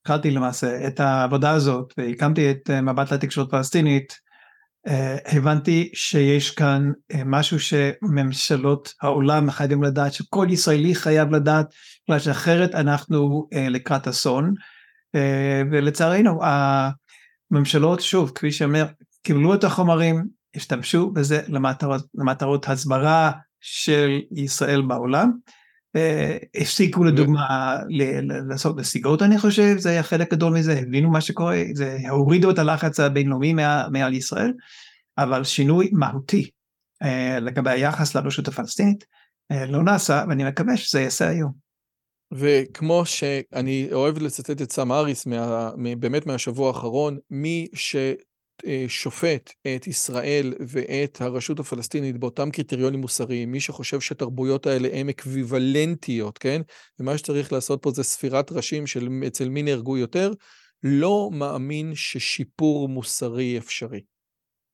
התחלתי 0.00 0.30
למעשה 0.30 0.86
את 0.86 1.00
העבודה 1.00 1.50
הזאת 1.50 1.94
והקמתי 1.98 2.50
את 2.50 2.70
אה, 2.70 2.80
מבט 2.80 3.12
לתקשורת 3.12 3.50
פלסטינית, 3.50 4.18
אה, 4.88 5.16
הבנתי 5.26 5.90
שיש 5.94 6.50
כאן 6.50 6.92
אה, 7.12 7.22
משהו 7.24 7.60
שממשלות 7.60 8.94
העולם 9.02 9.50
חייבים 9.50 9.82
לדעת, 9.82 10.12
שכל 10.12 10.46
ישראלי 10.50 10.94
חייב 10.94 11.34
לדעת, 11.34 11.66
בגלל 12.08 12.20
שאחרת 12.20 12.74
אנחנו 12.74 13.48
לקראת 13.52 14.08
אסון, 14.08 14.54
ולצערנו 15.70 16.40
הממשלות, 17.52 18.00
שוב, 18.00 18.32
כפי 18.34 18.52
שאומר, 18.52 18.86
קיבלו 19.22 19.54
את 19.54 19.64
החומרים, 19.64 20.26
השתמשו 20.56 21.10
בזה 21.10 21.40
למטרות, 21.48 22.02
למטרות 22.14 22.68
הסברה 22.68 23.32
של 23.60 24.20
ישראל 24.36 24.82
בעולם, 24.82 25.32
הפסיקו 26.54 27.04
לדוגמה 27.04 27.76
לעשות 28.48 28.76
נסיגות 28.76 29.22
אני 29.22 29.38
חושב, 29.38 29.74
זה 29.78 29.90
היה 29.90 30.02
חלק 30.02 30.32
גדול 30.32 30.52
מזה, 30.52 30.78
הבינו 30.78 31.10
מה 31.10 31.20
שקורה, 31.20 31.62
זה 31.74 31.98
הורידו 32.10 32.50
את 32.50 32.58
הלחץ 32.58 33.00
הבינלאומי 33.00 33.54
מעל 33.90 34.14
ישראל, 34.14 34.52
אבל 35.18 35.44
שינוי 35.44 35.90
מהותי 35.92 36.50
אה, 37.02 37.40
לגבי 37.40 37.70
היחס 37.70 38.14
לרשות 38.14 38.48
הפלסטינית 38.48 39.04
אה, 39.52 39.66
לא 39.66 39.82
נעשה, 39.82 40.24
ואני 40.28 40.44
מקווה 40.44 40.76
שזה 40.76 41.00
יעשה 41.00 41.28
היום. 41.28 41.52
וכמו 42.32 43.02
שאני 43.06 43.88
אוהב 43.92 44.18
לצטט 44.18 44.62
את 44.62 44.72
סם 44.72 44.92
אריס, 44.92 45.26
באמת 45.98 46.26
מהשבוע 46.26 46.68
האחרון, 46.68 47.18
מי 47.30 47.66
ש... 47.74 47.96
שופט 48.88 49.52
את 49.76 49.86
ישראל 49.86 50.54
ואת 50.68 51.20
הרשות 51.20 51.60
הפלסטינית 51.60 52.18
באותם 52.18 52.50
קריטריונים 52.50 53.00
מוסריים, 53.00 53.52
מי 53.52 53.60
שחושב 53.60 54.00
שהתרבויות 54.00 54.66
האלה 54.66 54.88
הן 54.92 55.08
אקוויוולנטיות, 55.08 56.38
כן? 56.38 56.62
ומה 57.00 57.18
שצריך 57.18 57.52
לעשות 57.52 57.82
פה 57.82 57.90
זה 57.90 58.02
ספירת 58.02 58.52
ראשים 58.52 58.86
של 58.86 59.08
אצל 59.26 59.48
מי 59.48 59.62
נהרגו 59.62 59.96
יותר, 59.96 60.32
לא 60.82 61.30
מאמין 61.32 61.92
ששיפור 61.94 62.88
מוסרי 62.88 63.58
אפשרי. 63.58 64.00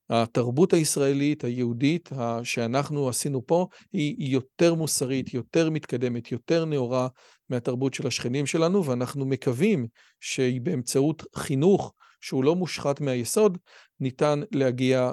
התרבות 0.09 0.73
הישראלית, 0.73 1.43
היהודית, 1.43 2.09
שאנחנו 2.43 3.09
עשינו 3.09 3.45
פה, 3.45 3.67
היא 3.93 4.33
יותר 4.33 4.73
מוסרית, 4.73 5.33
יותר 5.33 5.69
מתקדמת, 5.69 6.31
יותר 6.31 6.65
נאורה 6.65 7.07
מהתרבות 7.49 7.93
של 7.93 8.07
השכנים 8.07 8.45
שלנו, 8.45 8.85
ואנחנו 8.85 9.25
מקווים 9.25 9.87
שהיא 10.19 10.61
באמצעות 10.61 11.23
חינוך 11.35 11.93
שהוא 12.21 12.43
לא 12.43 12.55
מושחת 12.55 13.01
מהיסוד, 13.01 13.57
ניתן 13.99 14.39
להגיע, 14.51 15.11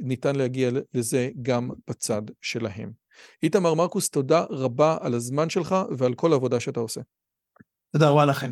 ניתן 0.00 0.36
להגיע 0.36 0.70
לזה 0.94 1.30
גם 1.42 1.70
בצד 1.88 2.22
שלהם. 2.40 2.92
איתמר 3.42 3.74
מרקוס, 3.74 4.10
תודה 4.10 4.44
רבה 4.50 4.98
על 5.00 5.14
הזמן 5.14 5.50
שלך 5.50 5.76
ועל 5.98 6.14
כל 6.14 6.32
העבודה 6.32 6.60
שאתה 6.60 6.80
עושה. 6.80 7.00
תודה 7.92 8.10
רבה 8.10 8.24
לכם. 8.24 8.50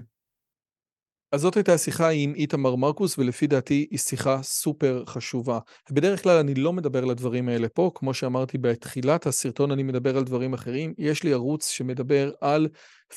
אז 1.34 1.40
זאת 1.40 1.56
הייתה 1.56 1.78
שיחה 1.78 2.08
עם 2.08 2.34
איתמר 2.34 2.74
מרקוס, 2.74 3.18
ולפי 3.18 3.46
דעתי 3.46 3.86
היא 3.90 3.98
שיחה 3.98 4.42
סופר 4.42 5.02
חשובה. 5.06 5.58
בדרך 5.90 6.22
כלל 6.22 6.38
אני 6.38 6.54
לא 6.54 6.72
מדבר 6.72 7.02
על 7.02 7.10
הדברים 7.10 7.48
האלה 7.48 7.68
פה, 7.68 7.90
כמו 7.94 8.14
שאמרתי 8.14 8.58
בתחילת 8.58 9.26
הסרטון, 9.26 9.70
אני 9.70 9.82
מדבר 9.82 10.16
על 10.16 10.24
דברים 10.24 10.54
אחרים. 10.54 10.94
יש 10.98 11.22
לי 11.22 11.32
ערוץ 11.32 11.68
שמדבר 11.68 12.32
על 12.40 12.68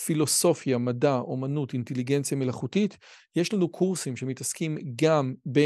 פילוסופיה, 0.06 0.77
מדע, 0.77 1.18
אומנות, 1.18 1.73
אינטליגנציה 1.73 2.38
מלאכותית. 2.38 2.98
יש 3.35 3.53
לנו 3.53 3.69
קורסים 3.69 4.15
שמתעסקים 4.15 4.77
גם 4.95 5.34
ב... 5.52 5.60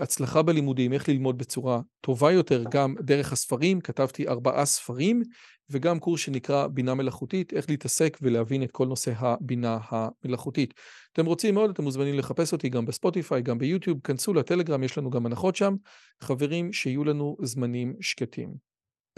הצלחה 0.00 0.42
בלימודים, 0.42 0.92
איך 0.92 1.08
ללמוד 1.08 1.38
בצורה 1.38 1.80
טובה 2.00 2.32
יותר, 2.32 2.64
גם 2.70 2.94
דרך 3.00 3.32
הספרים, 3.32 3.80
כתבתי 3.80 4.28
ארבעה 4.28 4.64
ספרים, 4.64 5.22
וגם 5.70 5.98
קורס 5.98 6.20
שנקרא 6.20 6.66
בינה 6.66 6.94
מלאכותית, 6.94 7.52
איך 7.52 7.70
להתעסק 7.70 8.18
ולהבין 8.22 8.62
את 8.62 8.72
כל 8.72 8.86
נושא 8.86 9.12
הבינה 9.16 9.78
המלאכותית. 9.90 10.74
אתם 11.12 11.26
רוצים 11.26 11.54
מאוד, 11.54 11.70
אתם 11.70 11.82
מוזמנים 11.82 12.14
לחפש 12.14 12.52
אותי 12.52 12.68
גם 12.68 12.86
בספוטיפיי, 12.86 13.42
גם 13.42 13.58
ביוטיוב, 13.58 14.00
כנסו 14.04 14.34
לטלגרם, 14.34 14.82
יש 14.82 14.98
לנו 14.98 15.10
גם 15.10 15.26
הנחות 15.26 15.56
שם. 15.56 15.74
חברים, 16.22 16.72
שיהיו 16.72 17.04
לנו 17.04 17.36
זמנים 17.42 17.94
שקטים. 18.00 18.54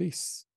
Peace. 0.03 0.48